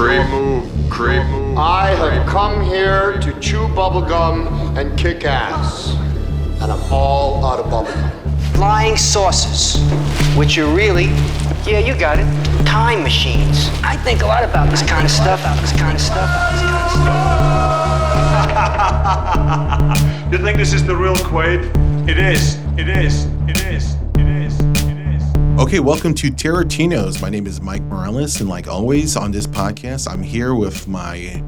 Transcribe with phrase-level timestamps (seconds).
[0.00, 0.64] Creep move.
[0.88, 1.58] Creep move.
[1.58, 5.90] I have come here to chew bubblegum and kick ass.
[6.62, 8.10] And I'm all out of bubblegum.
[8.54, 9.76] Flying saucers,
[10.38, 11.10] which are really,
[11.66, 12.24] yeah, you got it,
[12.64, 13.68] time machines.
[13.82, 16.84] I think a lot about this kind of stuff, this kind of stuff, this kind
[16.86, 16.92] of
[19.92, 20.06] stuff.
[20.32, 22.08] You think this is the real Quaid?
[22.08, 22.56] It is.
[22.78, 23.26] It is.
[23.26, 23.39] It is.
[25.60, 25.68] It is.
[25.68, 25.80] It is.
[25.80, 27.20] Okay, welcome to Tarantino's.
[27.20, 31.42] My name is Mike Morales, and like always on this podcast, I'm here with my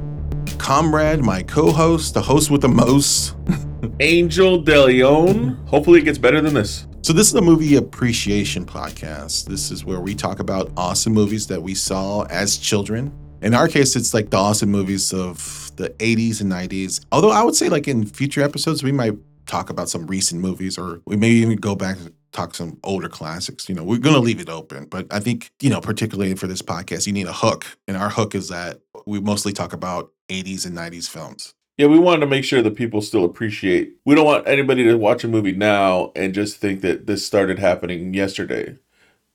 [0.58, 3.34] comrade, my co-host, the host with the most.
[4.00, 5.54] Angel De Leon.
[5.66, 6.86] Hopefully, it gets better than this.
[7.02, 9.46] So this is a movie appreciation podcast.
[9.46, 13.12] This is where we talk about awesome movies that we saw as children.
[13.42, 17.04] In our case, it's like the awesome movies of the 80s and 90s.
[17.12, 19.14] Although I would say like in future episodes, we might
[19.46, 21.96] talk about some recent movies or we may even go back
[22.32, 23.68] talk some older classics.
[23.68, 24.86] You know, we're going to leave it open.
[24.86, 27.66] But I think, you know, particularly for this podcast, you need a hook.
[27.86, 31.54] And our hook is that we mostly talk about 80s and 90s films.
[31.78, 33.94] Yeah, we wanted to make sure that people still appreciate.
[34.04, 37.58] We don't want anybody to watch a movie now and just think that this started
[37.58, 38.76] happening yesterday.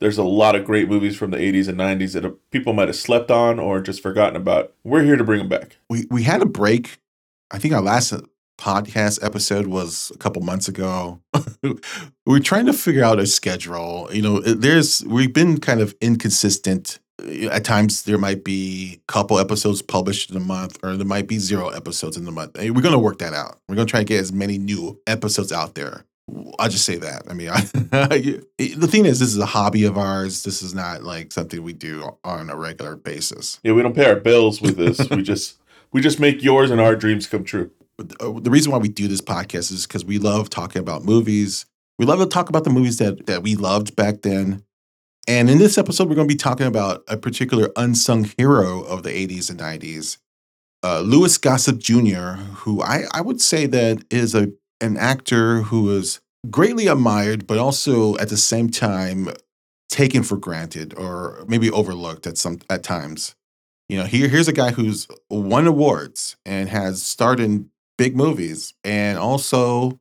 [0.00, 2.86] There's a lot of great movies from the 80s and 90s that uh, people might
[2.86, 4.72] have slept on or just forgotten about.
[4.84, 5.76] We're here to bring them back.
[5.90, 6.98] we we had a break.
[7.50, 8.12] I think our last
[8.58, 11.22] podcast episode was a couple months ago.
[12.26, 14.08] we're trying to figure out a schedule.
[14.12, 16.98] You know, there's we've been kind of inconsistent.
[17.22, 21.06] Uh, at times, there might be a couple episodes published in a month, or there
[21.06, 22.56] might be zero episodes in the month.
[22.58, 23.60] We're going to work that out.
[23.68, 26.04] We're going to try to get as many new episodes out there.
[26.58, 27.22] I'll just say that.
[27.30, 27.48] I mean,
[27.92, 30.42] I, the thing is, this is a hobby of ours.
[30.42, 33.60] This is not like something we do on a regular basis.
[33.62, 35.08] Yeah, we don't pay our bills with this.
[35.10, 35.58] we just
[35.90, 37.70] we just make yours and our dreams come true.
[37.98, 41.66] Uh, the reason why we do this podcast is because we love talking about movies.
[41.98, 44.64] We love to talk about the movies that that we loved back then.
[45.26, 49.02] And in this episode, we're going to be talking about a particular unsung hero of
[49.02, 50.16] the 80s and 90s,
[50.82, 55.90] uh, Louis Gossett Jr., who I, I would say that is a an actor who
[55.90, 56.20] is
[56.50, 59.28] greatly admired, but also at the same time
[59.90, 63.34] taken for granted or maybe overlooked at some at times.
[63.88, 68.72] You know, here here's a guy who's won awards and has starred in big movies
[68.82, 70.00] and also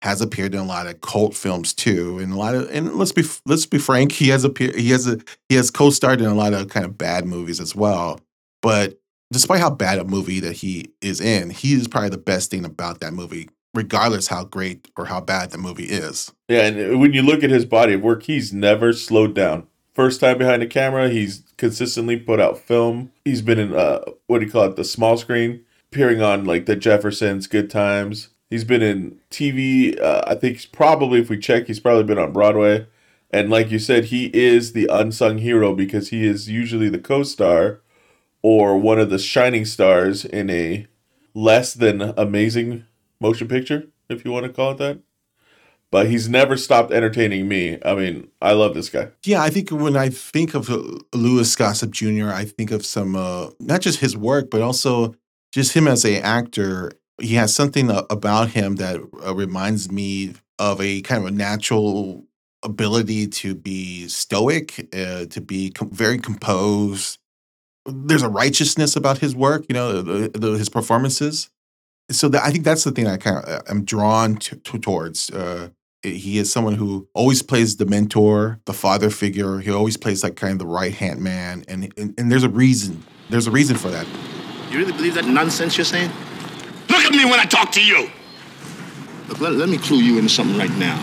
[0.00, 3.12] has appeared in a lot of cult films too and a lot of and let's
[3.12, 6.34] be let's be frank he has appeared he has a he has co-starred in a
[6.34, 8.18] lot of kind of bad movies as well
[8.62, 8.98] but
[9.30, 12.64] despite how bad a movie that he is in he is probably the best thing
[12.64, 17.12] about that movie regardless how great or how bad the movie is Yeah, and when
[17.12, 19.66] you look at his body of work, he's never slowed down.
[19.94, 23.12] First time behind the camera, he's consistently put out film.
[23.24, 26.64] He's been in uh, what do you call it, the small screen, appearing on like
[26.64, 28.30] the Jeffersons, Good Times.
[28.48, 30.00] He's been in TV.
[30.00, 32.86] Uh, I think he's probably, if we check, he's probably been on Broadway.
[33.30, 37.80] And like you said, he is the unsung hero because he is usually the co-star
[38.40, 40.86] or one of the shining stars in a
[41.34, 42.86] less than amazing
[43.20, 45.00] motion picture, if you want to call it that
[45.92, 47.78] but he's never stopped entertaining me.
[47.84, 49.10] I mean, I love this guy.
[49.24, 50.70] Yeah, I think when I think of
[51.12, 55.14] Louis Gossett Jr., I think of some uh, not just his work, but also
[55.52, 56.92] just him as a actor.
[57.20, 62.24] He has something about him that uh, reminds me of a kind of a natural
[62.62, 67.18] ability to be stoic, uh, to be com- very composed.
[67.84, 71.50] There's a righteousness about his work, you know, the, the, his performances.
[72.10, 75.30] So that, I think that's the thing I kind of am drawn to, to towards.
[75.30, 75.70] Uh,
[76.02, 79.58] he is someone who always plays the mentor, the father figure.
[79.58, 82.48] He always plays like kind of the right hand man, and, and and there's a
[82.48, 83.04] reason.
[83.30, 84.06] There's a reason for that.
[84.72, 86.10] You really believe that nonsense you're saying?
[86.88, 88.08] Look at me when I talk to you.
[89.28, 90.98] Look, let, let me clue you into something right now.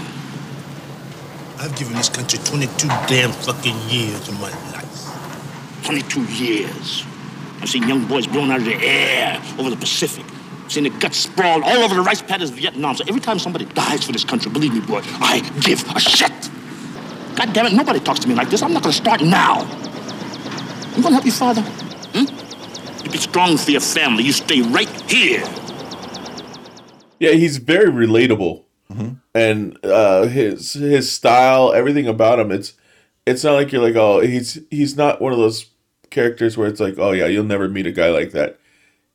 [1.60, 5.84] I've given this country 22 damn fucking years of my life.
[5.84, 7.04] 22 years.
[7.62, 10.26] I've seen young boys blown out of the air over the Pacific.
[10.66, 12.96] I've Seen the guts sprawled all over the rice paddies of Vietnam.
[12.96, 16.32] So every time somebody dies for this country, believe me, boy, I give a shit.
[17.36, 18.64] God damn it, nobody talks to me like this.
[18.64, 19.62] I'm not gonna start now.
[20.96, 21.62] You gonna help your father?
[21.62, 22.49] Hmm?
[23.12, 24.24] Be strong for your family.
[24.24, 25.44] You stay right here.
[27.20, 28.64] Yeah, he's very relatable,
[29.36, 32.52] and uh, his his style, everything about him.
[32.52, 32.74] It's
[33.26, 35.68] it's not like you're like, oh, he's he's not one of those
[36.10, 38.60] characters where it's like, oh yeah, you'll never meet a guy like that.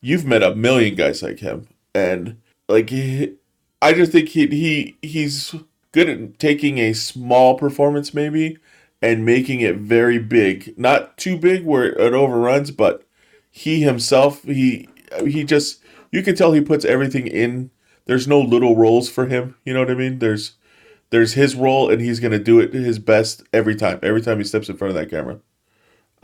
[0.01, 3.35] You've met a million guys like him, and like he,
[3.81, 5.55] I just think he he he's
[5.93, 8.59] good at taking a small performance maybe
[9.01, 13.04] and making it very big, not too big where it overruns, but
[13.57, 14.89] he himself he
[15.25, 15.81] he just
[16.11, 17.71] you can tell he puts everything in
[18.07, 20.57] there's no little roles for him you know what i mean there's
[21.11, 24.45] there's his role and he's to do it his best every time every time he
[24.45, 25.39] steps in front of that camera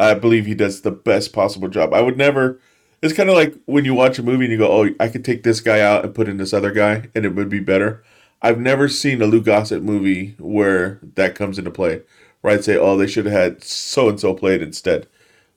[0.01, 1.93] I believe he does the best possible job.
[1.93, 2.59] I would never.
[3.03, 5.25] It's kind of like when you watch a movie and you go, "Oh, I could
[5.25, 8.03] take this guy out and put in this other guy, and it would be better."
[8.43, 12.01] I've never seen a Lou Gossett movie where that comes into play,
[12.41, 15.07] where I'd say, "Oh, they should have had so and so played instead."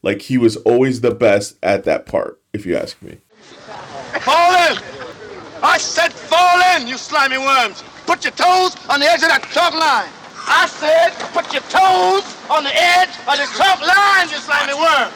[0.04, 3.20] Like he was always the best at that part, if you ask me.
[4.20, 4.78] Fall in!
[5.64, 7.84] I said fall in, you slimy worms!
[8.06, 10.12] Put your toes on the edge of that chalk line!
[10.46, 15.10] I said put your toes on the edge of the chalk line, you slimy worm!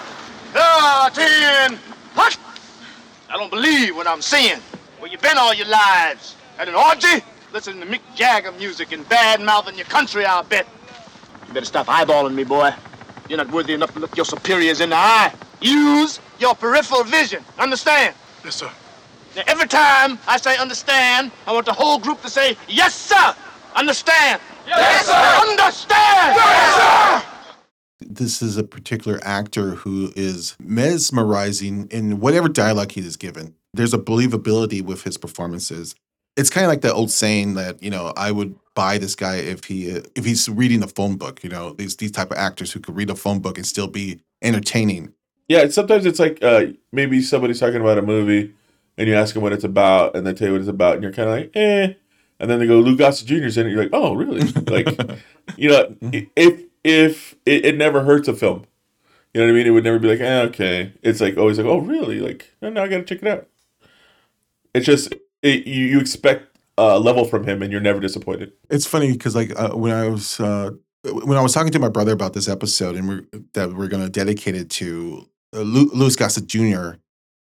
[0.55, 1.77] Ah, ten!
[2.13, 2.39] What?
[3.29, 4.59] I don't believe what I'm seeing.
[4.99, 6.37] Where you been all your lives?
[6.57, 7.23] At an orgy?
[7.51, 10.65] Listening to Mick Jagger music and bad mouthing your country, I'll bet.
[11.47, 12.73] You better stop eyeballing me, boy.
[13.29, 15.33] You're not worthy enough to look your superiors in the eye.
[15.59, 17.43] Use your peripheral vision.
[17.59, 18.15] Understand?
[18.43, 18.71] Yes, sir.
[19.35, 23.35] Now, every time I say understand, I want the whole group to say, yes, sir.
[23.75, 24.41] Understand?
[24.65, 25.49] Yes, sir.
[25.49, 26.35] Understand?
[26.35, 27.23] Yes, sir.
[27.99, 33.55] This is a particular actor who is mesmerizing in whatever dialogue he is given.
[33.73, 35.95] There's a believability with his performances.
[36.37, 39.37] It's kind of like that old saying that you know I would buy this guy
[39.37, 41.43] if he if he's reading a phone book.
[41.43, 43.87] You know these these type of actors who could read a phone book and still
[43.87, 45.13] be entertaining.
[45.47, 48.53] Yeah, sometimes it's like uh, maybe somebody's talking about a movie,
[48.97, 51.03] and you ask them what it's about, and they tell you what it's about, and
[51.03, 51.93] you're kind of like, eh.
[52.39, 53.71] And then they go, Lou Gossett Jr.'s in it.
[53.71, 54.41] You're like, oh, really?
[54.67, 54.87] like,
[55.57, 55.95] you know,
[56.35, 58.65] if if it, it never hurts a film,
[59.33, 59.67] you know what I mean?
[59.67, 60.93] It would never be like, eh, okay.
[61.01, 62.19] It's like always like, oh, really?
[62.19, 63.47] Like, no, no, I gotta check it out.
[64.73, 68.53] It's just it, you you expect a level from him, and you're never disappointed.
[68.69, 70.71] It's funny because like uh, when I was uh,
[71.03, 73.23] when I was talking to my brother about this episode and we're,
[73.53, 76.91] that we're going to dedicate it to uh, Lu- Louis Gossett Jr.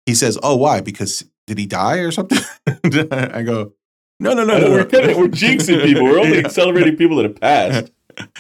[0.05, 0.81] He says, "Oh, why?
[0.81, 2.38] Because did he die or something?"
[2.85, 3.73] I go,
[4.21, 4.71] "No, no, no, no.
[4.71, 5.11] we're no.
[5.11, 6.05] of we're jinxing people.
[6.05, 6.49] We're only Yeah.
[6.49, 7.93] celebrating people that have passed.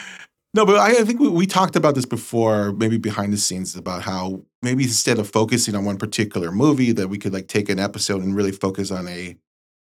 [0.56, 3.76] No, but I, I think we, we talked about this before, maybe behind the scenes,
[3.76, 7.68] about how maybe instead of focusing on one particular movie, that we could like take
[7.68, 9.36] an episode and really focus on a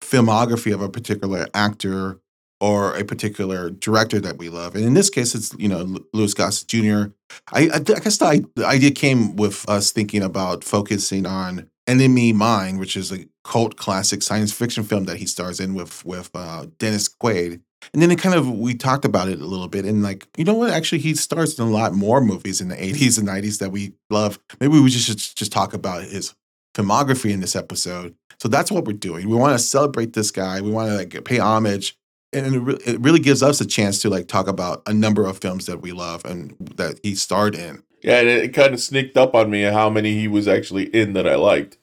[0.01, 2.19] filmography of a particular actor
[2.59, 4.75] or a particular director that we love.
[4.75, 7.13] And in this case, it's you know Louis Gossett Jr.
[7.53, 12.77] I, I, guess the, the idea came with us thinking about focusing on Enemy Mine,
[12.77, 16.65] which is a cult classic science fiction film that he stars in with with uh,
[16.77, 17.61] Dennis Quaid.
[17.93, 20.43] And then it kind of we talked about it a little bit, and like you
[20.43, 20.71] know what?
[20.71, 23.93] Actually, he stars in a lot more movies in the '80s and '90s that we
[24.09, 24.39] love.
[24.59, 26.35] Maybe we just should just talk about his
[26.75, 28.15] filmography in this episode.
[28.39, 29.27] So that's what we're doing.
[29.27, 30.61] We want to celebrate this guy.
[30.61, 31.97] We want to like pay homage,
[32.33, 35.25] and it, re- it really gives us a chance to like talk about a number
[35.25, 37.83] of films that we love and that he starred in.
[38.01, 41.13] Yeah, and it, kind of sneaked up on me how many he was actually in
[41.13, 41.77] that I liked.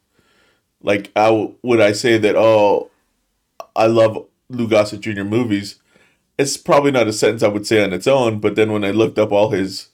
[0.80, 2.36] Like, I w- would I say that?
[2.36, 2.90] Oh,
[3.74, 5.24] I love Lou Gossett Jr.
[5.24, 5.80] movies.
[6.38, 8.40] It's probably not a sentence I would say on its own.
[8.40, 9.88] But then when I looked up all his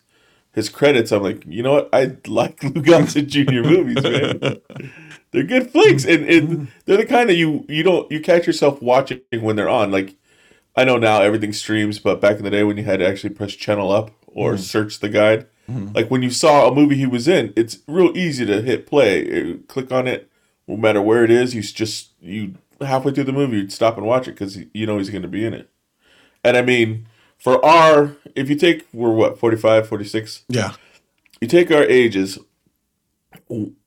[0.52, 1.88] his credits, I'm like, you know what?
[1.92, 3.62] I like Lou Gossett Jr.
[3.62, 4.60] movies, man.
[5.32, 8.82] They're good flicks, and, and they're the kind that you you don't you catch yourself
[8.82, 9.92] watching when they're on.
[9.92, 10.16] Like,
[10.74, 13.34] I know now everything streams, but back in the day when you had to actually
[13.34, 15.46] press channel up or search the guide,
[15.94, 19.52] like when you saw a movie he was in, it's real easy to hit play,
[19.52, 20.28] uh, click on it,
[20.66, 21.54] no matter where it is.
[21.54, 24.98] You just you halfway through the movie, you'd stop and watch it because you know
[24.98, 25.70] he's going to be in it.
[26.44, 27.06] And I mean,
[27.38, 30.44] for our if you take we're what 45, 46?
[30.48, 30.74] Yeah,
[31.40, 32.38] you take our ages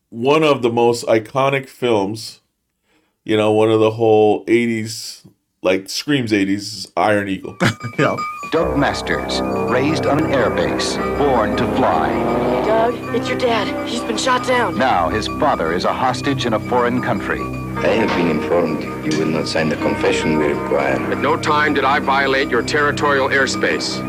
[0.10, 2.42] one of the most iconic films
[3.24, 5.26] you know one of the whole 80s
[5.62, 7.58] like screams 80s is iron eagle
[8.00, 8.16] yeah.
[8.52, 9.42] Doug Masters,
[9.72, 12.10] raised on an airbase, born to fly.
[12.64, 13.90] Doug, it's your dad.
[13.90, 14.78] He's been shot down.
[14.78, 17.40] Now his father is a hostage in a foreign country.
[17.76, 20.96] I have been informed you will not sign the confession we require.
[21.12, 24.00] At no time did I violate your territorial airspace.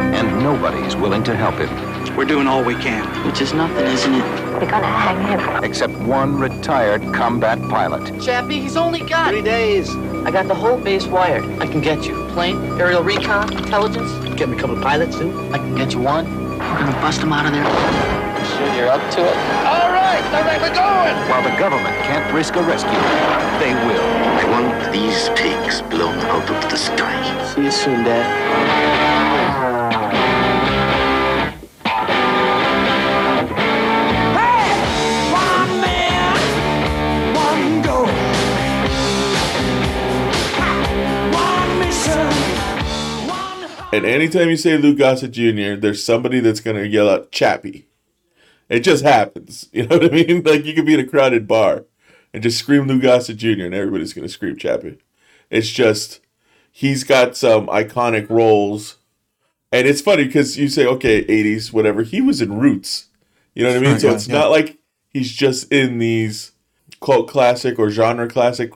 [0.00, 2.16] And nobody's willing to help him.
[2.16, 3.06] We're doing all we can.
[3.26, 4.24] Which is nothing, isn't it?
[4.54, 5.64] We're gonna hang him.
[5.64, 8.20] Except one retired combat pilot.
[8.20, 9.94] Chappie, he's only got three days.
[10.24, 11.44] I got the whole base wired.
[11.60, 14.12] I can get you plane, aerial recon, intelligence.
[14.36, 15.30] Get me a couple of pilots too.
[15.52, 16.39] I can get you one.
[16.70, 17.64] We're gonna bust them out of there.
[17.64, 19.36] Sure you're up to it?
[19.66, 21.16] All right, all right, we're going.
[21.28, 23.02] While the government can't risk a rescue,
[23.58, 24.10] they will.
[24.38, 27.18] I want these pigs blown out of the sky.
[27.54, 28.99] See you soon, Dad.
[43.92, 47.86] And anytime you say lou gossett jr there's somebody that's going to yell out chappie
[48.68, 51.46] it just happens you know what i mean like you could be in a crowded
[51.48, 51.84] bar
[52.32, 54.98] and just scream lou gossett jr and everybody's going to scream chappie
[55.50, 56.20] it's just
[56.70, 58.96] he's got some iconic roles
[59.72, 63.06] and it's funny because you say okay 80s whatever he was in roots
[63.54, 63.92] You know what I mean?
[63.92, 64.38] Right, so yeah, it's yeah.
[64.38, 64.78] not like
[65.10, 66.52] he's just in these
[67.00, 68.72] cult classic or genre classic.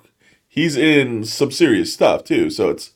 [0.49, 2.51] He's in some serious stuff too.
[2.51, 2.93] So it's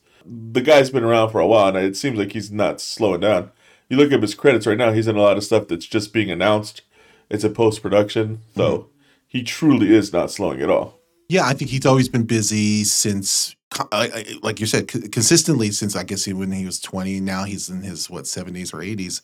[0.53, 3.51] the guy's been around for a while, and it seems like he's not slowing down.
[3.89, 6.13] You look at his credits right now; he's in a lot of stuff that's just
[6.13, 6.83] being announced.
[7.31, 8.89] It's a post production, so Mm-hmm.
[9.29, 10.99] he truly is not slowing at all.
[11.29, 15.71] Yeah, I think he's always been busy since, co- I- I- like you said, consistently
[15.73, 17.21] since I guess he, when he was 20.
[17.21, 19.21] Now he's in his, what, 70s or 80s.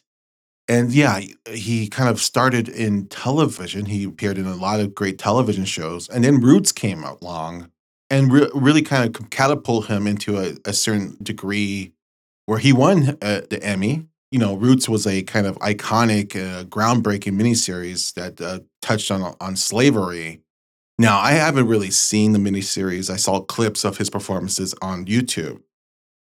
[0.68, 3.86] And yeah, he- he kind of started in television.
[3.86, 6.08] He appeared in a lot of great television shows.
[6.10, 7.70] And then Roots came along
[8.10, 11.92] and re- really kind of catapult him into a, a certain degree
[12.46, 14.06] where he won uh, the Emmy.
[14.30, 19.34] You know, Roots was a kind of iconic, uh, groundbreaking miniseries that uh, touched on
[19.40, 20.40] on slavery.
[20.98, 23.10] Now, I haven't really seen the miniseries.
[23.10, 25.60] I saw clips of his performances on YouTube.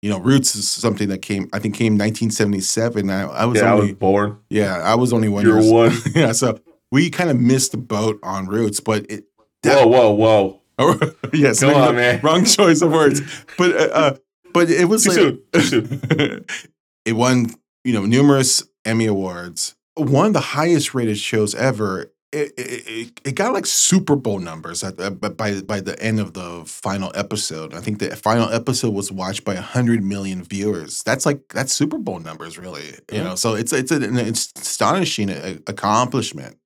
[0.01, 3.09] You know, Roots is something that came, I think, came 1977.
[3.09, 4.39] I, I was Yeah, I was born.
[4.51, 5.45] Yeah, I was only one.
[5.45, 5.93] You're one.
[6.15, 6.59] yeah, so
[6.91, 9.25] we kind of missed the boat on Roots, but it.
[9.65, 10.62] Whoa, whoa, whoa!
[11.33, 12.21] Yes, on, man.
[12.23, 13.23] Wrong choice of words,
[13.57, 14.17] but uh, uh,
[14.53, 15.43] but it was like, soon.
[15.61, 16.01] Soon.
[17.07, 17.47] it won
[17.85, 19.75] you know numerous Emmy awards.
[19.97, 22.13] One of the highest rated shows ever.
[22.35, 26.33] It, it, it, got like Super Bowl numbers at, uh, by by the end of
[26.33, 27.75] the final episode.
[27.75, 31.03] I think the final episode was watched by hundred million viewers.
[31.03, 32.87] That's like that's Super Bowl numbers, really.
[32.87, 33.23] You Yeah.
[33.25, 36.57] know, so it's it's an astonishing uh, accomplishment,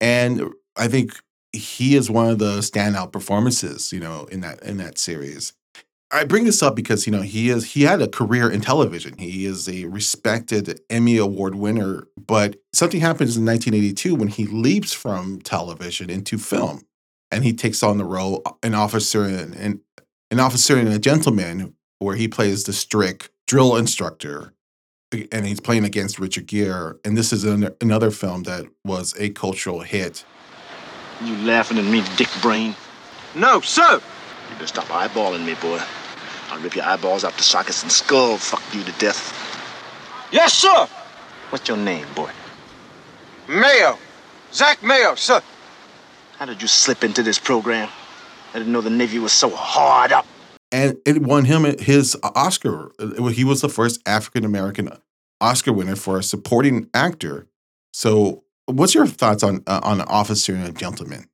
[0.00, 1.10] and I think
[1.56, 3.92] he is one of the standout performances.
[3.92, 5.52] You know, in that in that series.
[6.14, 9.18] I bring this up because you know he is he had a career in television.
[9.18, 14.92] He is a respected Emmy Award winner, but something happens in 1982 when he leaps
[14.92, 16.82] from television into film,
[17.32, 19.80] and he takes on the role uh, an officer and an,
[20.30, 24.54] an officer and a gentleman, where he plays the strict drill instructor,
[25.12, 26.94] eh, and he's playing against Richard Gere.
[27.04, 30.24] And this is an, another film that was a cultural hit.
[31.24, 32.74] You laughing at me, dick brain?
[33.34, 33.94] No, sir.
[33.94, 35.80] You better stop eyeballing me, boy.
[36.50, 39.32] I'll rip your eyeballs out the sockets and skull fuck you to death.
[40.30, 40.86] Yes, sir.
[41.50, 42.30] What's your name, boy?
[43.48, 43.98] Mayo.
[44.52, 45.40] Zach Mayo, sir.
[46.38, 47.88] How did you slip into this program?
[48.52, 50.26] I didn't know the Navy was so hard up.
[50.70, 52.92] and it won him his Oscar.
[53.32, 54.90] He was the first African American
[55.40, 57.46] Oscar winner for a supporting actor.
[57.92, 61.28] So, what's your thoughts on uh, on Officer and a Gentleman?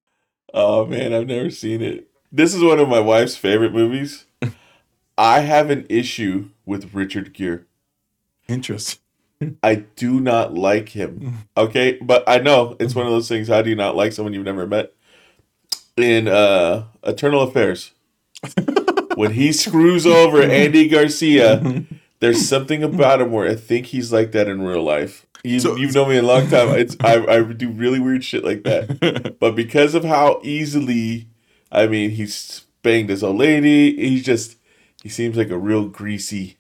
[0.52, 2.08] Oh man, I've never seen it.
[2.32, 4.26] This is one of my wife's favorite movies.
[5.18, 7.64] I have an issue with Richard Gere.
[8.48, 9.00] Interest.
[9.62, 11.38] I do not like him.
[11.56, 13.48] Okay, but I know it's one of those things.
[13.48, 14.92] How do you not like someone you've never met?
[15.96, 17.92] In uh, Internal Affairs,
[19.14, 21.84] when he screws over Andy Garcia,
[22.20, 25.26] there's something about him where I think he's like that in real life.
[25.42, 26.68] You, you've known me a long time.
[26.70, 31.28] It's I, I do really weird shit like that, but because of how easily,
[31.72, 33.96] I mean, he's banged his old lady.
[33.96, 34.56] He's just
[35.02, 36.58] he seems like a real greasy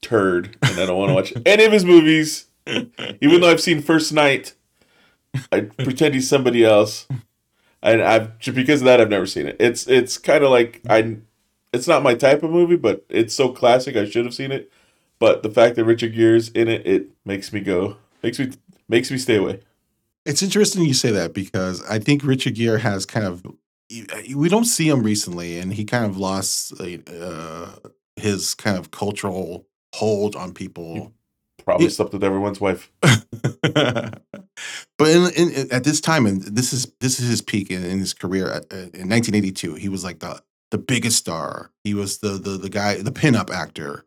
[0.00, 2.46] turd, and I don't want to watch any of his movies.
[2.66, 4.54] Even though I've seen First Knight,
[5.50, 7.08] I pretend he's somebody else,
[7.82, 9.56] and I've just because of that I've never seen it.
[9.58, 11.16] It's it's kind of like I,
[11.72, 14.70] it's not my type of movie, but it's so classic I should have seen it.
[15.22, 18.50] But the fact that Richard Gere's in it, it makes me go, makes me
[18.88, 19.60] makes me stay away.
[20.26, 23.46] It's interesting you say that because I think Richard Gere has kind of
[24.34, 27.66] we don't see him recently, and he kind of lost uh,
[28.16, 29.64] his kind of cultural
[29.94, 31.12] hold on people.
[31.64, 31.90] Probably Yeah.
[31.92, 32.90] slept with everyone's wife.
[33.00, 34.22] but
[35.08, 38.12] in, in, at this time, and this is this is his peak in, in his
[38.12, 38.48] career.
[38.48, 38.58] uh,
[38.92, 41.70] In 1982, he was like the the biggest star.
[41.84, 44.04] He was the the the guy, the pinup actor.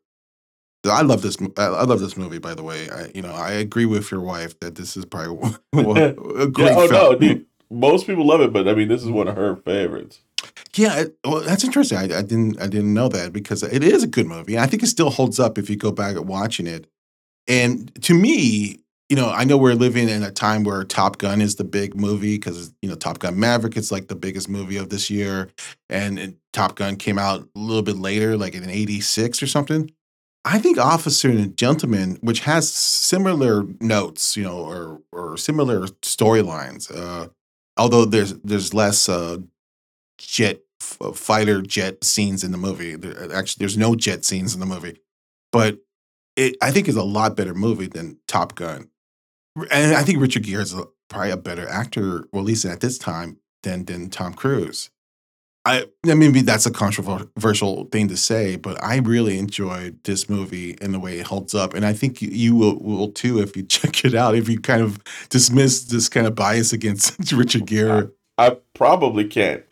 [0.90, 1.38] I love this.
[1.58, 2.40] I love this movie.
[2.40, 5.56] By the way, I you know I agree with your wife that this is probably
[5.74, 6.92] a great yeah, oh film.
[6.92, 7.46] no, dude.
[7.72, 10.22] Most people love it, but I mean, this is one of her favorites.
[10.76, 11.98] Yeah, it, well, that's interesting.
[11.98, 14.58] I, I didn't I didn't know that because it is a good movie.
[14.58, 16.88] I think it still holds up if you go back and watching it.
[17.48, 21.40] And to me, you know, I know we're living in a time where Top Gun
[21.40, 24.78] is the big movie because you know Top Gun Maverick is like the biggest movie
[24.78, 25.50] of this year,
[25.90, 29.92] and, and Top Gun came out a little bit later, like in '86 or something.
[30.46, 36.96] I think Officer and Gentleman, which has similar notes, you know, or or similar storylines,
[36.96, 37.30] uh,
[37.78, 39.38] although there's there's less uh,
[40.20, 42.96] jet f- uh, fighter jet scenes in the movie.
[42.96, 45.00] There, actually, there's no jet scenes in the movie,
[45.52, 45.80] but
[46.36, 48.90] it I think is a lot better movie than Top Gun,
[49.72, 52.82] and I think Richard Gere is a, probably a better actor, well, at least at
[52.82, 54.92] this time, than than Tom Cruise.
[55.66, 60.30] I I mean maybe that's a controversial thing to say, but I really enjoyed this
[60.30, 63.40] movie and the way it holds up, and I think you, you will, will too
[63.42, 64.36] if you check it out.
[64.36, 68.10] If you kind of dismiss this kind of bias against Richard Gere.
[68.38, 69.64] I probably can't.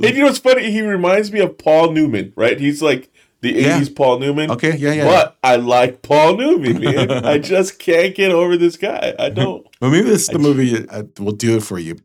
[0.00, 0.70] And you know what's funny?
[0.70, 2.58] He reminds me of Paul Newman, right?
[2.58, 3.80] He's like the Yeah.
[3.80, 4.48] 80s Paul Newman.
[4.52, 5.04] Okay, yeah, yeah.
[5.06, 7.10] But I like Paul Newman, man.
[7.24, 9.14] I just can't get over this guy.
[9.18, 9.66] I don't.
[9.80, 11.96] Well, maybe this is the movie uh, will do it for you.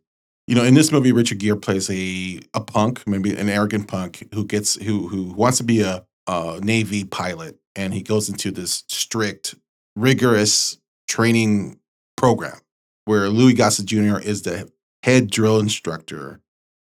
[0.47, 4.27] You know, in this movie, Richard Gere plays a a punk, maybe an arrogant punk
[4.33, 8.51] who gets who who wants to be a, a Navy pilot, and he goes into
[8.51, 9.55] this strict,
[9.95, 10.77] rigorous
[11.07, 11.79] training
[12.15, 12.59] program
[13.05, 14.19] where Louis Gossett Jr.
[14.19, 14.69] is the
[15.03, 16.41] head drill instructor.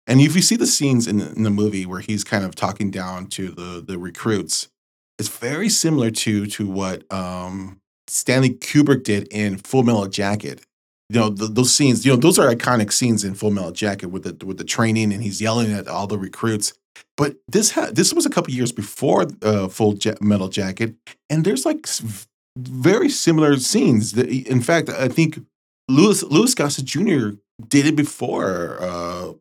[0.06, 2.90] And if you see the scenes in, in the movie where he's kind of talking
[2.90, 4.68] down to the the recruits,
[5.18, 10.64] it's very similar to to what um, Stanley Kubrick did in Full Metal Jacket.
[11.12, 12.04] You know th- those scenes.
[12.06, 15.12] You know those are iconic scenes in Full Metal Jacket with the with the training
[15.12, 16.72] and he's yelling at all the recruits.
[17.16, 20.94] But this ha- this was a couple years before uh, Full ja- Metal Jacket,
[21.28, 21.86] and there's like
[22.56, 24.12] very similar scenes.
[24.12, 25.38] That, in fact, I think
[25.88, 27.30] Louis Louis Gossett Jr.
[27.68, 29.32] did it before uh,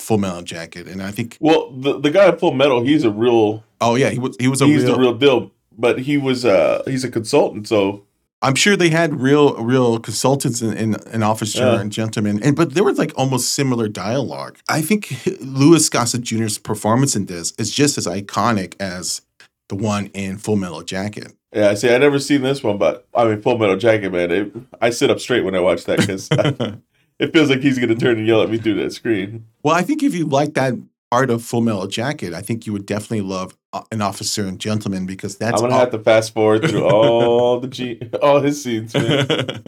[0.00, 3.10] Full Metal Jacket, and I think Well, the, the guy at Full Metal, he's a
[3.10, 3.64] real.
[3.82, 5.50] oh yeah, he was he was a he's real, the real deal.
[5.76, 8.04] But he was uh he's a consultant, so
[8.40, 11.80] I'm sure they had real real consultants in, in an officer Yeah.
[11.80, 14.58] and gentleman, and but there was like almost similar dialogue.
[14.68, 19.22] I think Louis Gossett Jr.'s performance in this is just as iconic as
[19.68, 21.34] the one in Full Metal Jacket.
[21.52, 21.70] yeah.
[21.70, 24.30] I see, I never seen this one, but I mean, Full Metal Jacket, man.
[24.30, 26.28] It, I sit up straight when I watch that because
[27.18, 29.46] it feels like he's gonna turn and yell at me through that screen.
[29.64, 30.74] Well, I think if you like that
[31.10, 33.56] part of Full Metal Jacket, I think you would definitely love
[33.92, 37.60] an officer and gentleman because that's I'm gonna all- have to fast forward through all
[37.60, 39.62] the G, all his scenes, because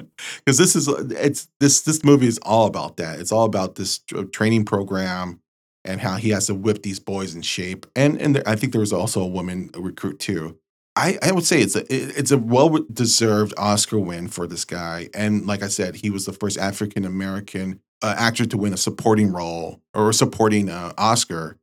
[0.58, 3.18] this is it's this this movie is all about that.
[3.20, 4.00] It's all about this
[4.32, 5.40] training program
[5.84, 7.86] and how he has to whip these boys in shape.
[7.96, 10.58] And and there, I think there was also a woman recruit too.
[10.96, 14.64] I, I would say it's a it- it's a well deserved Oscar win for this
[14.64, 15.08] guy.
[15.14, 18.76] And like I said, he was the first African American uh, actor to win a
[18.76, 21.58] supporting role or a supporting uh, Oscar.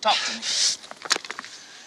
[0.00, 0.40] Talk to me.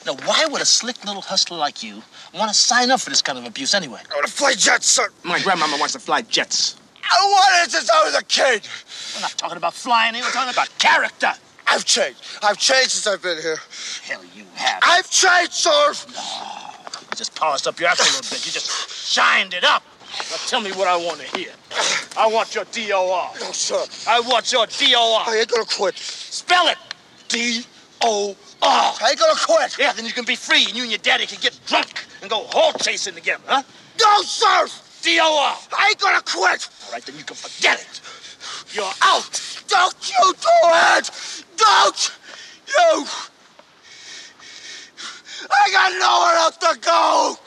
[0.06, 2.02] Now, why would a slick little hustler like you
[2.34, 4.02] want to sign up for this kind of abuse anyway?
[4.12, 5.08] I want to fly jets, sir.
[5.24, 6.76] My grandmama wants to fly jets.
[7.04, 8.68] I wanted it since I was a kid.
[9.16, 11.32] We're not talking about flying here, we're talking about character.
[11.68, 12.22] I've changed.
[12.44, 13.58] I've changed since I've been here.
[14.04, 14.80] Hell, you have.
[14.84, 15.94] I've changed, sir.
[16.18, 18.46] Ah, you just polished up your act a little bit.
[18.46, 19.84] You just shined it up.
[20.30, 21.52] Now tell me what I want to hear.
[22.18, 23.32] I want your DOR.
[23.40, 23.84] No, sir.
[24.08, 25.24] I want your DOR.
[25.26, 25.98] I ain't gonna quit.
[25.98, 26.78] Spell it.
[27.30, 27.66] D
[28.02, 28.96] O R.
[29.02, 29.78] I ain't gonna quit.
[29.78, 32.30] Yeah, then you can be free, and you and your daddy can get drunk and
[32.30, 33.64] go hole chasing together, huh?
[34.00, 34.68] No, sir.
[35.04, 35.58] DOR.
[35.78, 36.70] I ain't gonna quit.
[36.86, 38.02] All right, then you can forget it.
[38.74, 39.64] You're out.
[39.68, 40.60] Don't you do
[40.98, 41.44] it.
[41.58, 42.12] Don't
[42.68, 43.06] you.
[45.52, 47.38] I got nowhere else to go.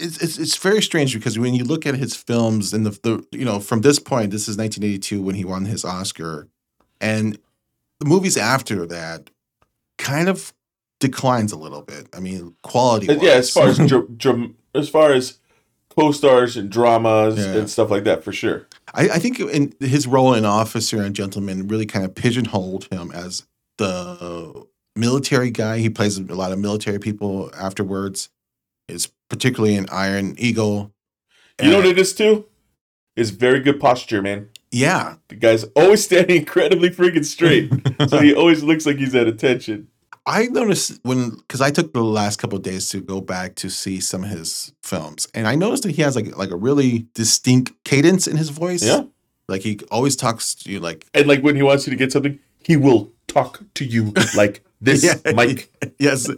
[0.00, 3.26] it's, it's it's very strange because when you look at his films and the, the
[3.30, 6.48] you know from this point this is 1982 when he won his Oscar
[7.00, 7.38] and
[8.00, 9.30] the movies after that
[9.98, 10.52] kind of
[10.98, 14.88] declines a little bit I mean quality uh, yeah, as far as dr- dram- as
[14.88, 15.38] far as
[15.96, 17.54] co-stars and dramas Yeah.
[17.56, 18.66] and stuff like that, for sure.
[18.94, 23.10] I, I think in his role in Officer and Gentleman really kind of pigeonholed him
[23.12, 23.46] as
[23.78, 25.78] the military guy.
[25.78, 28.28] He plays a lot of military people afterwards.
[28.88, 30.92] Is particularly in Iron Eagle.
[31.62, 32.46] You know what it is too?
[33.16, 34.48] It's very good posture, man.
[34.72, 37.70] Yeah, The guy's always standing incredibly freaking straight,
[38.08, 39.88] so he always looks like he's at attention.
[40.26, 43.70] I noticed when because I took the last couple of days to go back to
[43.70, 47.06] see some of his films, and I noticed that he has like like a really
[47.14, 48.84] distinct cadence in his voice.
[48.84, 49.04] Yeah.
[49.48, 52.12] like he always talks to you like And like when he wants you to get
[52.12, 55.32] something, he will talk to you like this, Yeah.
[55.34, 55.72] Mike.
[55.98, 56.28] yes,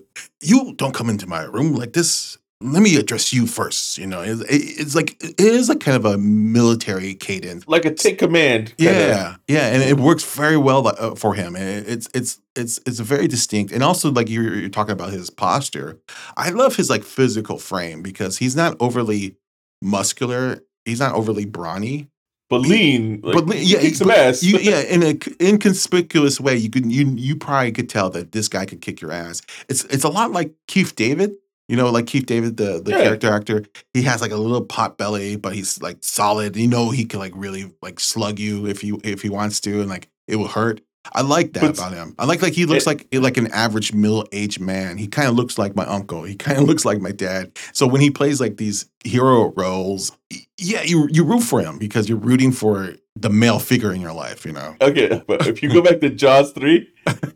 [0.40, 2.38] you don't come into my room like this.
[2.62, 3.98] Let me address you first.
[3.98, 7.66] You know, it's, it's like it is like kind of a military cadence.
[7.66, 8.75] Like a take command.
[8.79, 11.57] Yeah, yeah, and it works very well uh, for him.
[11.57, 15.98] It's it's it's it's very distinct, and also like you're, you're talking about his posture.
[16.37, 19.37] I love his like physical frame because he's not overly
[19.81, 20.62] muscular.
[20.85, 22.09] He's not overly brawny.
[22.53, 23.22] But lean.
[23.22, 24.42] Like, but le- yeah, he kicks some ass.
[24.42, 28.48] You, yeah, in an inconspicuous way, you could you you probably could tell that this
[28.48, 29.40] guy could kick your ass.
[29.70, 31.33] It's it's a lot like Keith David.
[31.68, 33.03] You know, like Keith David, the the Yeah.
[33.05, 33.64] character actor.
[33.94, 36.57] He has like a little pot belly, but he's like solid.
[36.57, 39.81] You know, he can like really like slug you if you if he wants to,
[39.81, 40.81] and like it will hurt.
[41.14, 42.14] I like that But- about him.
[42.18, 44.98] I like like he looks It- like like an average middle aged man.
[44.98, 46.25] He kind of looks like my uncle.
[46.25, 47.53] He kind of looks like my dad.
[47.72, 50.12] So when he plays like these hero roles,
[50.59, 54.12] yeah, you you root for him because you're rooting for the male figure in your
[54.12, 54.44] life.
[54.44, 54.77] You know.
[54.81, 56.88] Okay, but if you go back to Jaws three,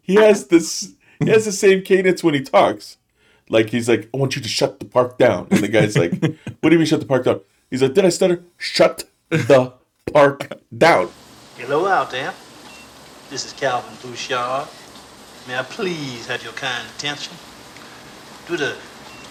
[0.03, 0.93] he has this.
[1.21, 2.99] He has the same cadence when he talks.
[3.48, 6.12] Like he's like, "I want you to shut the park down," and the guy's like,
[6.61, 8.42] "What do you mean shut the park down?" He's like, "Did I stutter?
[8.56, 9.72] Shut the
[10.12, 11.11] park down."
[11.56, 12.35] Hello out there.
[13.30, 14.68] This is Calvin Bouchard.
[15.48, 17.35] May I please have your kind attention?
[18.48, 18.76] Due to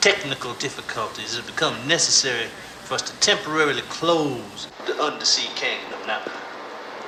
[0.01, 2.47] technical difficulties, it has become necessary
[2.83, 5.99] for us to temporarily close the undersea kingdom.
[6.07, 6.19] Now,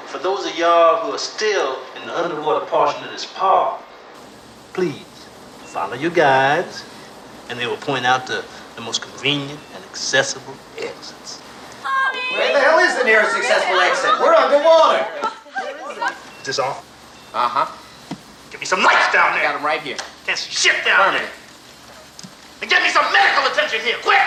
[0.07, 3.81] for those of y'all who are still in the underwater portion of this park,
[4.73, 5.05] please
[5.65, 6.83] follow your guides,
[7.49, 8.43] and they will point out the,
[8.75, 11.39] the most convenient and accessible exits.
[12.31, 14.12] Where the hell is the nearest accessible exit?
[14.19, 15.07] We're underwater.
[16.41, 16.75] Is this on?
[17.33, 17.71] Uh huh.
[18.51, 19.43] Give me some lights down there.
[19.43, 19.97] Got them right here.
[20.25, 21.29] Can't see shit down there.
[22.62, 24.19] And get me some medical attention here, quick!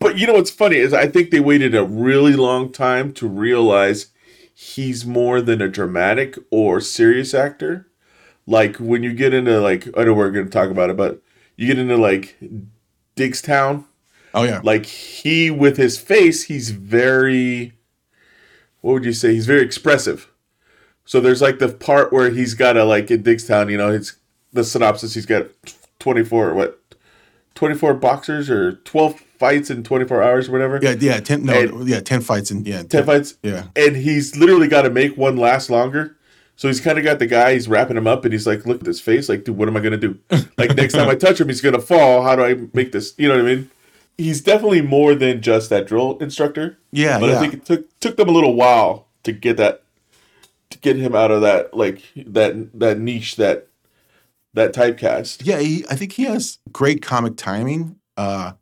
[0.00, 3.28] But you know what's funny is I think they waited a really long time to
[3.28, 4.08] realize
[4.54, 7.86] he's more than a dramatic or serious actor.
[8.46, 11.22] Like when you get into like I know we're going to talk about it, but
[11.60, 12.36] you get into like
[13.16, 13.84] Diggstown.
[14.32, 14.60] Oh yeah.
[14.64, 17.72] Like he with his face, he's very
[18.80, 19.34] what would you say?
[19.34, 20.30] He's very expressive.
[21.04, 24.16] So there's like the part where he's got to like in Diggstown, you know, it's
[24.52, 25.14] the synopsis.
[25.14, 25.46] He's got
[25.98, 26.80] 24 what
[27.56, 30.78] 24 boxers or 12 fights in 24 hours or whatever.
[30.80, 33.34] Yeah, yeah, ten no, And- yeah, ten fights and yeah, 10 fights.
[33.42, 33.64] Yeah.
[33.76, 36.16] And he's literally got to make one last longer.
[36.60, 38.80] So he's kind of got the guy, he's wrapping him up and he's like, look
[38.80, 39.30] at his face.
[39.30, 40.18] Like, dude, what am I going to do?
[40.58, 42.22] Like, next time I touch him, he's going to fall.
[42.22, 43.14] How do I make this?
[43.16, 43.70] You know what I mean?
[44.18, 46.76] He's definitely more than just that drill instructor.
[46.92, 47.36] Yeah, But yeah.
[47.36, 49.84] I think it took, took them a little while to get that,
[50.68, 53.68] to get him out of that, like, that, that niche, that,
[54.52, 55.40] that typecast.
[55.42, 57.96] Yeah, he, I think he has great comic timing.
[58.18, 58.52] Uh,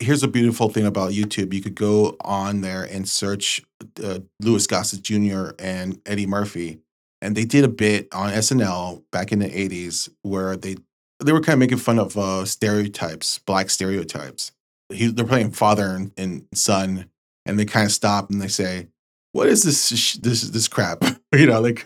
[0.00, 3.62] here's a beautiful thing about YouTube: you could go on there and search
[4.02, 5.50] uh, Louis Gossett Jr.
[5.60, 6.80] and Eddie Murphy,
[7.22, 10.76] and they did a bit on SNL back in the '80s where they
[11.24, 14.52] they were kind of making fun of uh, stereotypes, black stereotypes.
[14.90, 17.08] He, they're playing father and, and son,
[17.46, 18.88] and they kind of stop and they say,
[19.32, 20.14] "What is this?
[20.14, 21.82] This this crap?" you know, like,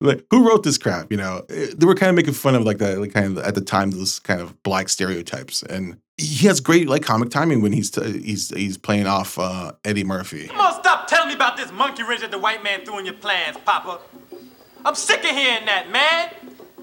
[0.00, 1.10] like who wrote this crap?
[1.10, 3.44] You know, Eh, they were kind of making fun of like that, like kind of
[3.44, 7.60] at the time those kind of black stereotypes, and he has great like comic timing
[7.62, 10.46] when he's t- he's he's playing off uh, Eddie Murphy.
[10.46, 13.04] Come on, stop telling me about this monkey wrench that the white man threw in
[13.04, 14.00] your plans, Papa.
[14.84, 16.30] I'm sick of hearing that, man.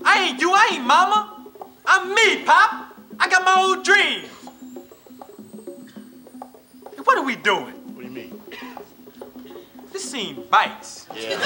[0.03, 1.45] I ain't you, I ain't mama.
[1.85, 2.93] I'm me, Pop.
[3.19, 4.27] I got my old dreams.
[6.91, 7.73] Hey, What are we doing?
[7.95, 8.41] What do you mean?
[9.91, 11.07] This scene bites.
[11.15, 11.37] Yeah.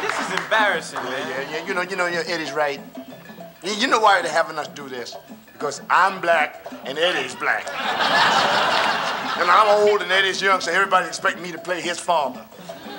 [0.00, 1.28] This is embarrassing, man.
[1.28, 2.80] Yeah, yeah, you know, you know, yeah, Eddie's right.
[3.62, 5.16] You know why they're having us do this?
[5.58, 7.66] Because I'm black and Eddie's black.
[7.68, 12.44] and I'm old and Eddie's young, so everybody expect me to play his father.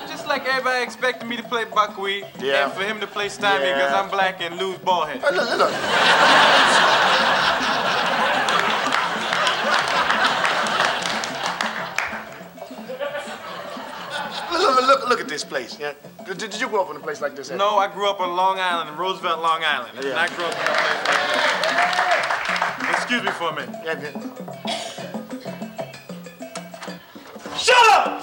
[0.10, 2.66] Just like everybody expected me to play buckwheat Yeah.
[2.66, 5.22] and for him to play stymie because I'm black and lose ball head.
[5.22, 5.72] Hey, look, look, look.
[15.10, 15.78] Look, at this place.
[15.80, 15.94] Yeah.
[16.26, 17.50] Did, did you grow up in a place like this?
[17.50, 17.58] Eddie?
[17.60, 19.98] No, I grew up on Long Island, Roosevelt, Long Island.
[19.98, 22.39] And I grew up in a place like this.
[23.10, 23.76] Excuse me for a minute.
[23.84, 24.12] Yeah, yeah.
[27.58, 28.22] Shut up!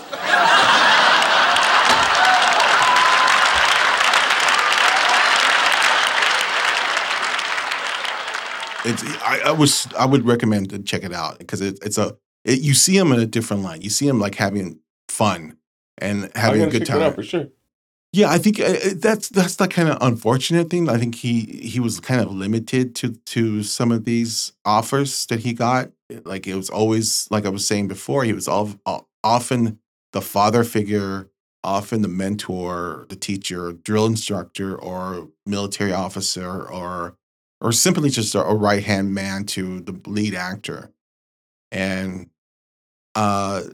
[8.85, 12.17] It's I, I was I would recommend to check it out because it, it's a
[12.45, 13.83] it, you see him in a different light.
[13.83, 15.57] You see him like having fun
[15.99, 17.15] and having I a gotta good check it out time.
[17.15, 17.49] for sure.
[18.17, 20.89] Yeah, I think uh, uh, that's that's the kind of unfortunate thing.
[20.89, 25.41] I think he he was kind of limited to to some of these offers that
[25.41, 25.91] he got.
[26.25, 28.71] Like it was always like I was saying before, he was all,
[29.23, 29.81] often
[30.15, 31.29] the father figure,
[31.63, 37.19] often the mentor, the teacher, drill instructor, or military officer, or
[37.61, 40.91] or simply just a, a right hand man to the lead actor.
[41.71, 42.31] And
[43.15, 43.65] uh,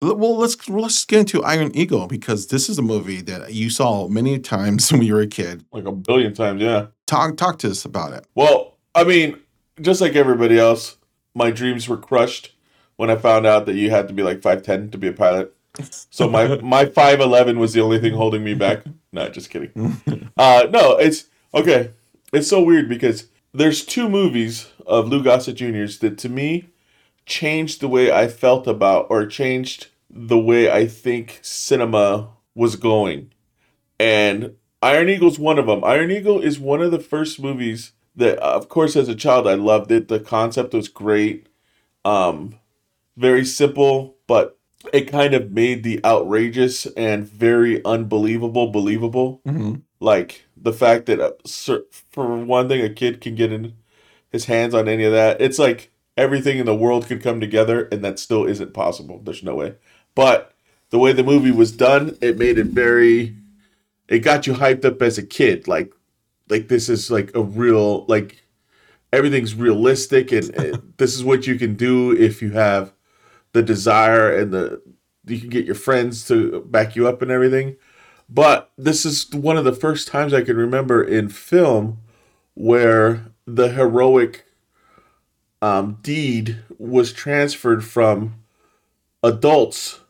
[0.00, 4.08] well, let's let's get into Iron Eagle because this is a movie that you saw
[4.08, 5.64] many times when you were a kid.
[5.72, 6.86] Like a billion times, yeah.
[7.06, 8.26] Talk talk to us about it.
[8.34, 9.38] Well, I mean,
[9.80, 10.96] just like everybody else,
[11.34, 12.54] my dreams were crushed
[12.96, 15.54] when I found out that you had to be like 5'10 to be a pilot.
[16.10, 18.82] So my my 5'11 was the only thing holding me back.
[19.12, 19.72] No, just kidding.
[20.36, 21.90] Uh no, it's okay.
[22.32, 26.68] It's so weird because there's two movies of Lou Gossett Jr.'s that to me
[27.30, 33.32] changed the way I felt about or changed the way I think cinema was going.
[33.98, 35.84] And Iron Eagle's one of them.
[35.84, 39.54] Iron Eagle is one of the first movies that, of course, as a child, I
[39.54, 40.08] loved it.
[40.08, 41.46] The concept was great.
[42.04, 42.56] Um,
[43.16, 44.58] very simple, but
[44.92, 49.40] it kind of made the outrageous and very unbelievable believable.
[49.46, 49.82] Mhm.
[50.00, 51.32] Like the fact that, uh,
[52.10, 53.74] for one thing, a kid can get in
[54.30, 55.40] his hands on any of that.
[55.40, 55.89] It's like
[56.20, 59.20] everything in the world could come together, and that still isn't possible.
[59.24, 59.74] There's no way.
[60.14, 60.54] But
[60.90, 63.36] the way the movie was done, it made it very.
[64.06, 65.92] It got you hyped up as a kid, like,
[66.48, 68.42] like this is like a real like
[69.12, 72.92] everything's realistic, and, and this is what you can do if you have
[73.52, 74.82] the desire and the
[75.26, 77.76] you can get your friends to back you up and everything.
[78.28, 81.98] But this is one of the first times I can remember in film
[82.54, 84.44] where the heroic
[85.62, 88.34] um, deed was transferred from
[89.22, 90.00] adults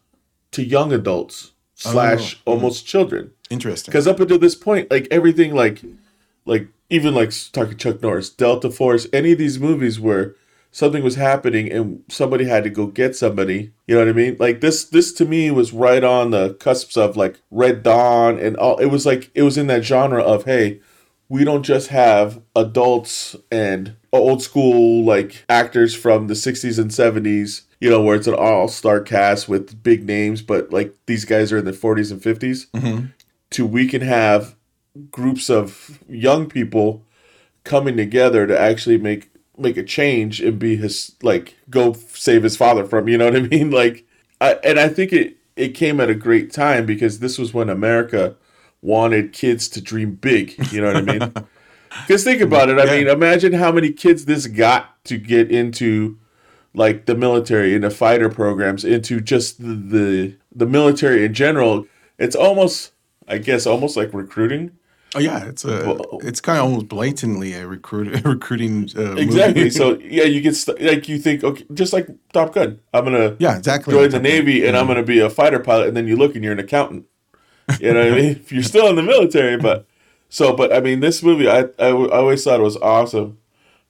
[0.53, 3.33] to young adults slash Oh, almost children.
[3.51, 3.91] Interesting.
[3.91, 5.83] Because up until this point, like everything, like
[6.47, 10.35] like even like talking Chuck Norris, Delta Force, any of these movies where
[10.73, 13.73] something was happening and somebody had to go get somebody.
[13.87, 14.37] You know what I mean?
[14.39, 18.57] Like this, this to me was right on the cusps of like Red Dawn and
[18.57, 18.79] all.
[18.79, 20.81] It was like it was in that genre of hey,
[21.31, 27.63] we don't just have adults and old school like actors from the 60s and 70s
[27.81, 31.59] you know where it's an all-star cast with big names but like these guys are
[31.59, 33.13] in their 40s and 50s Mhm.
[33.51, 34.57] to we can have
[35.11, 37.05] groups of young people
[37.65, 42.57] coming together to actually make make a change and be his like go save his
[42.57, 44.05] father from you know what i mean like
[44.41, 47.69] I, and i think it it came at a great time because this was when
[47.69, 48.35] america
[48.83, 51.33] wanted kids to dream big you know what i mean?
[52.07, 56.19] Because think about it i mean imagine how many kids this got to get into
[56.73, 61.87] like the military into fighter programs into just the, the the military in general.
[62.19, 62.93] It's almost
[63.27, 64.71] i guess almost like recruiting.
[65.17, 69.99] Oh yeah, it's a it's kind of almost blatantly a recruit recruiting uh, exactly so
[70.19, 73.57] yeah you get st- like you think okay just like top gun i'm gonna Yeah,
[73.59, 73.93] exactly.
[73.93, 74.31] join the Top Gun.
[74.31, 76.61] navy and i'm gonna be a fighter pilot and then you look and you're an
[76.61, 77.07] accountant
[77.81, 78.31] you know what i mean?
[78.31, 79.87] If you're still in the military but
[80.29, 83.39] so but i mean this movie i i, I always thought it was awesome.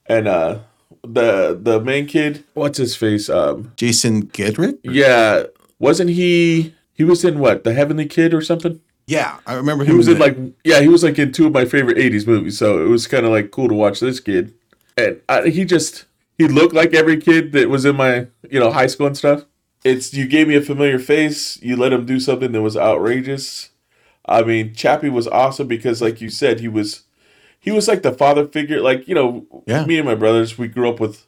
[0.05, 0.59] And uh
[1.03, 4.79] the the main kid what's his face um Jason Gedrick.
[4.83, 5.43] yeah
[5.79, 8.79] wasn't he he was in what the heavenly kid or something?
[9.07, 11.53] Yeah, I remember he was in in like yeah he was like in two of
[11.53, 14.53] my favorite 80s movies so it was kind of like cool to watch this kid.
[14.95, 16.05] And I, he just
[16.37, 19.45] he looked like every kid that was in my you know high school and stuff
[19.83, 21.61] it's you gave me a familiar face.
[21.61, 23.69] You let him do something that was outrageous.
[24.25, 27.03] I mean chappie was awesome because like you said he was
[27.59, 28.81] he was like the father figure.
[28.81, 29.85] Like you know Yeah.
[29.85, 31.25] me and my brothers we grew up with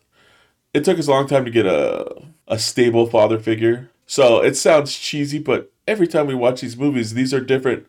[0.73, 3.89] it took us a long time to get a a stable father figure.
[4.07, 7.87] So it sounds cheesy but every time we watch these movies these are different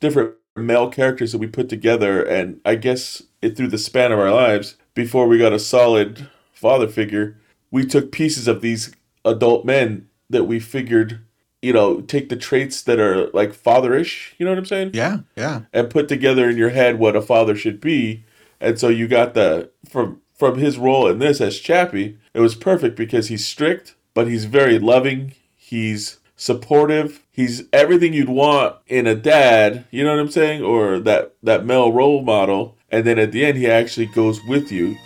[0.00, 2.22] different male characters that we put together.
[2.22, 6.28] And i guess it through the span of our lives before we got a solid
[6.52, 7.38] father figure
[7.70, 11.20] we took pieces of these adult men that we figured
[11.62, 14.90] you know take the traits that are like fatherish you know what i'm saying?
[14.94, 15.62] Yeah, yeah.
[15.72, 18.24] and put together in your head what a father should be.
[18.60, 22.54] And so you got the from from his role in this as chappie it was
[22.54, 25.34] perfect because he's strict but he's very loving.
[25.54, 27.22] He's supportive.
[27.30, 30.62] He's everything you'd want in a dad you know what i'm saying?
[30.62, 32.76] Or that that male role model.
[32.90, 34.96] And then at the end he actually goes with you.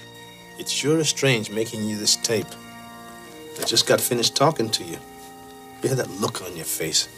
[0.59, 2.47] It's sure strange making you this tape.
[3.59, 4.99] I just got finished talking to you.
[5.83, 7.09] You had that look on your face.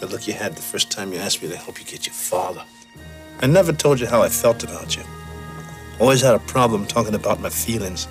[0.00, 2.14] That look you had the first time you asked me to help you get your
[2.14, 2.64] father.
[3.40, 5.02] I never told you how I felt about you.
[5.98, 8.08] Always had a problem talking about my feelings.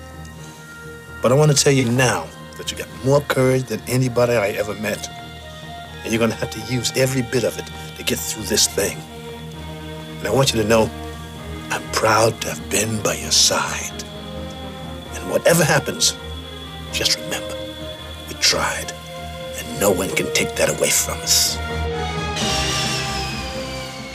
[1.22, 2.26] But I want to tell you now
[2.58, 5.08] that you got more courage than anybody I ever met.
[6.02, 8.66] And you're going to have to use every bit of it to get through this
[8.66, 8.98] thing.
[10.18, 10.90] And I want you to know
[11.70, 14.02] I'm proud to have been by your side.
[15.14, 16.16] And whatever happens,
[16.92, 17.56] just remember,
[18.28, 18.92] we tried,
[19.80, 21.56] no one can take that away from us.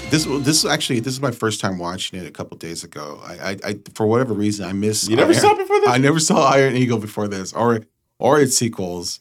[0.09, 3.19] This this is actually this is my first time watching it a couple days ago.
[3.25, 5.09] I, I, I for whatever reason I missed.
[5.09, 5.89] You never Iron- saw it before this?
[5.89, 7.81] I never saw Iron Eagle before this, or
[8.19, 9.19] or its sequels.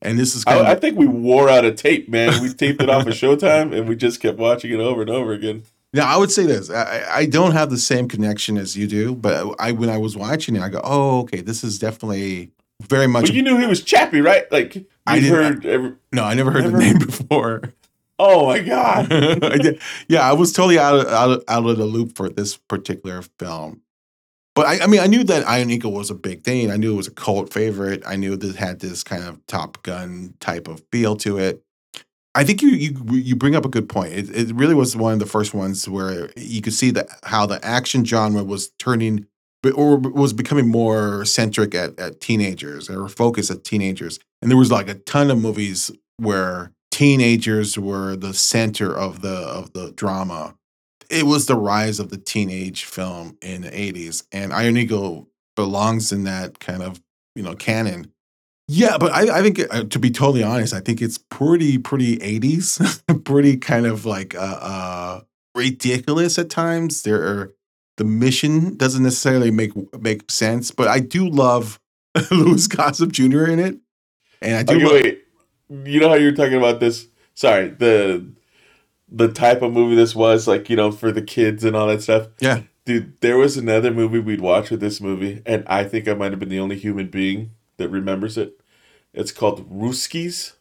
[0.00, 2.80] And this is kind I, I think we wore out a tape man we taped
[2.80, 6.06] it off of showtime and we just kept watching it over and over again now.
[6.06, 9.54] I would say this: I, I don't have the same connection as you do, but
[9.58, 13.26] I when I was watching it, I go, "Oh, okay, this is definitely very much."
[13.26, 16.34] but you knew he was chappie right like you I didn't- heard every, no, I
[16.34, 16.76] never heard Never?
[16.78, 17.74] the name before.
[18.18, 19.80] oh my god I did.
[20.08, 23.22] Yeah, I was totally out of, out of out of the loop for this particular
[23.38, 23.82] film.
[24.54, 26.68] But I, I mean, I knew that Iron Eagle was a big thing.
[26.72, 28.02] I knew it was a cult favorite.
[28.04, 31.62] I knew that it had this kind of Top Gun type of feel to it.
[32.34, 34.12] I think you you you bring up a good point.
[34.14, 37.46] It, it really was one of the first ones where you could see that how
[37.46, 39.26] the action genre was turning
[39.74, 44.18] or was becoming more centric at, at teenagers or focused at teenagers.
[44.40, 49.36] And there was like a ton of movies where teenagers were the center of the
[49.36, 50.54] of the drama.
[51.10, 54.24] It was the rise of the teenage film in the 80s.
[54.30, 57.00] And Iron Eagle belongs in that kind of,
[57.34, 58.12] you know, canon.
[58.68, 62.18] Yeah, but I, I think uh, to be totally honest, I think it's pretty pretty
[62.18, 65.20] 80s, pretty kind of like uh, uh
[65.54, 67.02] ridiculous at times.
[67.02, 67.54] There are
[67.98, 71.78] the mission doesn't necessarily make make sense, but I do love
[72.30, 73.44] Louis Gossett Jr.
[73.46, 73.76] in it.
[74.40, 75.24] And I do Okay, love- wait.
[75.84, 77.06] You know how you were talking about this?
[77.34, 78.26] Sorry, the
[79.10, 82.02] the type of movie this was, like you know, for the kids and all that
[82.02, 82.28] stuff.
[82.40, 83.20] Yeah, dude.
[83.20, 86.38] There was another movie we'd watch with this movie, and I think I might have
[86.40, 88.60] been the only human being that remembers it.
[89.12, 90.54] It's called Russkies.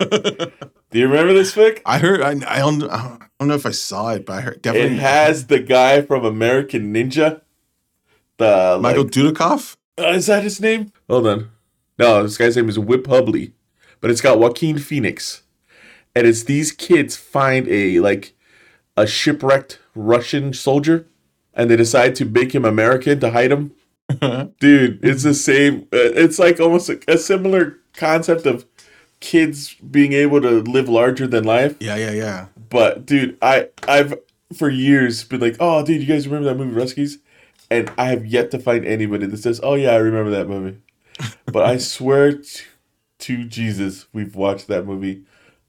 [0.90, 1.82] Do you remember this, Vic?
[1.84, 4.62] I heard I, I don't I don't know if I saw it, but I heard
[4.62, 7.42] definitely It has the guy from American Ninja.
[8.38, 9.76] The Michael like, Dudikoff.
[9.98, 10.92] Uh, is that his name?
[11.08, 11.50] Hold on.
[11.98, 13.52] No, this guy's name is Whip Hubley,
[14.00, 15.42] but it's got Joaquin Phoenix,
[16.14, 18.34] and it's these kids find a like
[18.96, 21.06] a shipwrecked Russian soldier,
[21.52, 23.72] and they decide to make him American to hide him.
[24.60, 25.82] Dude, it's the same.
[25.92, 28.64] uh, It's like almost a, a similar concept of
[29.20, 31.76] kids being able to live larger than life.
[31.80, 32.46] Yeah, yeah, yeah.
[32.70, 34.14] But dude, I I've
[34.56, 37.18] for years been like, oh, dude, you guys remember that movie Russkies?
[37.70, 40.78] And I have yet to find anybody that says, oh yeah, I remember that movie.
[41.46, 42.62] but I swear to,
[43.18, 45.24] to Jesus, we've watched that movie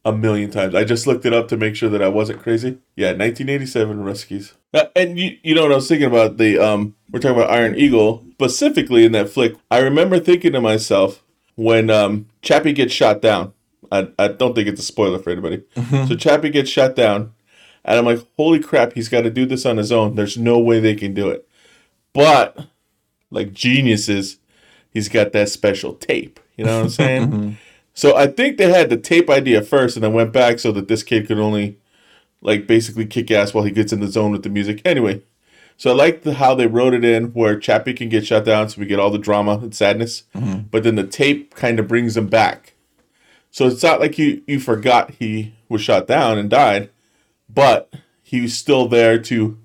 [0.06, 0.76] a million times.
[0.76, 2.78] I just looked it up to make sure that I wasn't crazy.
[2.96, 4.54] Yeah, 1987 Russkies.
[4.74, 7.52] Uh, and you you know what I was thinking about the um we're talking about
[7.52, 9.56] Iron Eagle specifically in that flick.
[9.72, 11.24] I remember thinking to myself
[11.56, 13.54] when um Chappie gets shot down.
[13.92, 15.64] I, I don't think it's a spoiler for anybody.
[15.76, 16.08] Mm-hmm.
[16.08, 17.34] So Chappie gets shot down,
[17.84, 20.16] and I'm like, holy crap, he's got to do this on his own.
[20.16, 21.48] There's no way they can do it.
[22.14, 22.68] But
[23.32, 24.40] like geniuses,
[24.92, 26.40] he's got that special tape.
[26.56, 27.32] You know what I'm saying?
[27.32, 27.52] Mm-hmm.
[27.94, 30.88] so I think they had the tape idea first, and then went back so that
[30.88, 31.78] this kid could only
[32.42, 34.82] like basically kick ass while he gets in the zone with the music.
[34.86, 35.22] Anyway,
[35.80, 38.68] so I like the, how they wrote it in where Chappie can get shut down,
[38.68, 40.64] so we get all the drama and sadness, mm-hmm.
[40.70, 42.74] but then the tape kind of brings him back.
[43.50, 46.90] So it's not like you you forgot he was shot down and died,
[47.48, 49.58] but he was still there to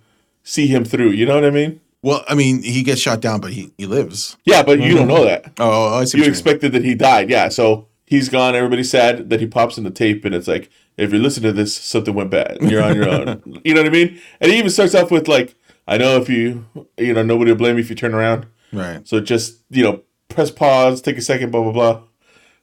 [0.45, 1.11] see him through.
[1.11, 1.81] You know what I mean?
[2.01, 4.37] Well, I mean, he gets shot down, but he, he lives.
[4.45, 5.17] Yeah, but you don't mm-hmm.
[5.17, 5.47] know that.
[5.59, 6.19] Oh, oh I see.
[6.19, 7.29] You you expected that he died.
[7.29, 8.55] Yeah, so he's gone.
[8.55, 11.53] Everybody's sad that he pops in the tape, and it's like, if you're listening to
[11.53, 12.59] this, something went bad.
[12.61, 13.61] You're on your own.
[13.65, 14.21] you know what I mean?
[14.41, 16.67] And he even starts off with like, I know if you,
[16.97, 18.47] you know, nobody will blame you if you turn around.
[18.73, 19.07] Right.
[19.07, 22.03] So just you know, press pause, take a second, blah blah blah.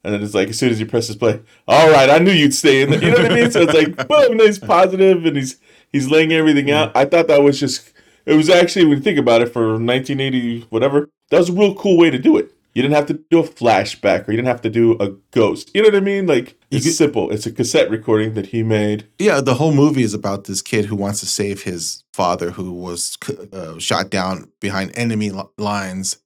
[0.04, 2.56] And then it's like as soon as he presses play, all right, I knew you'd
[2.56, 3.04] stay in there.
[3.04, 3.52] You know what I mean?
[3.52, 5.58] So it's like boom, he's positive and he's
[5.92, 6.96] he's laying everything out.
[6.96, 7.92] I thought that was just
[8.26, 11.76] it was actually when you think about it for 1980 whatever, that was a real
[11.76, 12.52] cool way to do it.
[12.74, 15.72] You didn't have to do a flashback or you didn't have to do a ghost.
[15.74, 16.26] You know what I mean?
[16.26, 17.30] Like it's simple.
[17.30, 19.08] It's a cassette recording that he made.
[19.20, 22.72] Yeah, the whole movie is about this kid who wants to save his father, who
[22.72, 23.18] was
[23.52, 26.20] uh, shot down behind enemy lines.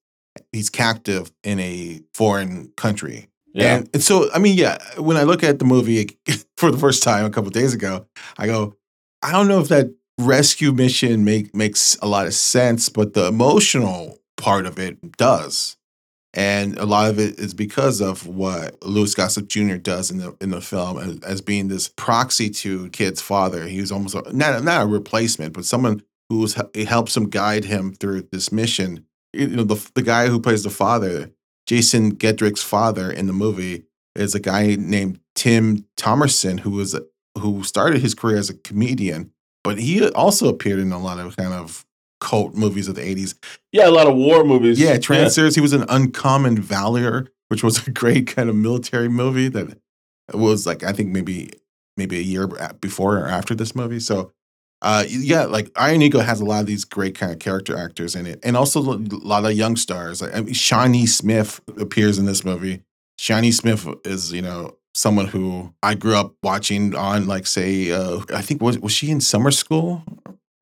[0.51, 3.29] He's captive in a foreign country.
[3.53, 3.77] Yeah.
[3.77, 6.09] And, and so, I mean, yeah, when I look at the movie
[6.57, 8.75] for the first time a couple days ago, I go,
[9.21, 13.27] I don't know if that rescue mission make, makes a lot of sense, but the
[13.27, 15.77] emotional part of it does.
[16.35, 19.77] And a lot of it is because of what Louis Gossett Jr.
[19.77, 23.67] does in the in the film as, as being this proxy to kid's father.
[23.67, 26.45] He was almost a, not not a replacement, but someone who
[26.85, 29.05] helps him guide him through this mission.
[29.31, 31.31] You know, the the guy who plays the father,
[31.67, 36.99] Jason Gedrick's father in the movie, is a guy named Tim Thomerson who was
[37.37, 39.31] who started his career as a comedian,
[39.63, 41.85] but he also appeared in a lot of kind of
[42.25, 43.35] cult movies of the 80s.
[43.71, 44.79] Yeah, a lot of war movies.
[44.79, 45.53] Yeah, Trancers.
[45.53, 49.77] He was in Uncommon Valor, which was a great kind of military movie that
[50.33, 51.51] was like I think maybe
[51.97, 52.47] maybe a year
[52.81, 53.99] before or after this movie.
[53.99, 54.31] So
[54.81, 58.15] uh yeah, like Iron Eagle has a lot of these great kind of character actors
[58.15, 60.23] in it, and also a lot of young stars.
[60.23, 62.81] I mean, Shawnee Smith appears in this movie.
[63.19, 68.21] Shawnee Smith is you know someone who I grew up watching on like say uh
[68.33, 70.03] I think was was she in summer school?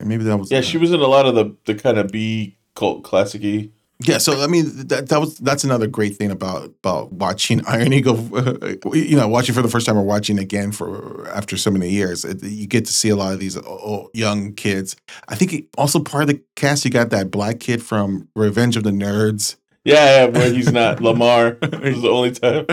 [0.00, 2.08] Or maybe that was Yeah, she was in a lot of the the kind of
[2.10, 3.70] B cult classicy.
[4.00, 7.92] Yeah, so I mean that that was that's another great thing about about watching Iron
[7.92, 8.16] Eagle.
[8.92, 12.24] you know, watching for the first time or watching again for after so many years,
[12.24, 14.96] it, you get to see a lot of these oh, young kids.
[15.28, 18.76] I think it- also part of the cast you got that black kid from Revenge
[18.76, 19.56] of the Nerds.
[19.84, 21.52] Yeah, yeah, where he's not Lamar.
[21.60, 22.66] this is the only time.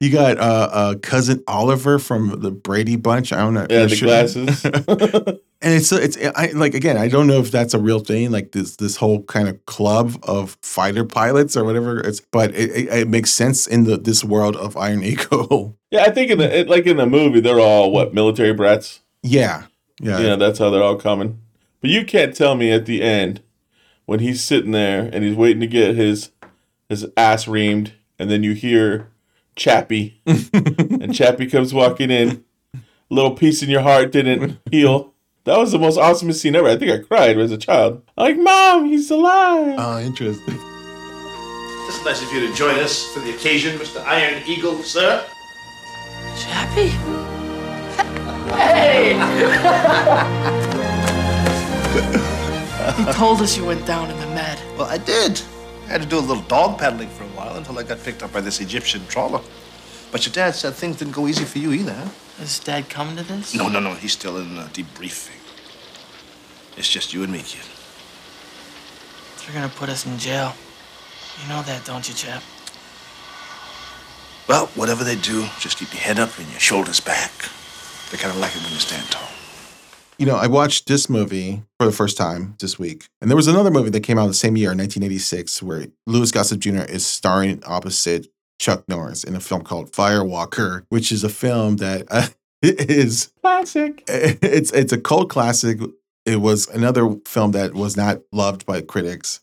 [0.00, 3.32] You got uh, uh, cousin Oliver from the Brady Bunch.
[3.32, 3.66] I don't know.
[3.70, 5.40] Yeah, the sure- glasses.
[5.62, 6.96] And it's it's I like again.
[6.96, 8.30] I don't know if that's a real thing.
[8.30, 12.00] Like this this whole kind of club of fighter pilots or whatever.
[12.00, 15.76] It's but it, it, it makes sense in the this world of Iron Eagle.
[15.90, 19.00] Yeah, I think in the like in the movie, they're all what military brats.
[19.22, 19.64] yeah,
[20.00, 21.40] yeah, Yeah, that's how they're all coming.
[21.80, 23.42] But you can't tell me at the end
[24.06, 26.30] when he's sitting there and he's waiting to get his
[26.88, 29.08] his ass reamed, and then you hear
[29.56, 32.44] Chappie, and Chappie comes walking in.
[33.10, 35.12] Little piece in your heart didn't heal.
[35.50, 36.68] That was the most awesome scene ever.
[36.68, 38.04] I think I cried as a child.
[38.16, 39.74] I'm like, Mom, he's alive.
[39.78, 40.54] Oh, interesting.
[40.54, 44.00] It's nice of you to join us for the occasion, Mr.
[44.06, 45.26] Iron Eagle, sir.
[46.38, 46.90] Chappie?
[48.54, 49.14] Hey!
[53.04, 54.56] you told us you went down in the med.
[54.78, 55.42] Well, I did.
[55.86, 58.22] I had to do a little dog paddling for a while until I got picked
[58.22, 59.40] up by this Egyptian trawler.
[60.12, 62.08] But your dad said things didn't go easy for you either, huh?
[62.40, 63.54] Is Dad coming to this?
[63.54, 63.94] No, no, no.
[63.94, 65.39] He's still in uh, debriefing.
[66.80, 67.60] It's just you and me, kid.
[69.44, 70.54] They're gonna put us in jail.
[71.42, 72.42] You know that, don't you, Chap?
[74.48, 77.32] Well, whatever they do, just keep your head up and your shoulders back.
[78.10, 79.28] They kind of like it when you stand tall.
[80.16, 83.46] You know, I watched this movie for the first time this week, and there was
[83.46, 86.84] another movie that came out the same year, in 1986, where Louis Gossett Jr.
[86.84, 88.28] is starring opposite
[88.58, 92.28] Chuck Norris in a film called Firewalker, which is a film that uh,
[92.62, 94.02] is classic.
[94.08, 95.78] It's it's a cult classic.
[96.30, 99.40] It was another film that was not loved by critics.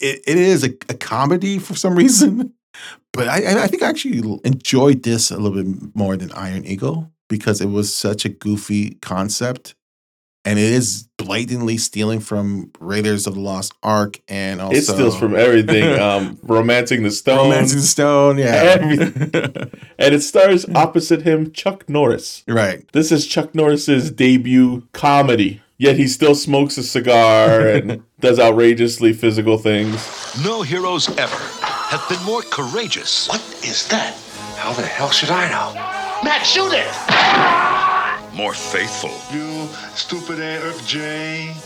[0.00, 2.54] It, it is a, a comedy for some reason,
[3.12, 7.12] but I, I think I actually enjoyed this a little bit more than Iron Eagle
[7.28, 9.74] because it was such a goofy concept,
[10.46, 15.18] and it is blatantly stealing from Raiders of the Lost Ark and also it steals
[15.18, 15.84] from everything.
[16.00, 17.50] Um, romancing the stone.
[17.50, 18.76] Romancing the Stone, yeah.
[19.98, 22.42] And it stars opposite him Chuck Norris.
[22.48, 22.90] Right.
[22.92, 25.60] This is Chuck Norris's debut comedy.
[25.80, 29.96] Yet he still smokes a cigar and does outrageously physical things.
[30.44, 33.26] No heroes ever have been more courageous.
[33.28, 34.14] What is that?
[34.58, 35.72] How the hell should I know?
[36.22, 38.36] Matt, shoot it!
[38.36, 39.08] More faithful.
[39.34, 41.56] You stupid AFJ.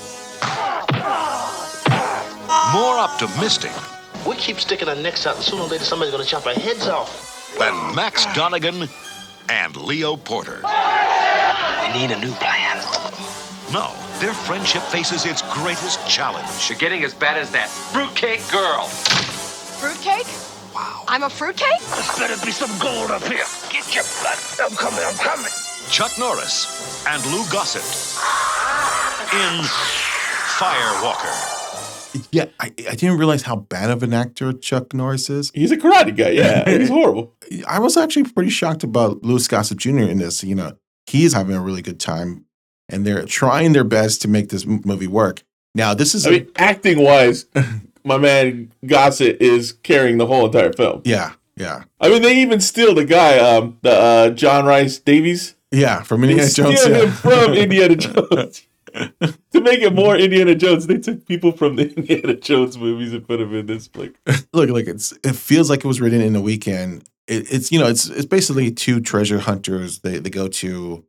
[2.73, 3.73] More optimistic.
[4.25, 6.87] We keep sticking our necks out, and sooner or later somebody's gonna chop our heads
[6.87, 7.59] off.
[7.59, 8.89] than Max Donigan
[9.49, 10.61] and Leo Porter.
[10.63, 12.77] We need a new plan.
[13.73, 16.69] No, their friendship faces its greatest challenge.
[16.69, 18.85] You're getting as bad as that fruitcake girl.
[19.81, 20.27] Fruitcake?
[20.75, 21.05] Wow.
[21.09, 21.81] I'm a fruitcake?
[21.81, 23.45] There's better be some gold up here.
[23.71, 24.39] Get your blood.
[24.61, 25.51] I'm coming, I'm coming.
[25.91, 27.83] Chuck Norris and Lou Gossett
[29.35, 29.65] in
[30.59, 31.63] Firewalker.
[32.31, 35.51] Yeah, I, I didn't realize how bad of an actor Chuck Norris is.
[35.55, 36.31] He's a karate guy.
[36.31, 37.35] Yeah, he's horrible.
[37.67, 39.99] I was actually pretty shocked about Louis Gossett Jr.
[40.01, 40.45] in this.
[40.45, 40.73] You know,
[41.07, 42.45] he's having a really good time,
[42.89, 45.43] and they're trying their best to make this movie work.
[45.75, 47.47] Now, this is a- mean, acting wise,
[48.05, 51.03] my man Gossett is carrying the whole entire film.
[51.05, 55.55] yeah, yeah, I mean, they even steal the guy, um, the uh, John Rhys-Davies.
[55.71, 56.03] yeah.
[56.03, 56.87] From They Indiana steal Jones.
[56.89, 57.11] yeah.
[57.13, 58.67] from Indiana Jones.
[59.53, 63.27] to make it more Indiana Jones, they took people from the Indiana Jones movies and
[63.27, 64.15] put them in this flick.
[64.53, 67.03] Look, like it's it feels like it was written in a weekend.
[67.27, 70.01] It, it's you know it's it's basically two treasure hunters.
[70.01, 71.05] They they go to,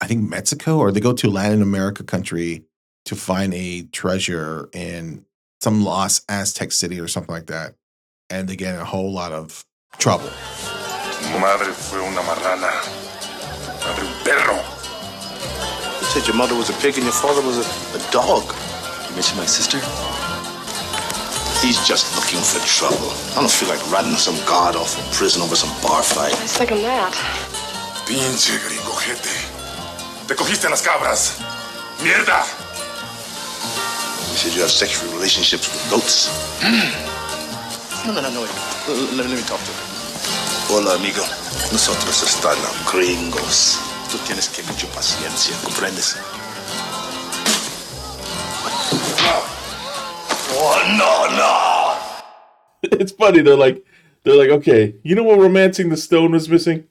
[0.00, 2.64] I think Mexico or they go to Latin America country
[3.04, 5.24] to find a treasure in
[5.60, 7.74] some lost Aztec city or something like that,
[8.30, 9.64] and they get in a whole lot of
[9.98, 10.30] trouble.
[11.38, 12.72] Madre fue una marrana.
[13.84, 14.56] Madre un perro.
[16.00, 18.42] You said your mother was a pig and your father was a, a dog.
[19.08, 19.78] You mentioned my sister?
[21.60, 23.12] He's just looking for trouble.
[23.36, 26.32] I don't feel like ratting some god off in prison over some bar fight.
[26.32, 27.12] I second that.
[28.06, 29.49] Pinche gringo jete.
[30.30, 31.38] Te cogiste en las cabras.
[32.04, 32.44] Mierda.
[34.30, 36.30] You said you have sexual relationships with goats.
[36.60, 38.06] Mm.
[38.06, 38.42] No, no, no, no.
[38.42, 38.50] Wait.
[38.86, 40.70] L- Let, let me talk to him.
[40.70, 41.24] Hola, amigo.
[41.72, 42.56] Nosotros están
[42.86, 43.80] gringos.
[44.12, 46.16] Tú tienes que mucha paciencia, ¿comprendes?
[50.52, 52.98] Oh, no, no!
[53.00, 53.40] It's funny.
[53.42, 53.84] They're like,
[54.22, 56.84] they're like, okay, you know what romancing the stone was missing?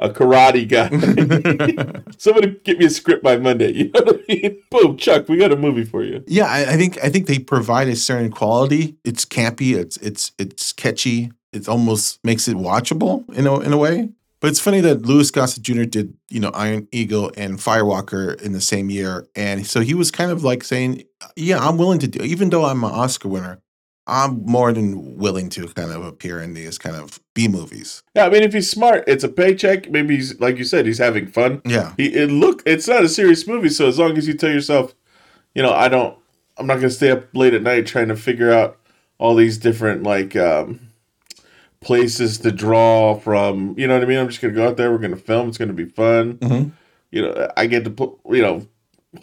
[0.00, 0.88] A karate guy.
[2.18, 3.72] Somebody get me a script by Monday.
[3.72, 4.62] You know what I mean?
[4.70, 6.24] Boom, Chuck, we got a movie for you.
[6.26, 8.96] Yeah, I, I think I think they provide a certain quality.
[9.04, 9.74] It's campy.
[9.76, 11.32] It's it's it's catchy.
[11.52, 14.08] It almost makes it watchable in a in a way.
[14.40, 15.84] But it's funny that Louis Gossett Jr.
[15.84, 20.10] did you know Iron Eagle and Firewalker in the same year, and so he was
[20.10, 21.04] kind of like saying,
[21.36, 23.60] "Yeah, I'm willing to do, even though I'm an Oscar winner,
[24.10, 28.02] I'm more than willing to kind of appear in these kind of B movies.
[28.14, 29.88] Yeah, I mean, if he's smart, it's a paycheck.
[29.90, 31.62] Maybe he's like you said, he's having fun.
[31.64, 31.94] Yeah.
[31.96, 33.68] He it look, it's not a serious movie.
[33.68, 34.94] So as long as you tell yourself,
[35.54, 36.18] you know, I don't,
[36.58, 38.78] I'm not gonna stay up late at night trying to figure out
[39.18, 40.80] all these different like um,
[41.80, 43.74] places to draw from.
[43.78, 44.18] You know what I mean?
[44.18, 44.90] I'm just gonna go out there.
[44.90, 45.48] We're gonna film.
[45.48, 46.34] It's gonna be fun.
[46.38, 46.72] Mhm.
[47.12, 48.66] You know, I get to put, you know,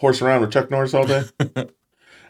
[0.00, 1.22] horse around with Chuck Norris all day.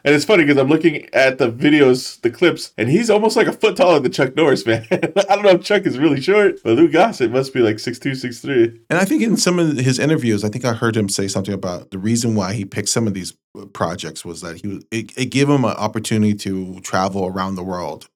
[0.03, 3.47] And it's funny because I'm looking at the videos, the clips, and he's almost like
[3.47, 4.87] a foot taller than Chuck Norris, man.
[4.91, 4.97] I
[5.35, 8.79] don't know if Chuck is really short, but Lou Gossett must be like 6'2, 6'3.
[8.89, 11.53] And I think in some of his interviews, I think I heard him say something
[11.53, 15.17] about the reason why he picked some of these uh, projects was that he it,
[15.17, 18.09] it gave him an opportunity to travel around the world.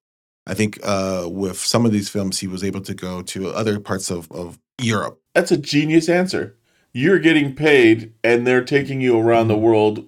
[0.46, 3.80] I think uh, with some of these films, he was able to go to other
[3.80, 5.22] parts of, of Europe.
[5.34, 6.58] That's a genius answer.
[6.92, 10.06] You're getting paid and they're taking you around the world,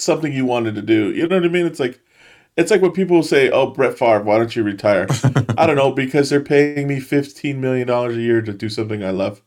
[0.00, 1.12] something you wanted to do.
[1.12, 1.66] You know what I mean?
[1.66, 2.00] It's like
[2.56, 5.06] it's like when people say, "Oh, Brett Favre, why don't you retire?"
[5.56, 9.04] I don't know because they're paying me 15 million dollars a year to do something
[9.04, 9.42] I love.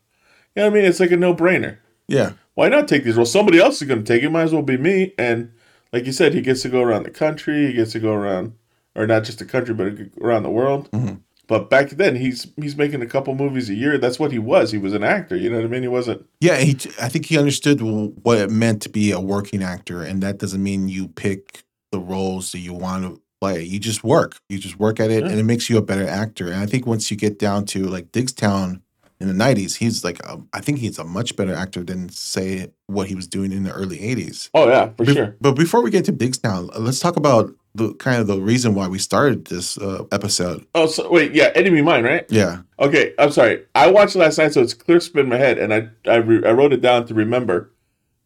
[0.54, 0.84] You know what I mean?
[0.84, 1.78] It's like a no-brainer.
[2.08, 2.32] Yeah.
[2.54, 3.32] Why not take these roles?
[3.32, 4.30] Somebody else is going to take it.
[4.30, 5.14] Might as well be me.
[5.16, 5.52] And
[5.92, 7.68] like you said, he gets to go around the country.
[7.68, 8.52] He gets to go around,
[8.94, 10.90] or not just the country, but around the world.
[10.90, 11.16] Mm-hmm.
[11.48, 13.98] But back then, he's he's making a couple movies a year.
[13.98, 14.70] That's what he was.
[14.72, 15.36] He was an actor.
[15.36, 15.82] You know what I mean?
[15.82, 16.24] He wasn't.
[16.40, 20.22] Yeah, he, I think he understood what it meant to be a working actor, and
[20.22, 23.62] that doesn't mean you pick the roles that you want to play.
[23.62, 24.36] You just work.
[24.48, 25.30] You just work at it, Yeah.
[25.30, 26.46] and it makes you a better actor.
[26.46, 28.80] And I think once you get down to like Diggstown
[29.20, 32.72] in the '90s, he's like, a, I think he's a much better actor than say
[32.86, 34.48] what he was doing in the early '80s.
[34.54, 35.36] Oh yeah, for Be- sure.
[35.40, 38.86] But before we get to Diggstown, let's talk about the kind of the reason why
[38.86, 40.66] we started this uh, episode.
[40.74, 42.26] Oh, so wait, yeah, Enemy Mine, right?
[42.28, 42.62] Yeah.
[42.78, 43.64] Okay, I'm sorry.
[43.74, 46.52] I watched last night, so it's clear spin my head, and I I, re- I
[46.52, 47.70] wrote it down to remember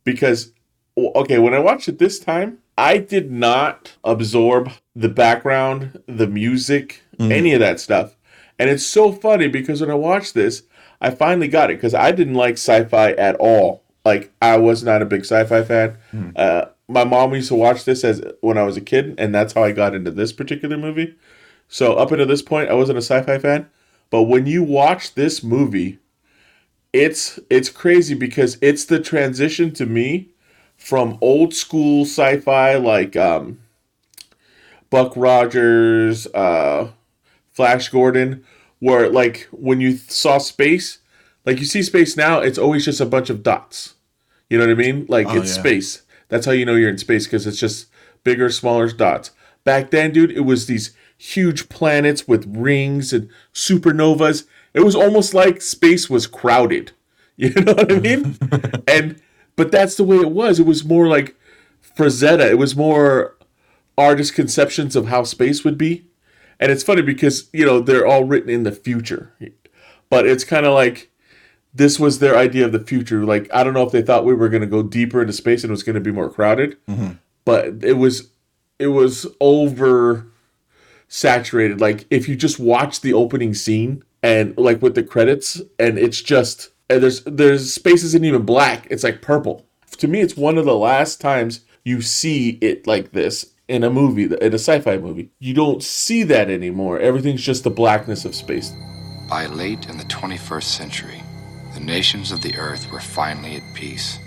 [0.04, 0.52] because
[0.96, 7.02] okay, when I watched it this time, I did not absorb the background, the music,
[7.18, 8.16] any of that stuff,
[8.58, 10.64] and it's so funny because when I watched this,
[11.00, 13.84] I finally got it because I didn't like sci-fi at all.
[14.04, 15.98] Like I was not a big sci-fi fan.
[16.36, 19.52] Uh, my mom used to watch this as when I was a kid, and that's
[19.54, 21.14] how I got into this particular movie.
[21.68, 23.68] So up until this point, I wasn't a sci-fi fan.
[24.10, 25.98] But when you watch this movie,
[26.92, 30.30] it's it's crazy because it's the transition to me
[30.76, 33.58] from old school sci-fi like um,
[34.90, 36.90] Buck Rogers, uh,
[37.52, 38.44] Flash Gordon,
[38.78, 40.98] where like when you saw space,
[41.44, 43.94] like you see space now, it's always just a bunch of dots.
[44.48, 45.06] You know what I mean?
[45.08, 45.60] Like Oh, it's yeah.
[45.62, 46.02] space.
[46.28, 47.88] That's how you know you're in space because it's just
[48.24, 49.30] bigger, smaller dots.
[49.64, 54.46] Back then, dude, it was these huge planets with rings and supernovas.
[54.74, 56.92] It was almost like space was crowded.
[57.38, 58.38] You know what I mean?
[58.88, 59.20] and
[59.56, 60.58] but that's the way it was.
[60.58, 61.36] It was more like
[61.94, 62.50] Frazetta.
[62.50, 63.36] It was more
[63.98, 66.06] artist conceptions of how space would be.
[66.58, 69.34] And it's funny because, you know, they're all written in the future.
[70.08, 71.10] But it's kind of like
[71.76, 73.24] this was their idea of the future.
[73.24, 75.62] Like, I don't know if they thought we were going to go deeper into space
[75.62, 77.12] and it was going to be more crowded, mm-hmm.
[77.44, 78.30] but it was
[78.78, 80.26] it was over
[81.08, 81.80] saturated.
[81.80, 86.22] Like, if you just watch the opening scene and like with the credits, and it's
[86.22, 88.86] just and there's there's space isn't even black.
[88.90, 89.66] It's like purple.
[89.98, 93.90] To me, it's one of the last times you see it like this in a
[93.90, 95.30] movie, in a sci-fi movie.
[95.38, 96.98] You don't see that anymore.
[97.00, 98.72] Everything's just the blackness of space.
[99.28, 101.22] By late in the 21st century,
[101.76, 104.18] the nations of the Earth were finally at peace,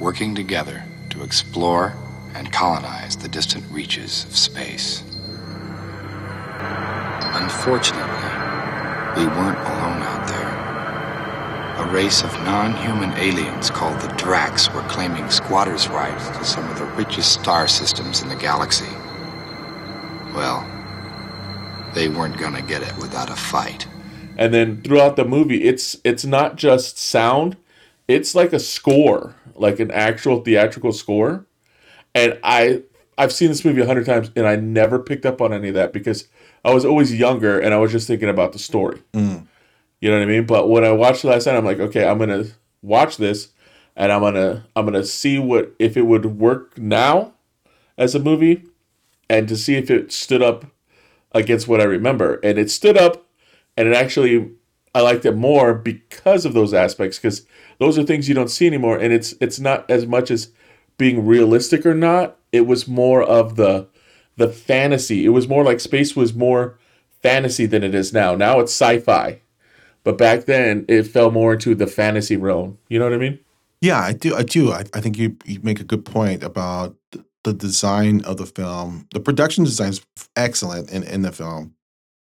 [0.00, 1.94] working together to explore
[2.32, 5.02] and colonize the distant reaches of space.
[7.36, 8.30] Unfortunately,
[9.20, 11.86] we weren't alone out there.
[11.86, 16.66] A race of non human aliens called the Dracs were claiming squatters' rights to some
[16.70, 18.90] of the richest star systems in the galaxy.
[20.34, 20.66] Well,
[21.92, 23.86] they weren't gonna get it without a fight.
[24.38, 27.56] And then throughout the movie it's it's not just sound
[28.06, 31.44] it's like a score like an actual theatrical score.
[32.14, 32.82] And i
[33.18, 35.74] i've seen this movie a hundred times and i never picked up on any of
[35.74, 36.28] that because
[36.64, 39.02] i was always younger and i was just thinking about the story.
[39.12, 39.46] Mm.
[40.00, 40.46] you know what i mean?
[40.46, 42.44] But when i watched it last night i'm like okay i'm gonna
[42.80, 43.48] watch this
[43.96, 47.34] and i'm gonna i'm gonna see what if it would work now
[47.98, 48.64] as a movie
[49.28, 50.64] and to see if it stood up
[51.32, 52.40] against what i remember.
[52.42, 53.27] And it stood up
[53.78, 54.50] and it actually
[54.94, 57.46] I liked it more because of those aspects because
[57.78, 58.98] those are things you don't see anymore.
[58.98, 60.50] And it's it's not as much as
[60.98, 62.36] being realistic or not.
[62.50, 63.88] It was more of the
[64.36, 65.24] the fantasy.
[65.24, 66.78] It was more like space was more
[67.22, 68.34] fantasy than it is now.
[68.34, 69.40] Now it's sci-fi.
[70.02, 72.78] But back then it fell more into the fantasy realm.
[72.88, 73.38] You know what I mean?
[73.80, 74.34] Yeah, I do.
[74.34, 74.72] I do.
[74.72, 76.96] I, I think you, you make a good point about
[77.44, 79.06] the design of the film.
[79.12, 80.04] The production design is
[80.34, 81.74] excellent in, in the film,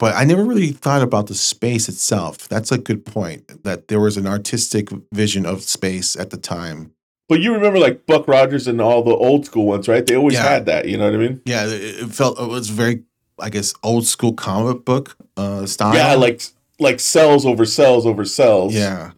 [0.00, 2.48] but I never really thought about the space itself.
[2.48, 3.62] That's a good point.
[3.62, 6.90] That there was an artistic vision of space at the time.
[7.28, 10.04] But you remember like Buck Rogers and all the old school ones, right?
[10.04, 10.48] They always Yeah.
[10.48, 10.88] had that.
[10.88, 11.40] You know what I mean?
[11.44, 13.04] Yeah, it, felt it was very,
[13.38, 15.94] I guess, old school comic book uh, style.
[15.94, 16.42] Yeah, like
[16.80, 18.74] like cells over cells over cells.
[18.74, 19.12] Yeah.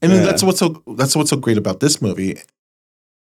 [0.00, 0.20] And Yeah.
[0.20, 2.38] that's what's so that's what's so great about this movie.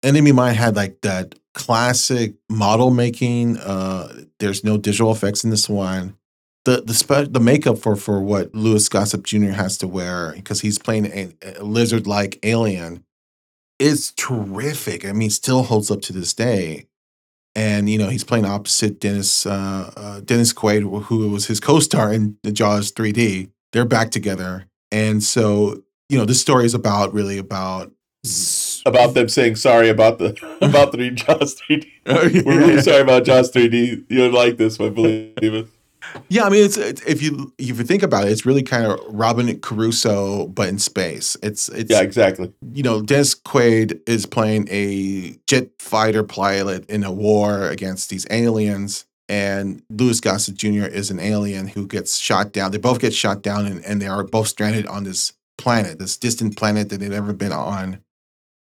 [0.03, 3.57] Enemy Mine had like that classic model making.
[3.57, 6.17] Uh there's no digital effects in this one.
[6.65, 9.51] The the spe- the makeup for for what Louis Gossett Jr.
[9.51, 13.03] has to wear because he's playing a, a lizard like alien
[13.79, 15.05] is terrific.
[15.05, 16.87] I mean, still holds up to this day.
[17.55, 22.11] And you know he's playing opposite Dennis uh, uh, Dennis Quaid, who was his co-star
[22.11, 23.51] in the Jaws 3D.
[23.73, 27.91] They're back together, and so you know this story is about really about
[28.85, 30.29] About them saying sorry about the
[30.61, 31.85] about the Jaws 3D.
[32.45, 34.05] We're really sorry about Jaws 3D.
[34.09, 35.67] You don't like this one, believe it.
[36.29, 38.85] Yeah, I mean, it's, it's if you if you think about it, it's really kind
[38.85, 41.37] of Robinson Crusoe, but in space.
[41.41, 42.53] It's it's Yeah, exactly.
[42.73, 48.27] You know, Dennis Quaid is playing a jet fighter pilot in a war against these
[48.29, 50.85] aliens, and Louis Gossett Jr.
[50.85, 52.71] is an alien who gets shot down.
[52.71, 56.17] They both get shot down, and, and they are both stranded on this planet, this
[56.17, 57.99] distant planet that they've never been on.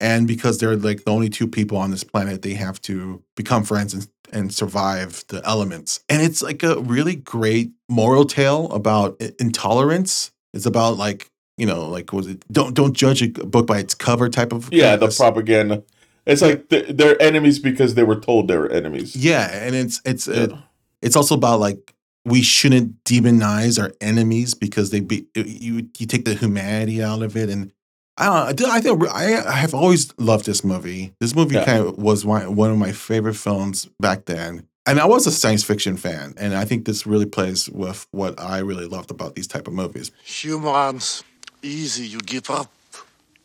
[0.03, 3.62] And because they're like the only two people on this planet, they have to become
[3.62, 6.00] friends and, and survive the elements.
[6.09, 10.32] And it's like a really great moral tale about intolerance.
[10.53, 13.94] It's about like, you know, like was it don't don't judge a book by its
[13.94, 15.84] cover type of Yeah, the propaganda.
[16.26, 19.14] It's like th- they're enemies because they were told they were enemies.
[19.14, 20.53] Yeah, and it's it's it,
[21.00, 21.94] it's also about like
[22.24, 27.36] we shouldn't demonize our enemies because they be you you take the humanity out of
[27.36, 27.72] it and
[28.18, 31.12] I don't I I think I I have always loved this movie.
[31.20, 31.64] This movie Yeah.
[31.64, 34.66] kind of was one one of my favorite films back then.
[34.84, 38.40] And I was a science fiction fan, and I think this really plays with what
[38.40, 40.10] I really loved about these type of movies.
[40.24, 41.22] Humans,
[41.62, 42.68] easy you give up.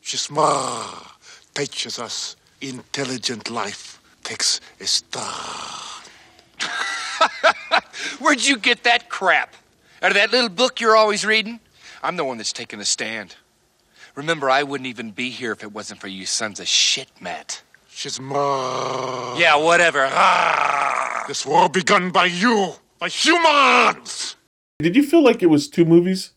[0.03, 1.11] Shizumaat
[1.53, 6.01] teaches us intelligent life takes a star.
[8.19, 9.55] Where'd you get that crap?
[10.01, 11.59] Out of that little book you're always reading?
[12.03, 13.35] I'm the one that's taking a stand.
[14.17, 17.61] Remember, I wouldn't even be here if it wasn't for you sons of shit, Matt.
[17.91, 19.39] Shizumaat.
[19.39, 20.09] Yeah, whatever.
[21.27, 24.35] This war begun by you, by humans.
[24.79, 26.31] Did you feel like it was two movies?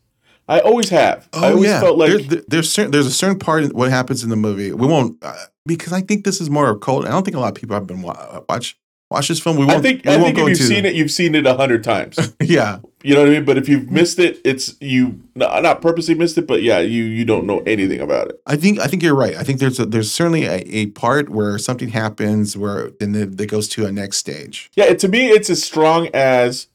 [0.47, 1.26] I always have.
[1.33, 3.89] Oh, I always felt like there, there- there's certain, there's a certain part in what
[3.91, 4.72] happens in the movie.
[4.72, 7.07] We won't uh, because I think this is more of a cult.
[7.07, 8.76] I don't think a lot of people have been wa- watch
[9.11, 9.57] watch this film.
[9.57, 9.78] We won't.
[9.78, 11.47] I think we I won't think go if you've into- seen it, you've seen it
[11.47, 12.18] a hundred times.
[12.43, 13.44] Yeah, You know what I mean?
[13.46, 17.24] But if you've missed it, it's you not, purposely missed it, but yeah, you you
[17.24, 18.40] don't know anything about it.
[18.46, 19.34] I think I think you're right.
[19.36, 23.40] I think there's a, there's certainly a, a part where something happens where then that
[23.40, 24.70] it goes to a next stage.
[24.74, 26.66] Yeah, it, to me, it's as strong as.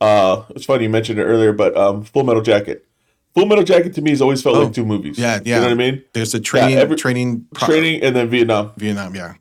[0.00, 2.84] Uh, it's funny you mentioned it earlier, but um, Full Metal Jacket.
[3.34, 5.18] Full Metal Jacket to me has always felt Oh, like two movies.
[5.18, 5.56] Yeah, yeah.
[5.56, 6.04] You know what I mean?
[6.12, 8.72] There's a training Yeah, every- training pro- training, and then Vietnam.
[8.76, 9.14] Vietnam.
[9.14, 9.34] Yeah,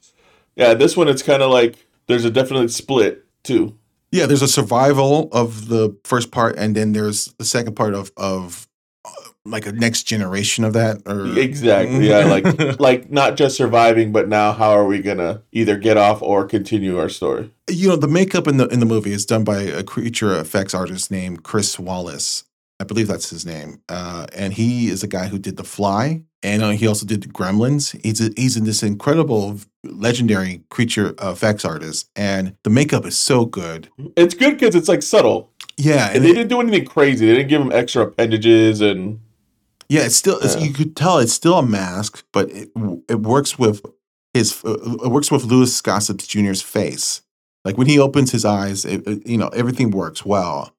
[0.56, 3.78] Yeah, this one it's kind of like there's a definite split too.
[4.16, 4.26] Yeah.
[4.26, 8.68] There's a survival of the first part, and then there's the second part of of
[9.06, 9.12] uh,
[9.46, 11.02] like a next generation of that.
[11.06, 12.08] Or Exactly.
[12.10, 16.22] Yeah, like like not just surviving, but now how are we gonna either get off
[16.22, 17.52] or continue our story?
[17.70, 20.74] you know the makeup in the in the movie is done by a creature effects
[20.74, 22.44] artist named Chris Walas.
[22.80, 26.24] I believe that's his name, uh, and he is a guy who did The Fly,
[26.46, 28.00] and uh, he also did The Gremlins.
[28.04, 33.46] He's a, he's in this incredible, legendary creature effects artist, and the makeup is so
[33.46, 33.90] good.
[34.16, 35.50] It's good because it's like subtle.
[35.78, 37.26] Yeah, and they didn't do anything crazy.
[37.26, 39.20] They didn't give him extra appendages and
[39.90, 42.70] Yeah, it's still it's, you could tell it's still a mask, but it
[43.10, 43.82] it works with
[44.34, 47.22] his uh, it works with Louis Gossett Jr.'s face.
[47.66, 50.75] Like when he opens his eyes, it, it- you know everything works well.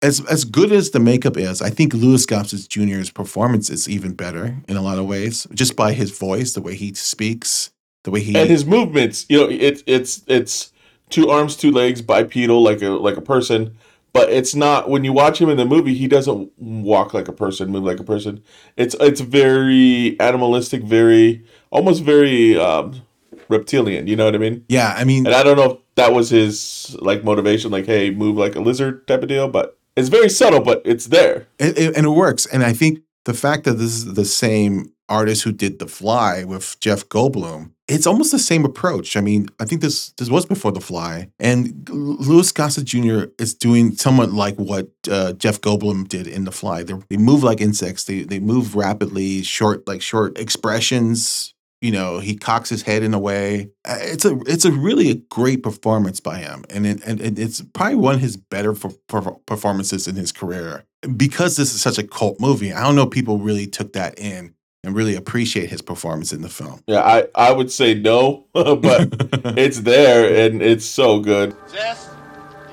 [0.00, 4.12] As as good as the makeup is, I think Louis Gossett Jr.'s performance is even
[4.12, 7.70] better in a lot of ways, just by his voice, the way he speaks,
[8.04, 9.26] the way he and his movements.
[9.28, 10.72] You know, it's it's it's
[11.10, 13.76] two arms, two legs, bipedal, like a like a person.
[14.12, 15.94] But it's not when you watch him in the movie.
[15.94, 18.42] He doesn't walk like a person, move like a person.
[18.76, 23.02] It's it's very animalistic, very almost very um,
[23.48, 24.06] reptilian.
[24.06, 24.64] You know what I mean?
[24.68, 28.10] Yeah, I mean, and I don't know if that was his like motivation, like hey,
[28.10, 29.48] move like a lizard type of deal.
[29.48, 31.46] But it's very subtle, but it's there.
[31.58, 32.46] and, and it works.
[32.46, 36.44] And I think the fact that this is the same artist who did The Fly
[36.44, 39.16] with Jeff Goldblum, it's almost the same approach.
[39.16, 43.24] I mean, I think this this was before The Fly, and Louis Gossett Jr.
[43.38, 46.82] is doing somewhat like what uh, Jeff Goldblum did in The Fly.
[46.82, 48.04] They they move like insects.
[48.04, 51.54] They they move rapidly, short like short expressions.
[51.80, 53.70] You know, he cocks his head in a way.
[53.88, 57.38] Uh, It's a it's a really a great performance by him, and it, and and
[57.38, 60.84] it's probably one of his better per- per- performances in his career.
[61.16, 64.18] Because this is such a cult movie, I don't know if people really took that
[64.18, 66.80] in and really appreciate his performance in the film.
[66.88, 68.80] Yeah, I, I would say no, but
[69.56, 71.54] it's there and it's so good.
[71.70, 72.08] This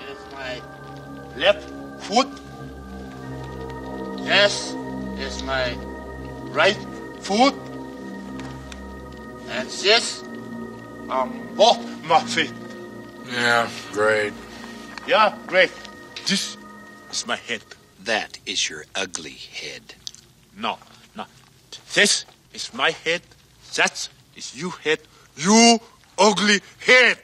[0.10, 0.60] is my
[1.38, 1.70] left
[2.06, 2.28] foot.
[4.24, 4.74] This
[5.20, 5.76] is my
[6.50, 6.78] right
[7.22, 7.54] foot.
[9.56, 10.22] And this
[11.56, 12.52] both um, my feet.
[13.32, 14.34] Yeah, great.
[15.08, 15.72] Yeah, great.
[16.28, 16.58] This
[17.10, 17.62] is my head.
[18.04, 19.96] That is your ugly head.
[20.58, 20.78] No,
[21.16, 21.24] no.
[21.94, 23.22] This is my head.
[23.76, 25.00] That is you head.
[25.38, 25.80] You
[26.20, 27.18] ugly head.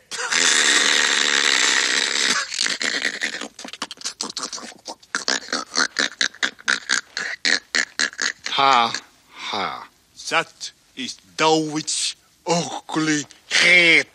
[8.52, 8.94] Ha
[9.34, 9.90] ha.
[10.30, 12.16] That is Davidge's
[12.48, 14.08] ugly head.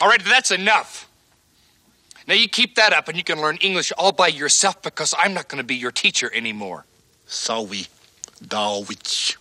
[0.00, 1.08] All right, that's enough.
[2.26, 5.34] Now you keep that up and you can learn English all by yourself because I'm
[5.34, 6.86] not going to be your teacher anymore.
[7.26, 7.86] Sorry,
[8.46, 9.36] Davidge.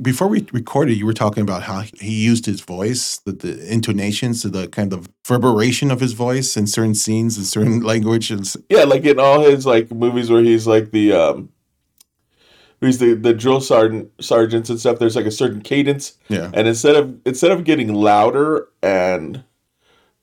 [0.00, 4.42] Before we recorded, you were talking about how he used his voice, the, the intonations,
[4.42, 8.56] the kind of reverberation of his voice in certain scenes in certain languages.
[8.70, 11.50] Yeah, like in all his like movies where he's like the um
[12.86, 16.18] he's the, the drill sergeant sergeants and stuff, there's like a certain cadence.
[16.28, 16.50] Yeah.
[16.52, 19.44] And instead of instead of getting louder and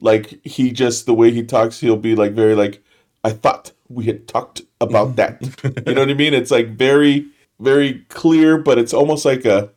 [0.02, 2.84] like he just the way he talks, he'll be like very like
[3.24, 5.42] I thought we had talked about that.
[5.88, 6.34] you know what I mean?
[6.34, 7.28] It's like very
[7.60, 9.70] very clear, but it's almost like a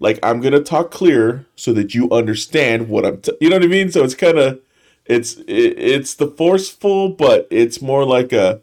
[0.00, 3.20] like I'm gonna talk clear so that you understand what I'm.
[3.20, 3.90] T- you know what I mean?
[3.90, 4.60] So it's kind of
[5.04, 8.60] it's it, it's the forceful, but it's more like a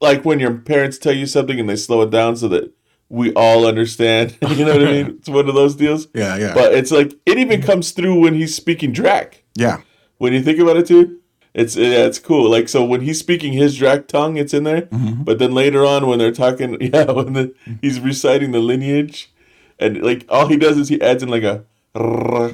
[0.00, 2.72] like when your parents tell you something and they slow it down so that
[3.10, 4.38] we all understand.
[4.50, 5.06] you know what I mean?
[5.18, 6.06] It's one of those deals.
[6.14, 6.54] Yeah, yeah.
[6.54, 9.42] But it's like it even comes through when he's speaking Drac.
[9.54, 9.82] Yeah.
[10.16, 11.18] When you think about it too.
[11.52, 12.48] It's yeah, it's cool.
[12.48, 14.82] Like so, when he's speaking his Drac tongue, it's in there.
[14.82, 15.24] Mm-hmm.
[15.24, 19.32] But then later on, when they're talking, yeah, when the, he's reciting the lineage,
[19.78, 21.64] and like all he does is he adds in like a.
[21.94, 22.46] so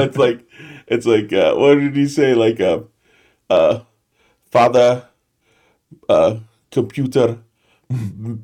[0.00, 0.48] it's like,
[0.86, 2.32] it's like uh, what did he say?
[2.32, 2.80] Like uh,
[3.50, 3.80] uh,
[4.50, 5.06] father,
[6.08, 6.36] uh,
[6.70, 7.40] computer,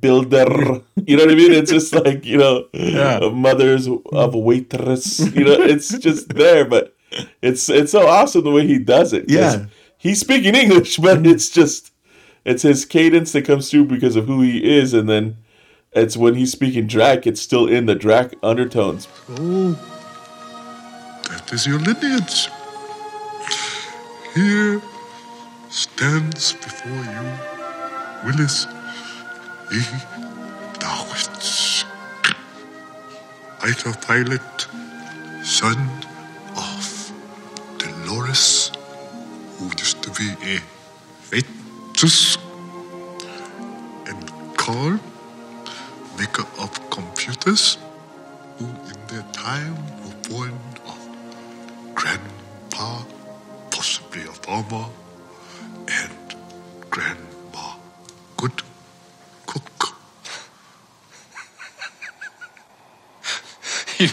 [0.01, 0.83] builder.
[0.97, 1.53] You know what I mean?
[1.53, 3.31] It's just like you know, Yeah.
[3.33, 5.21] mothers of a waitress.
[5.35, 6.95] You know, it's just there, but
[7.43, 9.25] it's it's so awesome the way he does it.
[9.29, 9.67] Yeah.
[9.99, 11.33] he's speaking English, but mm-hmm.
[11.33, 11.93] it's just
[12.45, 15.37] it's his cadence that comes through because of who he is, and then
[15.93, 19.09] it's when he's speaking Drac, it's still in the Drac undertones.
[19.31, 19.73] Oh,
[21.29, 22.49] that is your lineage.
[24.35, 24.81] Here
[25.71, 27.51] stands before you
[28.25, 28.67] Willis
[29.73, 29.81] E.
[30.81, 31.85] Dawkins,
[33.61, 34.67] fighter pilot,
[35.45, 35.79] son
[36.57, 37.13] of
[37.79, 38.73] Dolores,
[39.59, 40.59] who used to be a
[41.31, 42.37] waitress,
[44.07, 44.99] and Carl,
[46.19, 47.79] maker of computers,
[48.59, 50.99] who in their time were born of
[51.95, 53.05] grandpa,
[53.71, 54.87] possibly a farmer,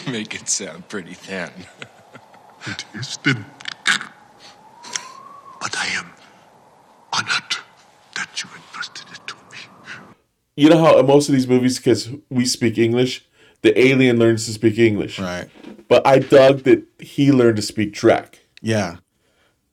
[0.12, 1.50] make it sound pretty thin.
[2.66, 3.46] It is thin.
[5.60, 6.12] But I am
[7.14, 7.58] honored
[8.16, 9.58] that you entrusted it to me.
[10.56, 13.26] You know how in most of these movies, because we speak English,
[13.62, 15.20] the alien learns to speak English.
[15.20, 15.50] Right.
[15.88, 18.40] But I dug that he learned to speak Drac.
[18.62, 18.98] Yeah.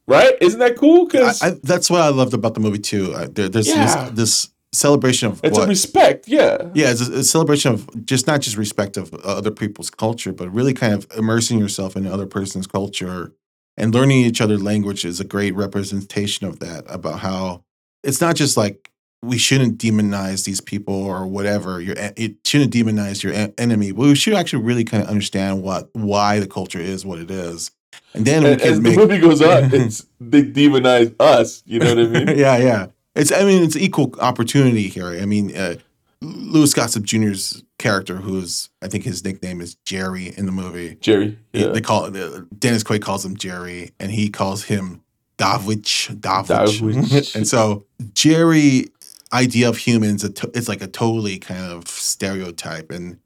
[0.06, 0.34] Right?
[0.40, 1.06] Isn't that cool?
[1.06, 3.12] Because I, I, that's what I loved about the movie too.
[3.14, 4.10] Uh, there, there's Yeah.
[4.10, 6.28] this, this celebration of it's what, a respect.
[6.28, 6.70] Yeah.
[6.74, 10.32] yeah, it's a, a celebration of just not just respect of uh, other people's culture,
[10.32, 13.32] but really kind of immersing yourself in other person's culture
[13.76, 16.84] and learning each other's language is a great representation of that.
[16.88, 17.64] About how
[18.02, 18.90] it's not just like
[19.22, 21.80] we shouldn't demonize these people or whatever.
[21.80, 23.92] Your e- it shouldn't demonize your en- enemy.
[23.92, 27.30] But we should actually really kind of understand what why the culture is what it
[27.30, 27.72] is,
[28.12, 31.62] and then we And can as make the movie goes on, it's they demonize us.
[31.66, 32.28] You know what I mean?
[32.38, 32.86] yeah, yeah.
[33.14, 35.08] It's I mean it's equal opportunity here.
[35.08, 35.76] I mean, uh,
[36.20, 40.96] Louis Gossett Jr.'s character, who's I think his nickname is Jerry in the movie.
[41.00, 41.38] Jerry.
[41.52, 41.68] He- Yeah.
[41.68, 45.02] They call uh, Dennis Quaid calls him Jerry, and he calls him
[45.38, 46.08] Davidge.
[46.20, 46.80] Davidge.
[46.80, 47.34] Davidge.
[47.36, 47.84] and so
[48.14, 48.86] Jerry
[49.32, 53.18] idea of humans it's like a totally kind of stereotype and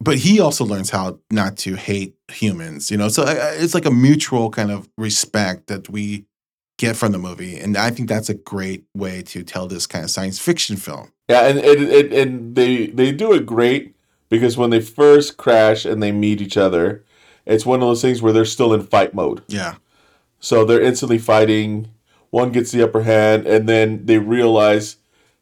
[0.00, 3.90] but he also learns how not to hate humans you know so it's like a
[3.92, 6.24] mutual kind of respect that we
[6.78, 10.04] get from the movie and i think that's a great way to tell this kind
[10.04, 13.96] of science fiction film Yeah, and and, and and they they do it great
[14.28, 17.04] because when they first crash and they meet each other,
[17.44, 19.42] it's one of those things where they're still in fight mode.
[19.48, 19.76] Yeah.
[20.40, 21.88] So they're instantly fighting.
[22.30, 24.96] One gets the upper hand, and then they realize,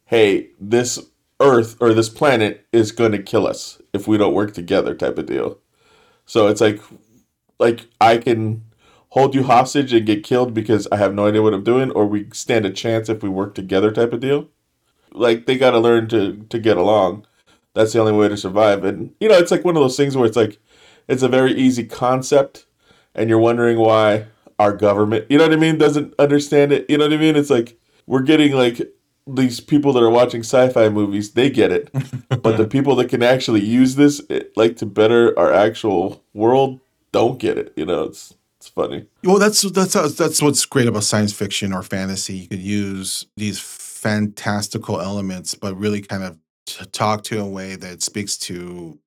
[0.07, 0.99] hey, this
[1.41, 5.19] Earth or this planet is going to kill us if we don't work together, type
[5.19, 5.59] of deal.
[6.27, 6.81] So it's like,
[7.59, 8.63] like I can
[9.15, 12.05] hold you hostage and get killed because I have no idea what I'm doing, or
[12.05, 14.49] we stand a chance if we work together, type of deal.
[15.13, 17.25] Like they got to learn to to get along.
[17.75, 18.85] That's the only way to survive.
[18.85, 20.59] And you know, it's like one of those things where it's like,
[21.07, 22.67] it's a very easy concept,
[23.15, 24.27] and you're wondering why
[24.59, 26.85] our government, you know what I mean, doesn't understand it.
[26.89, 27.37] You know what I mean?
[27.37, 28.81] It's like we're getting like
[29.29, 31.89] these people that are watching sci-fi movies, they get it,
[32.43, 36.81] but the people that can actually use this, it, like to better our actual world,
[37.13, 37.73] don't get it.
[37.77, 38.35] You know, it's
[38.65, 39.05] it's funny.
[39.23, 42.35] Well, that's that's that's what's great about science fiction or fantasy.
[42.35, 46.39] You could use these fantastical elements, but really kind of
[46.93, 48.99] talk to a way that speaks to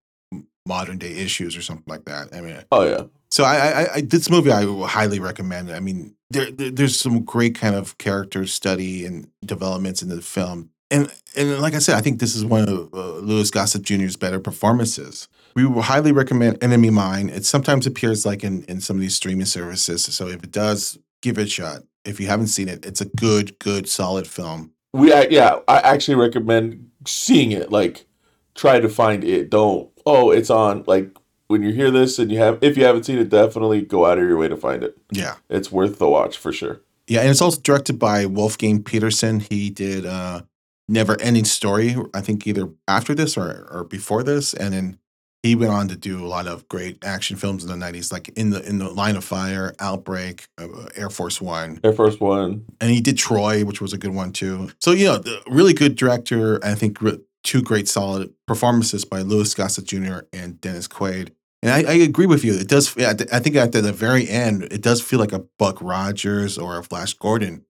[0.67, 2.35] modern day issues or something like that.
[2.35, 3.03] I mean, oh yeah.
[3.31, 5.71] So I, I, I this movie I highly recommend.
[5.71, 10.21] I mean, there, there there's some great kind of character study and developments in the
[10.21, 13.81] film, and and like I said, I think this is one of uh, Louis Gossett
[13.81, 15.27] Jr.'s better performances.
[15.57, 17.29] We will highly recommend Enemy Mine.
[17.29, 20.03] It sometimes appears like in in some of these streaming services.
[20.03, 21.81] So if it does, give it a shot.
[22.05, 24.73] If you haven't seen it, it's a good, good, solid film.
[24.93, 27.71] We yeah, I actually recommend seeing it.
[27.71, 28.05] Like,
[28.53, 29.49] try to find it.
[29.49, 30.83] Don't oh, it's on.
[30.85, 34.05] Like when you hear this and you have, if you haven't seen it, definitely go
[34.05, 34.95] out of your way to find it.
[35.11, 36.81] Yeah, it's worth the watch for sure.
[37.07, 39.39] Yeah, and it's also directed by Wolfgang Petersen.
[39.39, 40.43] He did uh
[40.87, 44.99] Never Ending Story, I think either after this or or before this, and then
[45.47, 48.29] he went on to do a lot of great action films in the '90s, like
[48.29, 52.65] in the in the Line of Fire, Outbreak, uh, Air Force One, Air Force One,
[52.79, 54.69] and he did Troy, which was a good one too.
[54.79, 56.63] So you know, really good director.
[56.63, 56.99] I think
[57.43, 60.19] two great solid performances by Louis Gossett Jr.
[60.33, 61.31] and Dennis Quaid.
[61.63, 62.53] And I, I, agree with you.
[62.53, 62.95] It does.
[62.97, 66.83] I think at the very end, it does feel like a Buck Rogers or a
[66.83, 67.65] Flash Gordon.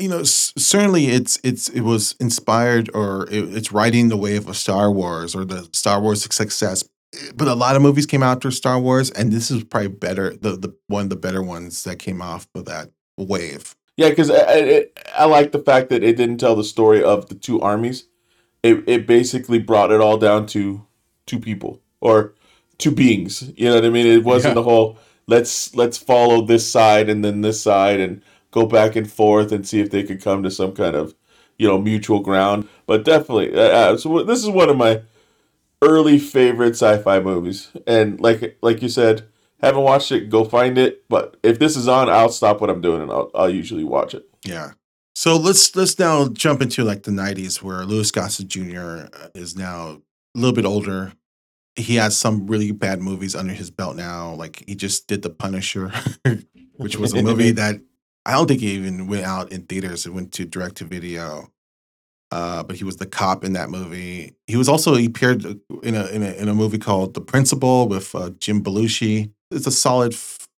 [0.00, 4.56] You know, certainly it's it's it was inspired or it, it's riding the wave of
[4.56, 6.84] Star Wars or the Star Wars success.
[7.34, 10.36] But a lot of movies came after Star Wars, and this is probably better.
[10.36, 13.76] The the one of the better ones that came off of that wave.
[13.96, 14.86] Yeah, because I, I,
[15.18, 18.04] I like the fact that it didn't tell the story of the two armies
[18.62, 20.86] it, it basically brought it all down to
[21.26, 22.34] two people or
[22.78, 23.52] two beings.
[23.56, 24.06] You know what I mean?
[24.06, 24.56] It wasn't Yeah.
[24.56, 29.10] the whole let's let's follow this side and then this side and go back and
[29.10, 31.14] forth and see if they could come to some kind of
[31.58, 32.68] you know mutual ground.
[32.86, 35.02] But definitely, uh, uh, so this is one of my
[35.82, 37.70] early favorite sci-fi movies.
[37.86, 39.28] And like like you said,
[39.60, 41.06] haven't watched it, go find it.
[41.08, 44.14] But if this is on, I'll stop what I'm doing and I'll, I'll usually watch
[44.14, 44.28] it.
[44.44, 44.72] Yeah.
[45.14, 49.08] So let's let's now jump into like the '90s, where Louis Gossett Jr.
[49.12, 50.00] Uh, is now
[50.34, 51.12] a little bit older.
[51.76, 54.34] He has some really bad movies under his belt now.
[54.34, 55.92] Like he just did The Punisher,
[56.76, 57.80] which was a movie that
[58.24, 60.06] I don't think he even went out in theaters.
[60.06, 61.50] It went to direct to video.
[62.32, 64.34] Uh, but he was the cop in that movie.
[64.46, 67.88] He was also he appeared in a in a, in a movie called The Principal
[67.88, 69.30] with uh, Jim Belushi.
[69.50, 70.14] It's a solid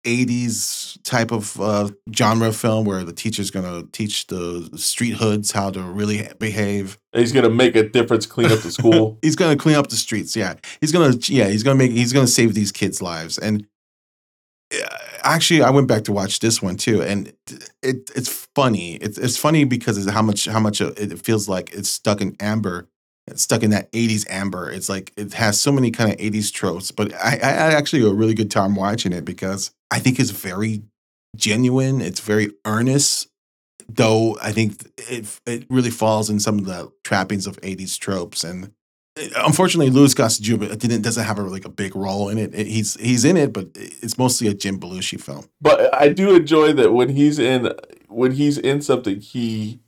[0.05, 5.53] 80s type of uh, genre film where the teacher's going to teach the street hoods
[5.53, 6.99] how to really behave.
[7.15, 9.19] He's going to make a difference, clean up the school.
[9.23, 10.37] he's going to clean up the streets.
[10.37, 10.55] Yeah.
[10.81, 13.39] He's going to, yeah, he's going to make, he's going to save these kids' lives.
[13.39, 13.67] And
[15.23, 17.03] actually, I went back to watch this one too.
[17.03, 17.33] And
[17.83, 18.95] it, it's funny.
[18.97, 22.89] It's, it's funny because how much, how much it feels like it's stuck in amber
[23.27, 24.71] it's stuck in that 80s amber.
[24.71, 28.03] It's like it has so many kind of 80s tropes, but I, I had actually
[28.09, 30.83] a really good time watching it because I think it's very
[31.37, 32.01] genuine.
[32.01, 33.29] It's very earnest,
[33.89, 38.43] though I think it it really falls in some of the trappings of 80s tropes.
[38.43, 38.73] And
[39.17, 42.55] unfortunately, Louis Gossett didn't doesn't have a, like a big role in it.
[42.55, 45.49] He's he's in it, but it's mostly a Jim Belushi film.
[45.61, 47.73] But I do enjoy that when he's in
[48.09, 49.81] when he's in something, he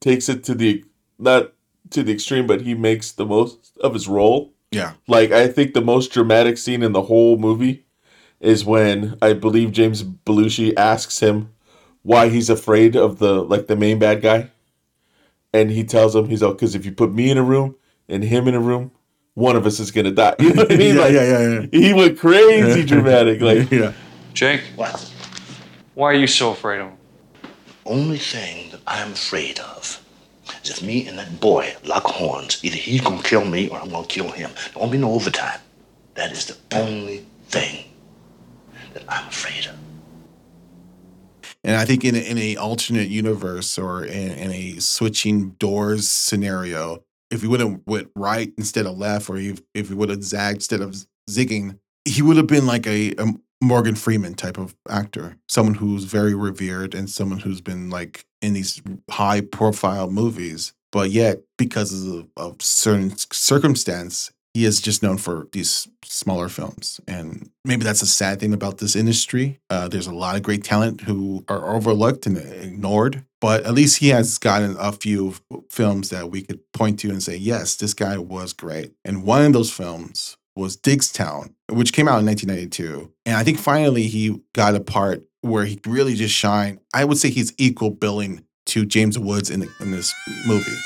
[0.00, 0.84] takes it to the
[1.18, 1.52] not
[1.90, 4.52] to the extreme, but he makes the most of his role.
[4.70, 4.94] Yeah.
[5.06, 7.84] Like I think the most dramatic scene in the whole movie
[8.40, 11.52] is when I believe James Belushi asks him
[12.02, 14.50] why he's afraid of the like the main bad guy.
[15.54, 17.76] And he tells him he's like, because if you put me in a room
[18.12, 18.92] and him in a room,
[19.34, 20.34] one of us is gonna die.
[20.40, 20.94] You know what I mean?
[20.96, 21.66] Yeah, like, yeah, yeah, yeah.
[21.72, 23.40] He went crazy dramatic.
[23.40, 23.92] Like yeah.
[24.34, 25.10] Jake, What?
[25.94, 26.98] why are you so afraid of him?
[27.84, 30.00] Only thing that I'm afraid of
[30.62, 33.90] is if me and that boy lock horns, either he's gonna kill me or I'm
[33.90, 34.50] gonna kill him.
[34.54, 35.58] There won't be no overtime.
[36.14, 37.84] That is the only thing
[38.94, 39.76] that I'm afraid of.
[41.64, 46.08] And I think in a, in a alternate universe or in, in a switching doors
[46.08, 50.10] scenario, if he would have went right instead of left, or if, if he would
[50.10, 50.94] have zagged instead of
[51.28, 53.26] zigging, he would have been like a, a
[53.62, 58.52] Morgan Freeman type of actor, someone who's very revered and someone who's been like in
[58.52, 60.74] these high profile movies.
[60.90, 67.00] But yet, because of, of certain circumstance, he is just known for these smaller films.
[67.08, 69.60] And maybe that's a sad thing about this industry.
[69.70, 73.24] Uh, there's a lot of great talent who are overlooked and ignored.
[73.40, 75.34] But at least he has gotten a few
[75.70, 78.92] films that we could point to and say, yes, this guy was great.
[79.04, 83.10] And one of those films was Diggstown, which came out in 1992.
[83.24, 86.80] And I think finally he got a part where he really just shined.
[86.94, 90.14] I would say he's equal billing to James Woods in, the, in this
[90.46, 90.76] movie.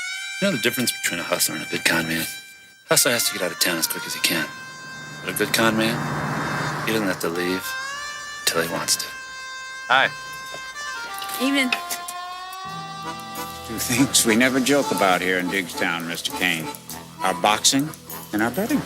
[0.41, 2.25] You know the difference between a hustler and a good con man?
[2.89, 4.47] Hustler has to get out of town as quick as he can.
[5.23, 5.95] But a good con man,
[6.87, 7.65] he doesn't have to leave
[8.45, 9.05] till he wants to.
[9.89, 10.09] Hi.
[11.41, 11.69] Even.
[13.67, 16.37] Two things we never joke about here in Diggstown, Mr.
[16.39, 16.65] Kane.
[17.23, 17.89] Our boxing
[18.31, 18.81] and our betting.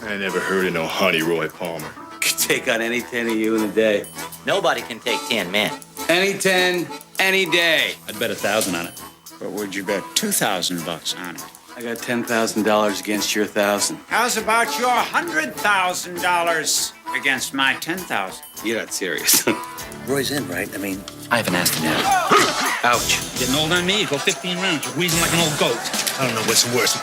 [0.00, 1.88] I never heard of no Honey Roy Palmer.
[2.20, 4.04] Could take on any ten of you in a day.
[4.44, 5.72] Nobody can take 10 men.
[6.10, 6.86] Any ten,
[7.18, 7.94] any day.
[8.06, 9.02] I'd bet a thousand on it.
[9.40, 11.42] But would you bet two thousand bucks on it?
[11.78, 13.98] I got $10,000 against your thousand.
[14.08, 18.46] How's about your hundred thousand dollars against my ten thousand?
[18.64, 19.46] You're not serious.
[20.06, 20.72] Roy's in, right?
[20.74, 22.00] I mean, I haven't asked him yet.
[22.82, 23.20] Ouch.
[23.38, 24.00] Getting old on me?
[24.00, 24.86] You go 15 rounds.
[24.86, 25.76] You're wheezing like an old goat.
[26.18, 26.96] I don't know what's worse,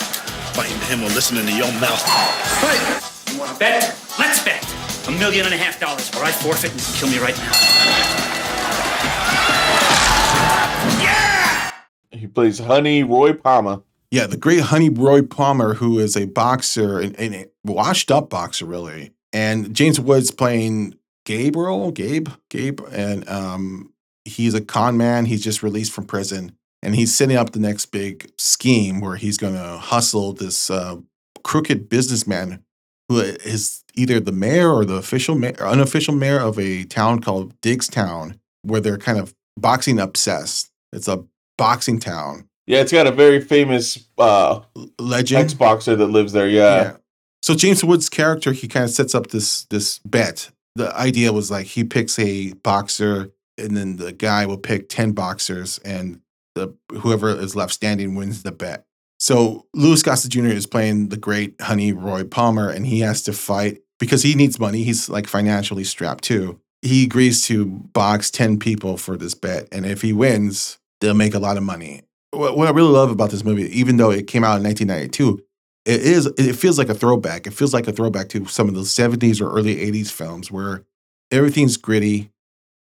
[0.57, 2.01] fighting to him or listening to your mouth.
[2.57, 3.93] But you want to bet?
[4.17, 4.65] Let's bet.
[5.07, 7.37] A million and a half dollars, or I forfeit and you can kill me right
[7.37, 7.53] now.
[10.97, 11.71] Yeah!
[12.09, 13.83] He plays Honey Roy Palmer.
[14.13, 18.29] Yeah, the great Honey Roy Palmer, who is a boxer and, and a washed up
[18.29, 19.11] boxer, really.
[19.33, 20.93] And James Woods playing
[21.25, 23.91] Gabriel, Gabe, Gabe, and um,
[24.23, 25.25] he's a con man.
[25.25, 29.39] He's just released from prison, and he's setting up the next big scheme where he's
[29.39, 30.97] going to hustle this uh,
[31.43, 32.63] crooked businessman
[33.09, 37.19] who is either the mayor or the official mayor, or unofficial mayor of a town
[37.19, 40.69] called Diggstown, where they're kind of boxing obsessed.
[40.91, 41.25] It's a
[41.57, 42.47] boxing town.
[42.65, 44.61] Yeah, it's got a very famous uh,
[44.97, 46.47] legend ex boxer that lives there.
[46.47, 46.97] Yeah.
[47.41, 50.49] So James Woods' character, he kind of sets up this this bet.
[50.75, 55.11] The idea was like he picks a boxer, and then the guy will pick ten
[55.11, 56.21] boxers, and
[56.55, 58.85] the whoever is left standing wins the bet.
[59.19, 60.47] So Louis Gossett Jr.
[60.47, 64.59] is playing the great Honey Roy Palmer, and he has to fight because he needs
[64.59, 64.83] money.
[64.83, 66.59] He's like financially strapped too.
[66.81, 71.33] He agrees to box ten people for this bet, and if he wins, they'll make
[71.33, 72.03] a lot of money.
[72.33, 75.43] What, what I really love about this movie, even though it came out in 1992,
[75.85, 77.45] it is it feels like a throwback.
[77.47, 80.83] It feels like a throwback to some of the 70s or early 80s films where
[81.31, 82.31] everything's gritty,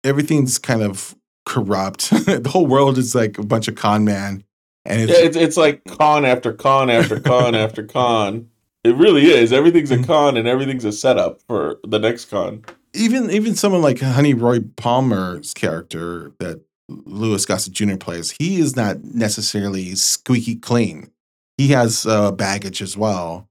[0.04, 1.16] everything's kind of
[1.46, 2.10] corrupt.
[2.26, 4.43] the whole world is like a bunch of con man.
[4.86, 8.50] And it's, yeah, it's, it's like con after con after con after con.
[8.84, 9.52] It really is.
[9.52, 10.04] Everything's Mm-hmm.
[10.04, 12.64] a con and everything's a setup for the next con.
[12.93, 17.97] even even someone like Honey Roy Palmer's character that Louis Gossett Jr.
[17.97, 21.11] plays, he is not necessarily squeaky clean.
[21.57, 23.49] He has uh, baggage as well.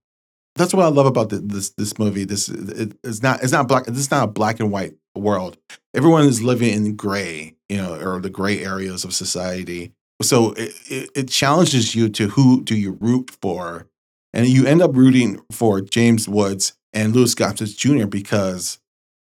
[0.56, 2.24] That's what I love about the, this this movie.
[2.24, 3.86] This it, it's not it's not black.
[3.86, 5.56] This is not a black and white world.
[5.94, 9.92] Everyone is living in gray, you know, or the gray areas of society.
[10.22, 13.88] So it, it, it challenges you to who do you root for,
[14.32, 18.06] and you end up rooting for James Woods and Louis Gossett Jr.
[18.06, 18.78] because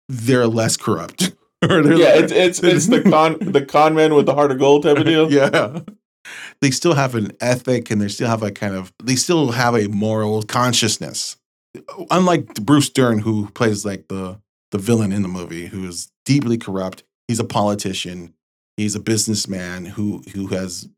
[0.09, 1.33] they're less corrupt.
[1.99, 4.83] Yeah, like- it's it's it's the con the con man with the heart of gold
[4.83, 5.31] type of deal.
[5.41, 5.81] yeah.
[6.61, 9.75] They still have an ethic and they still have a kind of they still have
[9.75, 11.37] a moral consciousness.
[12.11, 14.41] Unlike Bruce Dern, who plays like the
[14.73, 17.05] the villain in the movie, who is deeply corrupt.
[17.29, 18.35] He's a politician.
[18.77, 20.89] He's a businessman who who has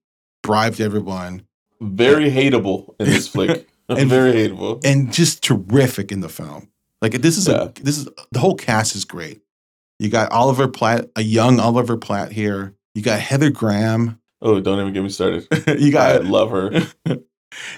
[0.42, 1.46] bribed everyone.
[1.80, 3.68] Very hateable in this flick.
[3.88, 4.84] and Very hateable.
[4.84, 6.68] And just terrific in the film.
[7.02, 9.42] Like this is a this is the whole cast is great.
[9.98, 12.74] You got Oliver Platt, a young Oliver Platt here.
[12.94, 14.20] You got Heather Graham.
[14.42, 15.46] Oh, don't even get me started.
[15.80, 16.86] you got I love her.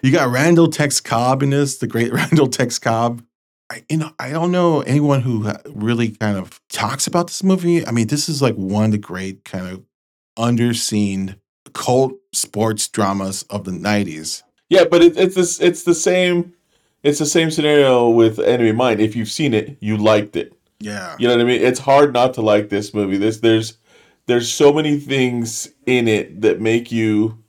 [0.02, 3.22] you got Randall Tex Cobb in this, the great Randall Tex Cobb.
[3.70, 7.42] I, you know, I don't know anyone who uh, really kind of talks about this
[7.42, 7.86] movie.
[7.86, 9.84] I mean, this is like one of the great kind of
[10.38, 11.38] underseen
[11.72, 14.42] cult sports dramas of the '90s.
[14.68, 16.54] Yeah, but it, it's this it's the same
[17.02, 19.00] it's the same scenario with Enemy Mine.
[19.00, 20.55] If you've seen it, you liked it.
[20.80, 21.16] Yeah.
[21.18, 21.62] You know what I mean?
[21.62, 23.16] It's hard not to like this movie.
[23.16, 23.78] This there's
[24.26, 27.42] there's so many things in it that make you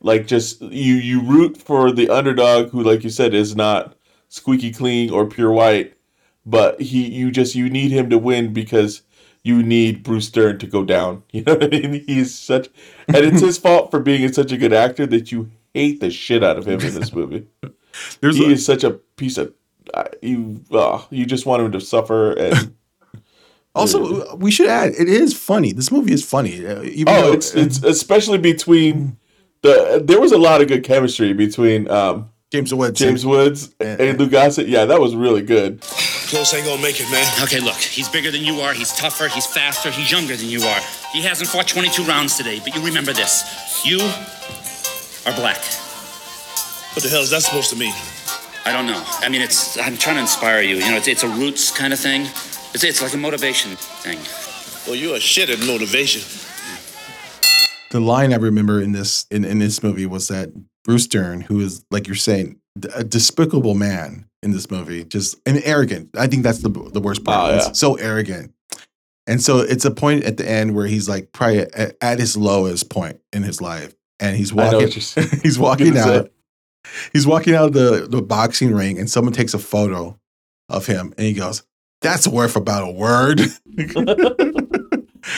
[0.00, 3.96] like just you you root for the underdog who like you said is not
[4.28, 5.94] squeaky clean or pure white,
[6.44, 9.02] but he you just you need him to win because
[9.42, 11.22] you need Bruce Dern to go down.
[11.32, 12.04] You know what I mean?
[12.06, 12.68] He's such
[13.08, 16.44] and it's his fault for being such a good actor that you hate the shit
[16.44, 17.46] out of him in this movie.
[18.20, 19.54] There's he a- is such a piece of
[20.22, 20.64] you.
[20.70, 22.74] Uh, you just want him to suffer and.
[23.76, 25.72] Also, we should add it is funny.
[25.72, 26.64] This movie is funny.
[26.64, 29.16] uh, Even oh, though- it's it's especially between
[29.62, 30.00] the.
[30.04, 34.30] There was a lot of good chemistry between um, James Woods, James Woods, and, Lou
[34.30, 34.68] Gossett.
[34.68, 35.80] Yeah, that was really good.
[35.80, 37.26] Close ain't gonna make it, man.
[37.42, 40.62] Okay, look, he's bigger than you are, he's tougher, he's faster, he's younger than you
[40.62, 40.80] are.
[41.12, 43.42] He hasn't fought 22 rounds today, but you remember this.
[43.84, 43.98] You
[45.26, 45.58] are black.
[46.94, 47.92] What the hell is that supposed to mean?
[48.66, 49.02] I don't know.
[49.06, 50.76] I mean, it's, I'm trying to inspire you.
[50.76, 52.22] You know, it's, it's a roots kind of thing.
[52.72, 54.18] It's, it's like a motivation thing.
[54.86, 56.22] Well, you're a shit at motivation.
[57.90, 60.50] the line I remember in this in, in this movie was that
[60.84, 62.58] Bruce Dern, who is like you're saying,
[62.94, 66.10] a despicable man in this movie, just and arrogant.
[66.18, 67.50] I think that's the the worst part.
[67.50, 67.72] Oh, He's yeah.
[67.72, 68.52] so arrogant.
[69.26, 72.36] And so it's a point at the end where he's like probably at, at his
[72.36, 74.80] lowest point in his life, and he's walking.
[74.80, 75.28] what you're saying.
[75.42, 76.18] he's walking Gonna say.
[76.18, 76.30] out.
[77.12, 80.18] He's walking out of the, the boxing ring, and someone takes a photo
[80.68, 81.62] of him, and he goes,
[82.00, 83.40] "That's worth about a word."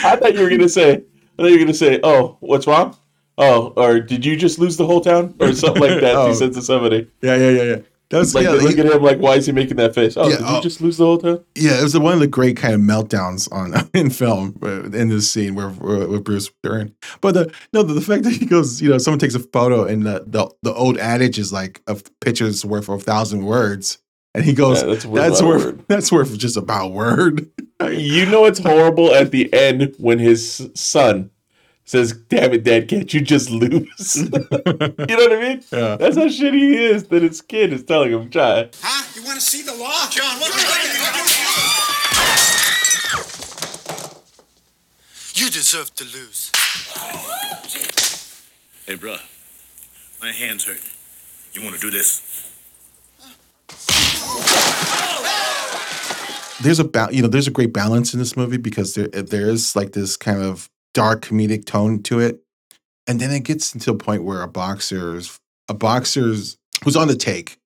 [0.03, 0.95] I thought you were gonna say.
[0.95, 2.97] I thought you were gonna say, "Oh, what's wrong?
[3.39, 6.29] Oh, or did you just lose the whole town, or something like that?" Oh.
[6.29, 7.11] He said to somebody.
[7.23, 7.79] Yeah, yeah, yeah, yeah.
[8.09, 9.03] That's like, yeah, look he- at him.
[9.03, 10.17] Like, why is he making that face?
[10.17, 10.57] Oh, Yeah, did oh.
[10.57, 11.45] you just lose the whole town?
[11.57, 15.09] Yeah, it was one of the great kind of meltdowns on in film uh, in
[15.09, 16.95] this scene where where- with Bruce Dern.
[17.21, 19.85] But the no, the, the fact that he goes, you know, someone takes a photo
[19.85, 23.99] and the the, the old adage is like a picture's worth a thousand words,
[24.35, 26.93] and he goes, Yeah, that's that's, worth about a worth word." that's worth just about
[26.93, 27.51] word.
[27.83, 31.31] You know it's horrible at the end when his son
[31.87, 34.45] says, "Damn it, Dad, can't you just lose?" you know
[34.99, 35.63] what I mean?
[35.73, 35.97] Yeah.
[35.97, 39.05] That's how shitty he is that his kid is telling him, "Try." Huh?
[39.15, 40.09] You want to see the law?
[40.11, 41.47] John, what You gonna do?
[45.35, 46.51] You deserve to lose.
[48.87, 49.17] Hey, bro.
[50.23, 50.81] My hands hurt.
[51.53, 52.23] You want to do this?
[56.63, 59.49] there's a ba- you know there's a great balance in this movie because there there
[59.49, 62.41] is like this kind of dark comedic tone to it,
[63.07, 65.39] and then it gets into a point where a boxer's
[65.69, 67.59] a boxer's who's on the take,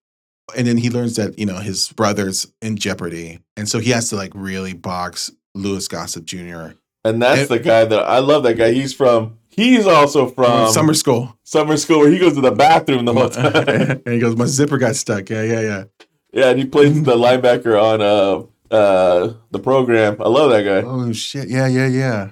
[0.56, 4.08] and then he learns that you know his brother's in jeopardy, and so he has
[4.10, 6.72] to like really box Louis Gossett Jr.
[7.04, 8.42] And that's And- the guy that I love.
[8.42, 8.72] That guy.
[8.72, 9.36] He's from.
[9.48, 13.28] He's also from summer school, Summer school, where he goes to the bathroom the whole
[13.30, 14.00] time.
[14.06, 15.84] and he goes, "My zipper got stuck." Yeah, yeah, yeah.
[16.32, 20.16] yeah, and he plays the linebacker on uh uh the program.
[20.20, 20.82] I love that guy.
[20.86, 21.48] Oh shit!
[21.48, 22.30] Yeah, yeah, yeah.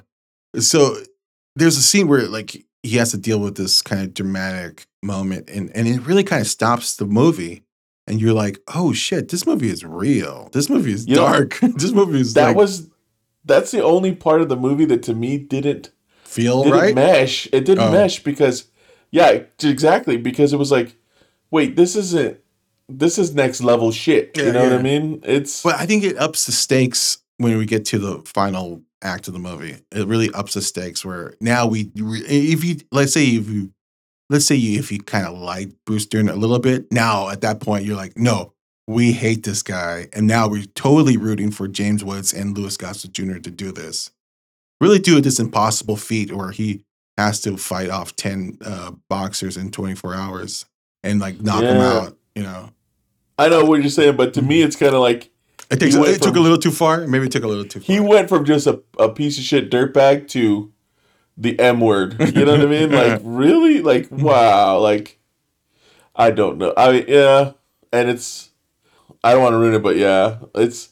[0.56, 0.96] So
[1.56, 5.48] there's a scene where like he has to deal with this kind of dramatic moment,
[5.50, 7.64] and and it really kind of stops the movie,
[8.06, 10.48] and you're like, oh shit, this movie is real.
[10.52, 11.58] This movie is You know, dark.
[11.62, 12.88] this movie is That like, was
[13.44, 15.90] that's the only part of the movie that to me didn't
[16.24, 16.94] feel didn't right.
[16.94, 17.46] mesh.
[17.52, 17.92] It didn't Oh.
[17.92, 18.66] mesh because
[19.10, 20.94] yeah, exactly because it was like,
[21.50, 22.38] wait, this isn't
[22.90, 24.32] this is next level shit.
[24.36, 24.72] Yeah, you know what.
[24.72, 25.20] I mean?
[25.24, 29.28] It's But I think it ups the stakes when we get to the final act
[29.28, 29.78] of the movie.
[29.92, 33.72] It really ups the stakes where now we, if you, let's say if you,
[34.30, 37.40] let's say you, if you kind of like Bruce Dern a little bit, now at
[37.42, 38.52] that point you're like, no,
[38.86, 40.08] we hate this guy.
[40.12, 43.38] And now we're totally rooting for James Woods and Louis Gossett Jr.
[43.38, 44.10] to do this.
[44.80, 46.84] Really do this impossible feat where he
[47.18, 50.64] has to fight off 10 uh, boxers in 24 hours
[51.02, 52.70] and like knock them out, you know.
[53.36, 55.30] I know what you're saying, but to me it's kind of like
[55.70, 57.06] It, takes, it took a little too far.
[57.06, 57.94] Maybe it took a little too far.
[57.94, 60.72] he went from just a, a piece of shit dirtbag to
[61.36, 62.16] the M word.
[62.34, 62.90] You know what I mean?
[62.92, 63.82] Like really?
[63.82, 64.78] Like wow.
[64.78, 65.18] Like
[66.16, 66.74] I don't know.
[66.76, 67.52] I mean, yeah,
[67.92, 68.50] and it's
[69.22, 70.90] I don't want to ruin it, but yeah, it's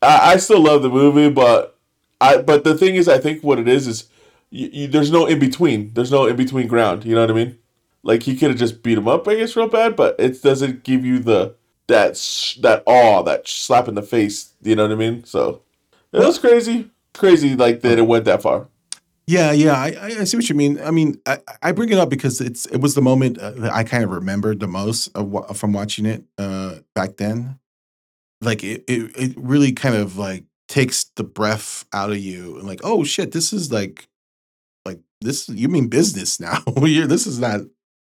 [0.00, 1.78] I, I still love the movie, but
[2.20, 4.08] I but the thing is, I think what it is is
[4.50, 5.92] you, you, there's no in between.
[5.94, 7.04] There's no in between ground.
[7.04, 7.58] You know what I mean?
[8.02, 10.84] Like he could have just beat him up, I guess, real bad, but it doesn't
[10.84, 11.54] give you the
[11.92, 14.52] that sh- that awe, that slap in the face.
[14.62, 15.24] You know what I mean?
[15.24, 15.62] So
[16.12, 18.68] it was crazy, crazy, like that it went that far.
[19.26, 20.80] Yeah, yeah, I, I see what you mean.
[20.80, 23.72] I mean, I, I bring it up because it's it was the moment uh, that
[23.72, 27.58] I kind of remembered the most of, from watching it uh, back then.
[28.40, 32.66] Like it, it, it really kind of like takes the breath out of you, and
[32.66, 34.08] like, oh shit, this is like,
[34.84, 35.48] like this.
[35.48, 36.60] You mean business now?
[36.66, 37.60] This is not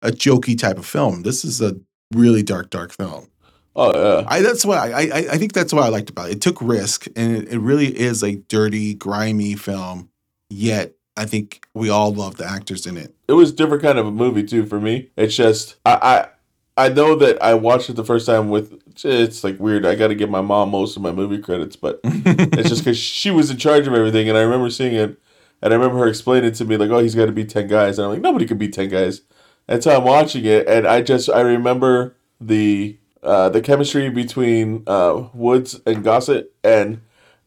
[0.01, 1.21] a jokey type of film.
[1.21, 1.75] This is a
[2.11, 3.27] really dark, dark film.
[3.75, 6.33] Oh yeah, I that's what I, I I think that's what I liked about it.
[6.33, 10.09] It took risk, and it, it really is a dirty, grimy film.
[10.49, 13.15] Yet I think we all love the actors in it.
[13.27, 15.09] it was a different kind of a movie too for me.
[15.17, 16.27] It's just I
[16.75, 19.85] I, I know that I watched it the first time with it's like weird.
[19.85, 22.97] I got to give my mom most of my movie credits, but it's just because
[22.97, 25.17] she was in charge of everything, and I remember seeing it,
[25.61, 27.97] and I remember her explaining to me like, "Oh, he's got to be ten guys,"
[27.97, 29.21] and I'm like, "Nobody can be ten guys."
[29.67, 34.83] And so I'm watching it, and I just I remember the uh, the chemistry between
[34.87, 37.01] uh, Woods and Gossett, and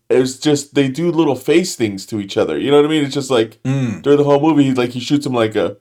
[0.09, 2.59] it's just they do little face things to each other.
[2.59, 3.05] You know what I mean?
[3.05, 4.03] It's just like Mm.
[4.03, 5.77] during the whole movie, he like he shoots him like a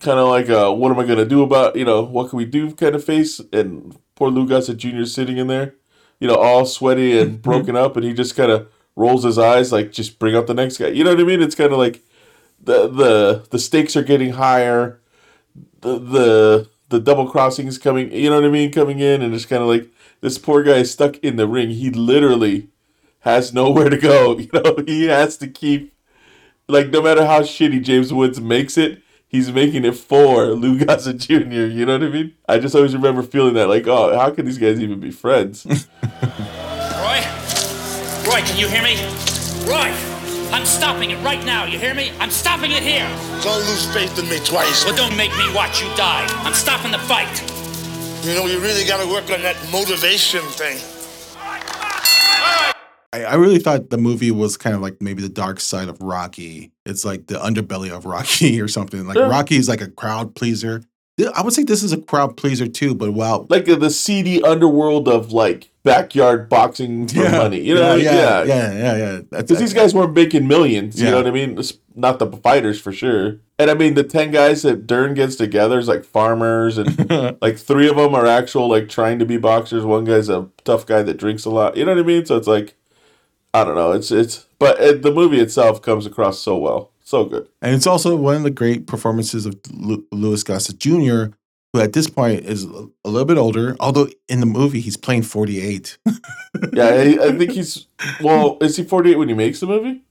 [0.00, 2.44] kind of like a what am I gonna do about you know what can we
[2.44, 5.04] do kind of face, and poor Lou Gossett Jr.
[5.04, 5.74] sitting in there,
[6.20, 9.72] you know, all sweaty and broken up, and he just kind of rolls his eyes
[9.72, 10.88] like just bring out the next guy.
[10.88, 11.42] You know what I mean?
[11.42, 12.02] It's kind of like
[12.62, 15.00] the the the stakes are getting higher
[15.82, 19.44] the the the double crossings coming you know what I mean coming in and it's
[19.44, 19.88] kind of like
[20.20, 22.68] this poor guy is stuck in the ring he literally
[23.20, 25.92] has nowhere to go you know he has to keep
[26.68, 31.18] like no matter how shitty James Woods makes it he's making it for Lou Gossett
[31.18, 31.34] Jr.
[31.66, 34.46] you know what I mean I just always remember feeling that like oh how can
[34.46, 37.20] these guys even be friends Roy?
[38.26, 38.94] Roy, can you hear me?
[39.66, 40.13] Roy!
[40.54, 42.12] I'm stopping it right now, you hear me?
[42.20, 43.08] I'm stopping it here!
[43.42, 44.84] Don't lose faith in me twice.
[44.84, 46.24] Well, don't make me watch you die.
[46.44, 47.42] I'm stopping the fight.
[48.24, 50.78] You know, you really gotta work on that motivation thing.
[53.12, 56.00] I, I really thought the movie was kind of like maybe the dark side of
[56.00, 56.70] Rocky.
[56.86, 59.08] It's like the underbelly of Rocky or something.
[59.08, 59.28] Like Yeah.
[59.28, 60.84] Rocky is like a crowd pleaser.
[61.34, 63.46] I would say this is a crowd pleaser too, but wow.
[63.48, 68.04] like the seedy underworld of like backyard boxing for money you know what I mean?
[68.04, 69.20] yeah, yeah, yeah, yeah.
[69.30, 71.58] Because these guys weren't making millions, you know what I mean?
[71.58, 73.38] It's not the fighters for sure.
[73.58, 77.08] And I mean, the 10 guys that Dern gets together is like farmers, and
[77.40, 79.84] like three of them are actual, like trying to be boxers.
[79.84, 81.76] One guy's a tough guy that drinks a lot.
[81.76, 82.26] You know what I mean?
[82.26, 82.74] So it's like,
[83.52, 83.92] I don't know.
[83.92, 86.90] It's, it's, but uh the movie itself comes across so well.
[87.14, 87.48] So good.
[87.62, 91.26] And it's also one of the great performances of Lu- Louis Gossett Jr.,
[91.72, 95.22] who at this point is a little bit older, although in the movie he's playing
[95.22, 95.96] 48.
[96.72, 97.86] Yeah, I, I think he's,
[98.22, 100.02] well, is he 48 when he makes the movie?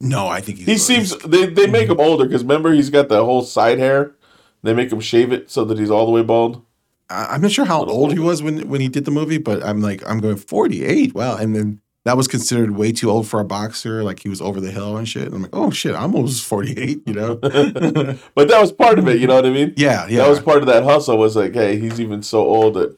[0.00, 0.66] no, I think he's.
[0.66, 1.92] He seems, they, they make mm-hmm.
[1.92, 4.14] him older because remember, he's got the whole side hair.
[4.62, 6.62] They make him shave it so that he's all the way bald.
[7.10, 9.80] I'm not sure how old he was when when he did the movie, but I'm
[9.80, 11.14] like, I'm going 48.
[11.14, 11.36] Wow.
[11.36, 14.02] And then that was considered way too old for a boxer.
[14.02, 15.26] Like he was over the hill and shit.
[15.26, 17.34] And I'm like, oh shit, I'm almost 48, you know?
[17.36, 19.74] but that was part of it, you know what I mean?
[19.76, 20.22] Yeah, yeah.
[20.22, 21.18] That was part of that hustle.
[21.18, 22.96] Was like, hey, he's even so old that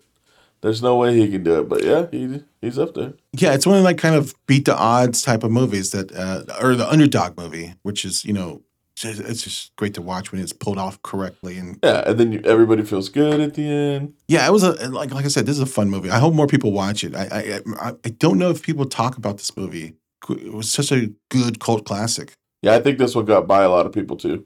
[0.61, 1.69] there's no way he can do it.
[1.69, 3.15] But yeah, he he's up there.
[3.33, 6.45] yeah, it's one of like kind of beat the odds type of movies that, uh,
[6.63, 8.63] or the underdog movie, which is, you know,
[9.05, 11.57] it's just great to watch when it's pulled off correctly.
[11.59, 14.15] And Yeah, and then you, everybody feels good at the end.
[14.29, 16.11] yeah, it was a, like, like I said, this is a fun movie.
[16.11, 17.15] I hope more people watch it.
[17.15, 19.95] I, I, I, don't know if people talk about this movie.
[20.29, 22.33] It was such a good cult classic.
[22.63, 24.45] Yeah, I think this one got by a lot of people too.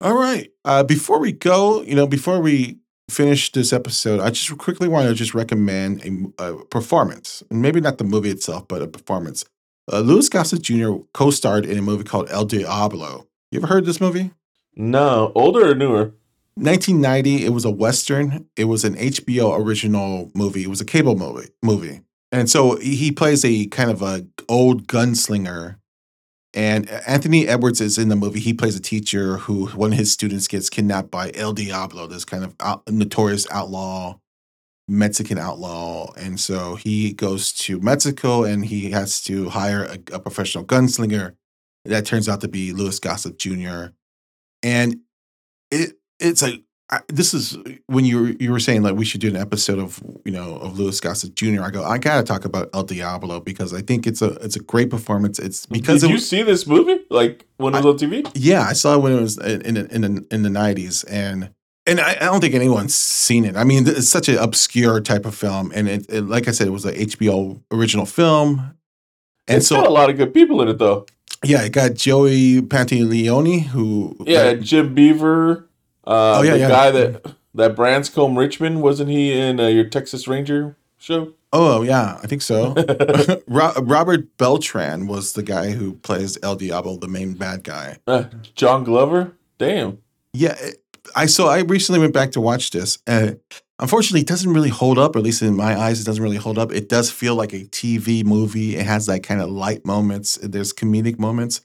[0.00, 0.50] All right.
[0.64, 2.78] Uh, before we go, you know, before we
[3.10, 7.80] finish this episode, I just quickly want to just recommend a, a performance, and maybe
[7.80, 9.44] not the movie itself, but a performance.
[9.92, 10.92] Uh, Louis Gossett Jr.
[11.12, 13.26] co-starred in a movie called El Diablo.
[13.50, 14.30] You ever heard this movie?
[14.76, 16.12] No, older or newer?
[16.54, 17.44] 1990.
[17.44, 18.46] It was a western.
[18.56, 20.62] It was an HBO original movie.
[20.62, 21.48] It was a cable movie.
[21.62, 25.76] Movie, and so he he plays a kind of a old gunslinger.
[26.52, 28.40] And Anthony Edwards is in the movie.
[28.40, 32.24] He plays a teacher who one of his students gets kidnapped by El Diablo, this
[32.24, 34.18] kind of out, notorious outlaw,
[34.90, 36.12] Mexican outlaw.
[36.16, 41.36] And so he goes to Mexico and he has to hire a, a professional gunslinger.
[41.84, 43.86] That turns out to be Louis Gossett Jr.
[44.62, 44.98] And
[45.70, 46.62] it it's a
[46.92, 47.56] I, this is
[47.86, 50.56] when you were, you were saying like we should do an episode of you know
[50.56, 51.62] of Louis Gossett Jr.
[51.62, 54.60] I go I gotta talk about El Diablo because I think it's a it's a
[54.60, 55.38] great performance.
[55.38, 58.28] It's because Did it you see this movie like when it was on TV?
[58.34, 61.50] yeah I saw it when it was in in in, the- in the nineties and
[61.90, 63.56] and I, I don't think anyone's seen it.
[63.56, 66.66] I mean it's such an obscure type of film and it, it like I said
[66.66, 68.74] it was an HBO original film.
[69.48, 71.06] And It's so got a lot of good people in it though.
[71.44, 75.66] yeah, it got Joey Pantoliano who Yeah, Jim Beaver.
[76.06, 76.68] Uh, Oh, yeah, the yeah.
[76.68, 81.32] guy that that Branscombe Richmond wasn't he in uh, your Texas Ranger show?
[81.52, 82.74] Oh yeah, I think so.
[83.48, 87.98] Robert Beltran was the guy who plays El Diablo, the main bad guy.
[88.06, 89.32] Uh, John Glover.
[89.58, 89.98] Damn.
[90.32, 90.56] Yeah,
[91.14, 93.40] I so I recently went back to watch this, and
[93.78, 95.14] unfortunately, it doesn't really hold up.
[95.14, 96.72] Or at least in my eyes, it doesn't really hold up.
[96.72, 98.76] It does feel like a TV movie.
[98.76, 100.38] It has like kind of light moments.
[100.42, 101.60] There's comedic moments,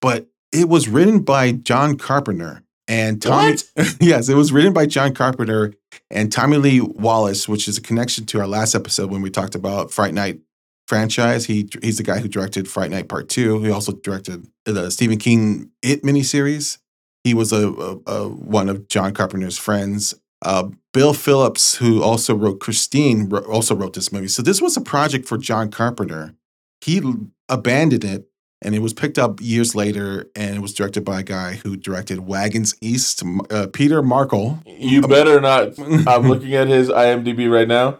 [0.00, 3.56] but it was written by John Carpenter and Tommy.
[4.00, 5.74] yes, it was written by John Carpenter
[6.10, 9.54] and Tommy Lee Wallace, which is a connection to our last episode when we talked
[9.54, 10.40] about Fright Night
[10.88, 11.46] franchise.
[11.46, 13.62] He he's the guy who directed Fright Night Part Two.
[13.62, 16.78] He also directed the Stephen King It miniseries.
[17.24, 20.14] He was a, a, a one of John Carpenter's friends.
[20.42, 24.28] Uh, Bill Phillips, who also wrote Christine, also wrote this movie.
[24.28, 26.34] So this was a project for John Carpenter.
[26.80, 27.02] He
[27.48, 28.30] abandoned it
[28.62, 31.76] and it was picked up years later, and it was directed by a guy who
[31.76, 34.58] directed Wagons East, uh, Peter Markle.
[34.66, 35.78] You better not.
[36.06, 37.98] I'm looking at his IMDb right now.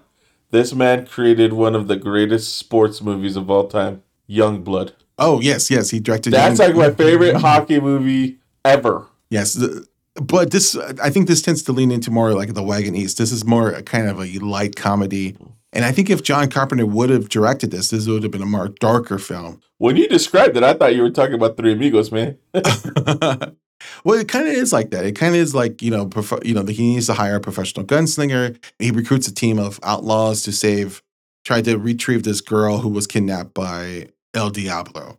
[0.51, 4.93] This man created one of the greatest sports movies of all time, Young Blood.
[5.17, 6.33] Oh yes, yes, he directed.
[6.33, 9.07] That's Young- like my favorite hockey movie ever.
[9.31, 12.95] Yes, the, but this I think this tends to lean into more like the Wagon
[12.95, 13.19] East.
[13.19, 15.37] This is more a kind of a light comedy,
[15.73, 18.47] and I think if John Carpenter would have directed this, this would have been a
[18.47, 19.61] more darker film.
[19.79, 22.37] When you described it, I thought you were talking about Three Amigos, man.
[24.05, 25.05] Well, it kind of is like that.
[25.05, 27.41] It kind of is like you know, prof- you know, he needs to hire a
[27.41, 28.63] professional gunslinger.
[28.79, 31.03] He recruits a team of outlaws to save,
[31.45, 35.19] try to retrieve this girl who was kidnapped by El Diablo.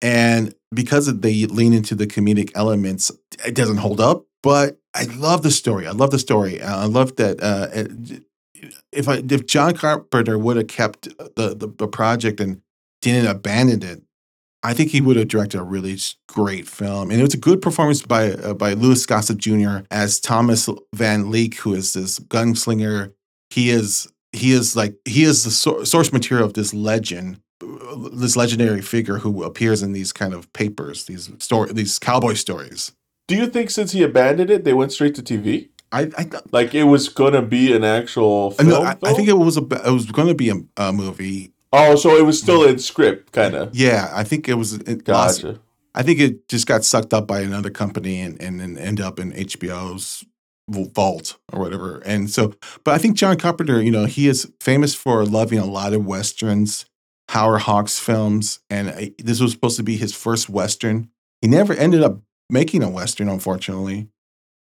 [0.00, 3.10] And because they lean into the comedic elements,
[3.46, 4.24] it doesn't hold up.
[4.42, 5.86] But I love the story.
[5.86, 6.60] I love the story.
[6.60, 7.42] Uh, I love that.
[7.42, 7.68] Uh,
[8.92, 12.60] if I if John Carpenter would have kept the, the the project and
[13.02, 14.02] didn't abandon it,
[14.62, 15.96] I think he would have directed a really
[16.28, 19.78] great film, and it was a good performance by uh, by Louis Gossett Jr.
[19.90, 23.12] as Thomas Van Leek, who is this gunslinger.
[23.50, 28.82] He is he is like he is the source material of this legend, this legendary
[28.82, 32.92] figure who appears in these kind of papers, these story, these cowboy stories.
[33.26, 35.68] Do you think since he abandoned it, they went straight to TV?
[35.90, 38.68] I, I like it was gonna be an actual film.
[38.68, 41.52] no, I, I think it was a it was going to be a, a movie.
[41.72, 43.74] Oh, so it was still in script, kind of.
[43.74, 44.74] Yeah, I think it was.
[44.74, 45.60] It lost- Gotcha.
[45.94, 49.18] I think it just got sucked up by another company and and then end up
[49.18, 50.24] in HBO's
[50.68, 51.98] vault or whatever.
[52.04, 52.54] And so,
[52.84, 56.04] but I think John Carpenter, you know, he is famous for loving a lot of
[56.06, 56.84] westerns,
[57.28, 61.10] Howard Hawks films, and uh, this was supposed to be his first western.
[61.42, 64.08] He never ended up making a western, unfortunately.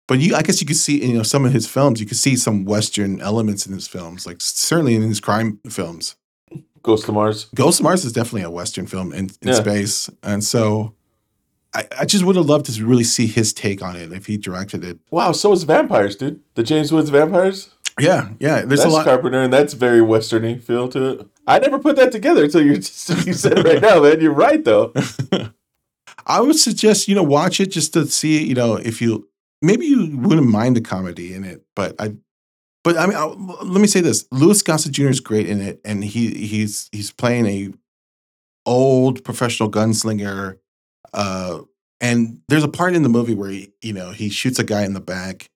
[0.07, 1.99] But you, I guess you could see, you know, some of his films.
[1.99, 6.15] You could see some western elements in his films, like certainly in his crime films.
[6.83, 7.47] Ghost of Mars.
[7.55, 9.53] Ghost of Mars is definitely a Western film in, in Yeah.
[9.55, 10.09] space.
[10.23, 10.93] And so
[11.73, 14.37] I, I just would have loved to really see his take on it if he
[14.37, 14.97] directed it.
[15.11, 16.39] Wow, so is Vampires, dude.
[16.55, 17.71] The James Woods Vampires.
[17.99, 18.61] Yeah, yeah.
[18.61, 19.05] There's that's a lot.
[19.05, 21.27] Carpenter, and that's very westerny feel to it.
[21.47, 24.21] I never put that together until you just, you said it right now, man.
[24.21, 24.93] You're right though.
[26.27, 29.29] I would suggest, you know, watch it just to see, you know, if you
[29.61, 32.15] maybe you wouldn't mind the comedy in it, but I
[32.83, 35.07] but I mean, I, let me say this: Louis Gossett Jr.
[35.07, 37.73] is great in it, and he he's he's playing a
[38.65, 40.59] old professional gunslinger.
[41.13, 41.61] Uh,
[41.99, 44.83] and there's a part in the movie where he, you know, he shoots a guy
[44.83, 45.49] in the back,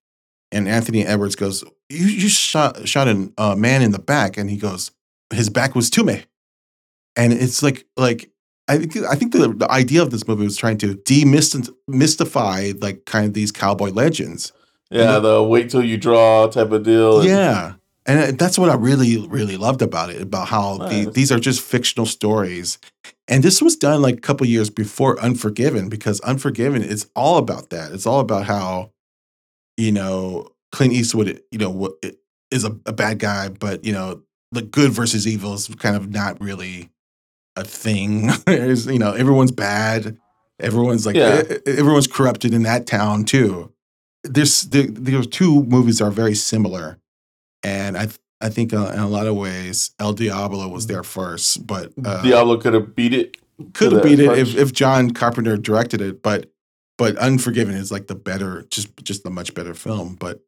[0.51, 4.49] and Anthony Edwards goes, "You you shot shot a uh, man in the back," and
[4.49, 4.91] he goes,
[5.33, 6.23] "His back was to me,"
[7.15, 8.29] and it's like like.
[8.67, 10.95] I think I think the, the idea of this movie was trying to
[11.89, 14.51] demystify like kind of these cowboy legends.
[14.89, 17.19] Yeah, the wait till you draw type of deal.
[17.19, 17.73] and- Yeah.
[18.07, 21.39] And uh, that's what I really, really loved about it, about how the, these are
[21.39, 22.79] just fictional stories.
[23.27, 27.69] And this was done like a couple years before Unforgiven, because Unforgiven is all about
[27.69, 27.91] that.
[27.91, 28.91] It's all about how,
[29.81, 31.95] you know, Clint Eastwood, you know,
[32.51, 34.21] is a, a bad guy, but, you know,
[34.51, 36.89] the good versus evil is kind of not really
[37.55, 38.29] a thing.
[38.45, 40.17] There's, you know, everyone's bad.
[40.59, 41.41] Everyone's like, Yeah.
[41.65, 43.71] everyone's corrupted in that town too.
[44.23, 46.99] There's, there, there's two movies are very similar
[47.63, 51.03] and I th- I think uh, in a lot of ways El Diablo was there
[51.03, 53.37] first, but uh, Diablo could have beat it.
[53.73, 56.50] could have beat it if, if John Carpenter directed it, but
[57.01, 60.13] but Unforgiven is like the better, just just the much better film.
[60.19, 60.41] But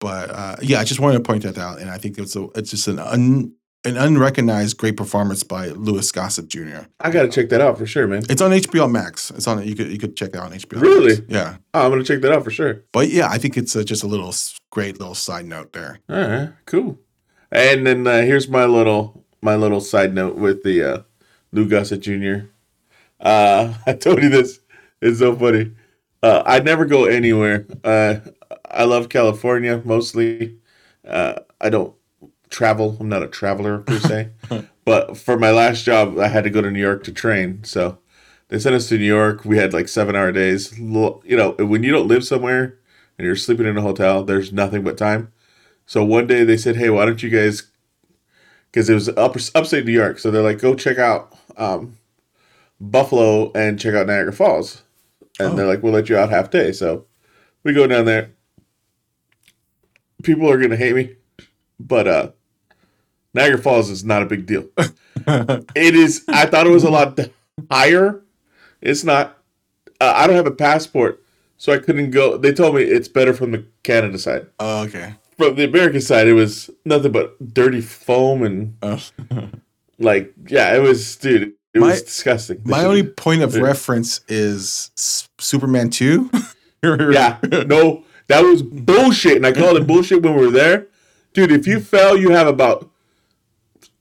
[0.00, 2.48] but uh, yeah, I just wanted to point that out, and I think it's a
[2.54, 3.52] it's just an un
[3.84, 6.86] an unrecognized great performance by Louis Gossett Jr.
[7.00, 8.22] I gotta check that out for sure, man.
[8.30, 9.30] It's on HBO Max.
[9.32, 10.80] It's on you could you could check it out on HBO.
[10.80, 11.16] Really?
[11.16, 11.26] Max.
[11.28, 11.56] Yeah.
[11.74, 12.82] Oh, I'm gonna check that out for sure.
[12.92, 14.34] But yeah, I think it's uh just a little
[14.70, 16.00] great little side note there.
[16.08, 16.98] All right, cool.
[17.52, 21.02] And then uh, here's my little my little side note with the uh,
[21.52, 22.46] Lou Gossett Jr.
[23.20, 24.60] Uh, I told you this.
[25.00, 25.72] It's so funny.
[26.22, 27.66] Uh, I never go anywhere.
[27.84, 28.16] Uh,
[28.70, 30.58] I love California mostly.
[31.06, 31.94] Uh, I don't
[32.50, 32.96] travel.
[32.98, 34.30] I'm not a traveler per se.
[34.84, 37.62] but for my last job, I had to go to New York to train.
[37.64, 37.98] So
[38.48, 39.44] they sent us to New York.
[39.44, 40.78] We had like seven hour days.
[40.78, 42.78] You know, when you don't live somewhere
[43.18, 45.32] and you're sleeping in a hotel, there's nothing but time.
[45.86, 47.64] So one day they said, "Hey, why don't you guys?"
[48.70, 51.96] Because it was up upstate New York, so they're like, "Go check out um,
[52.80, 54.82] Buffalo and check out Niagara Falls,"
[55.38, 57.06] and they're like, "We'll let you out half day." So
[57.62, 58.30] we go down there.
[60.22, 61.16] People are gonna hate me,
[61.78, 62.30] but uh,
[63.34, 64.66] Niagara Falls is not a big deal.
[65.26, 66.24] it is.
[66.28, 67.18] I thought it was a lot
[67.70, 68.22] higher.
[68.80, 69.38] It's not.
[70.00, 71.22] Uh, I don't have a passport,
[71.56, 72.36] so I couldn't go.
[72.36, 74.46] They told me it's better from the Canada side.
[74.58, 75.14] Oh, okay.
[75.36, 78.76] From the American side, it was nothing but dirty foam and
[79.98, 81.52] like, yeah, it was, dude.
[81.76, 82.62] It My- was disgusting.
[82.64, 86.30] My only point of reference is S- Superman 2.
[86.82, 90.86] yeah, no, that was bullshit, and I called it bullshit when we were there,
[91.34, 91.52] dude.
[91.52, 92.90] If you fell, you have about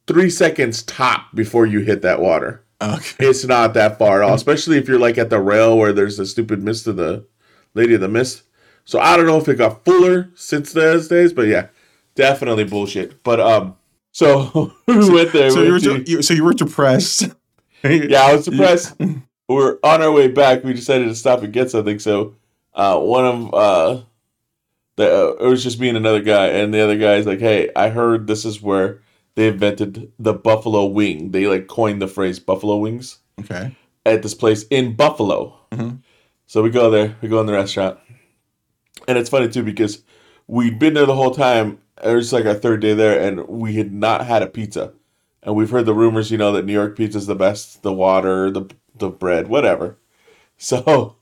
[0.07, 2.64] three seconds top before you hit that water.
[2.81, 3.27] Okay.
[3.27, 6.18] It's not that far at all, especially if you're like at the rail where there's
[6.18, 7.26] the stupid mist of the
[7.73, 8.43] Lady of the Mist.
[8.84, 11.68] So I don't know if it got fuller since those days, but yeah,
[12.15, 13.23] definitely bullshit.
[13.23, 13.77] But um,
[14.11, 15.49] so we went there.
[15.49, 17.30] So we you, were de- you- so you were depressed.
[18.10, 18.95] yeah, I was surprised.
[19.48, 20.64] We're on our way back.
[20.64, 21.99] We decided to stop and get something.
[21.99, 22.36] So,
[22.74, 24.02] uh, one of uh,
[24.95, 27.70] the uh, it was just me and another guy, and the other guy's like, "Hey,
[27.76, 29.02] I heard this is where
[29.36, 31.32] they invented the buffalo wing.
[31.32, 33.76] They like coined the phrase buffalo wings Okay.
[34.06, 35.99] at this place in Buffalo." Mhm.
[36.48, 37.16] So we go there.
[37.22, 37.99] We go in the restaurant,
[39.07, 40.03] and it's funny too because
[40.48, 41.80] we'd been there the whole time.
[42.03, 44.94] It was like our third day there, and we had not had a pizza.
[45.45, 47.84] And we've heard the rumors, you know, that New York pizza is the best.
[47.84, 49.99] The water, the the bread, whatever.
[50.57, 51.17] So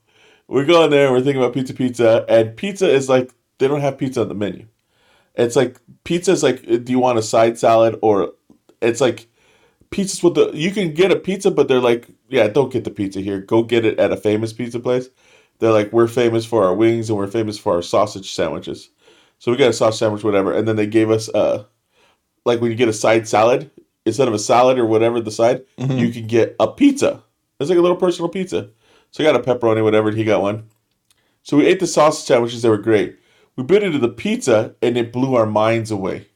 [0.48, 1.06] we're going there.
[1.06, 4.28] and We're thinking about pizza, pizza, and pizza is like they don't have pizza on
[4.28, 4.68] the menu.
[5.34, 8.34] It's like pizza is like, do you want a side salad or?
[8.82, 9.28] It's like
[9.90, 12.90] pizza's with the you can get a pizza, but they're like, yeah, don't get the
[12.90, 13.40] pizza here.
[13.40, 15.08] Go get it at a famous pizza place.
[15.60, 18.90] They're like, we're famous for our wings and we're famous for our sausage sandwiches.
[19.40, 21.64] So we got a sausage sandwich, whatever, and then they gave us uh
[22.44, 23.70] like when you get a side salad
[24.06, 25.98] instead of a salad or whatever the side, Mhm.
[25.98, 27.22] you can get a pizza.
[27.60, 28.68] It's like a little personal pizza.
[29.10, 30.64] So I got a pepperoni, whatever, and he got one.
[31.42, 33.16] So we ate the sausage sandwiches; they were great.
[33.56, 36.26] We bit into the pizza, and it blew our minds away.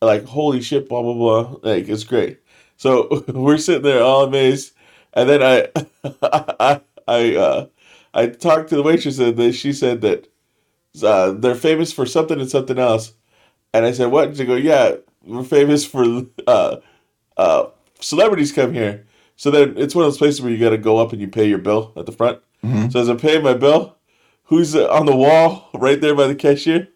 [0.00, 1.56] Like holy shit, blah blah blah.
[1.62, 2.38] Like it's great.
[2.76, 4.72] So we're sitting there all amazed,
[5.14, 5.68] and then I,
[6.22, 7.66] I, I, uh,
[8.14, 10.28] I talked to the waitress, and then she said that
[11.02, 13.12] uh, they're famous for something and something else.
[13.74, 16.04] And I said, "What?" And she go, "Yeah, we're famous for
[16.46, 16.76] uh,
[17.36, 17.66] uh,
[18.00, 19.06] celebrities come here."
[19.36, 21.28] So then it's one of those places where you got to go up and you
[21.28, 22.40] pay your bill at the front.
[22.64, 22.90] Mhm.
[22.92, 23.96] So as I pay my bill,
[24.44, 26.88] who's on the wall right there by the cashier?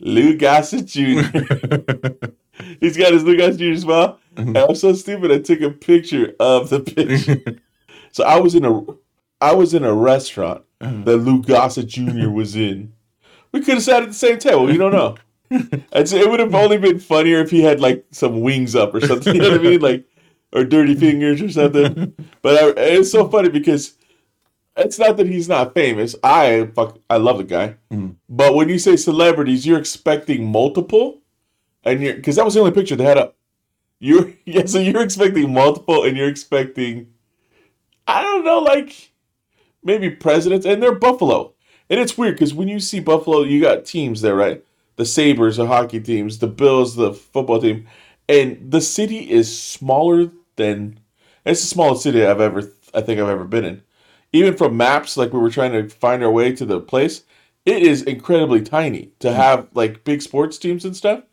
[0.00, 1.22] Lou Gossett Jr.
[2.80, 3.80] He's got his Lou Gossett Jr.
[3.80, 4.18] smile.
[4.36, 5.30] And I was so stupid.
[5.30, 7.60] I took a picture of the picture.
[8.12, 8.82] so I was in a,
[9.40, 12.28] I was in a restaurant that Lou Gossett Jr.
[12.30, 12.92] was in.
[13.52, 14.70] We could have sat at the same table.
[14.70, 15.16] You don't know.
[15.92, 19.34] It would have only been funnier if he had like some wings up or something.
[19.34, 19.80] You know what I mean?
[19.92, 20.04] Like,
[20.52, 22.14] or dirty fingers or something.
[22.42, 23.96] But I, it's so funny because
[24.76, 26.14] it's not that he's not famous.
[26.22, 27.76] I fuck, I love the guy.
[27.90, 28.10] Mm-hmm.
[28.28, 31.20] But when you say celebrities, you're expecting multiple,
[31.84, 33.36] and you're because that was the only picture they had up.
[33.98, 37.08] You're yeah, so you're expecting multiple, and you're expecting,
[38.06, 39.12] I don't know, like
[39.82, 41.54] maybe presidents, and they're Buffalo,
[41.90, 44.64] and it's weird because when you see Buffalo, you got teams there, right?
[44.96, 47.86] The Sabres, the hockey teams, the Bills, the football team,
[48.28, 50.98] and the city is smaller than.
[51.44, 53.82] It's the smallest city I've ever, I think I've ever been in.
[54.32, 57.24] Even from maps, like we were trying to find our way to the place,
[57.66, 59.34] it is incredibly tiny to mm.
[59.34, 61.24] have like big sports teams and stuff.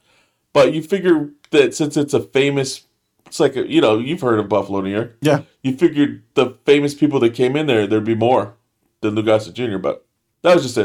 [0.53, 2.85] But you figure that since it's a famous,
[3.25, 5.17] it's like a, you know you've heard of Buffalo, New York.
[5.21, 5.43] Yeah.
[5.61, 8.55] You figured the famous people that came in there, there'd be more
[9.01, 9.77] than Gossett Jr.
[9.77, 10.05] But
[10.41, 10.77] that was just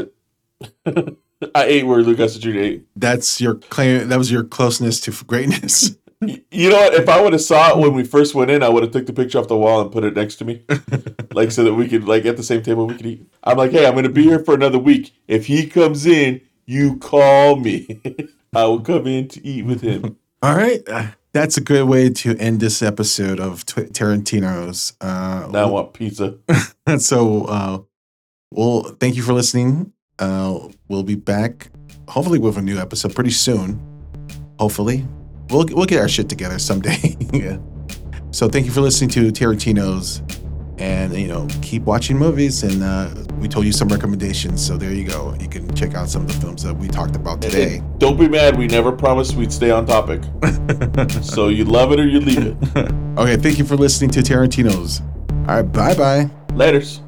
[0.85, 1.17] it.
[1.53, 2.49] I ate where Lou Gossett Jr.
[2.59, 2.85] ate.
[2.95, 4.07] That's your claim.
[4.09, 5.95] That was your closeness to greatness.
[6.49, 6.93] You know what?
[6.93, 9.05] If I would have saw it when we first went in, I would have took
[9.05, 10.63] the picture off the wall and put it next to me,
[11.33, 13.27] like so that we could like at the same table we could eat.
[13.43, 15.13] I'm like, hey, I'm gonna be here for another week.
[15.27, 18.01] If he comes in, you call me.
[18.55, 20.15] I will come in to eat with him.
[20.41, 20.81] All right.
[20.87, 24.93] Uh, that's a good way to end this episode of Tw- Tarantino's.
[25.01, 26.37] Uh, Now I want pizza.
[26.97, 27.79] so, uh,
[28.51, 29.91] well, thank you for listening.
[30.19, 31.69] Uh, we'll be back
[32.07, 33.79] hopefully with a new episode pretty soon.
[34.59, 35.05] Hopefully,
[35.49, 37.17] we'll we'll get our shit together someday.
[37.33, 37.57] yeah.
[38.31, 40.21] So, thank you for listening to Tarantino's,
[40.77, 42.63] and you know, keep watching movies.
[42.63, 45.35] And uh, we told you some recommendations, so there you go.
[45.39, 47.81] You can check out some of the films that we talked about today.
[47.97, 48.57] Don't be mad.
[48.57, 50.21] We never promised we'd stay on topic.
[51.21, 52.91] so you love it or you leave it.
[53.15, 54.99] Okay, thank you for listening to Tarantino's.
[55.47, 56.29] All right, bye bye.
[56.49, 56.99] Laters.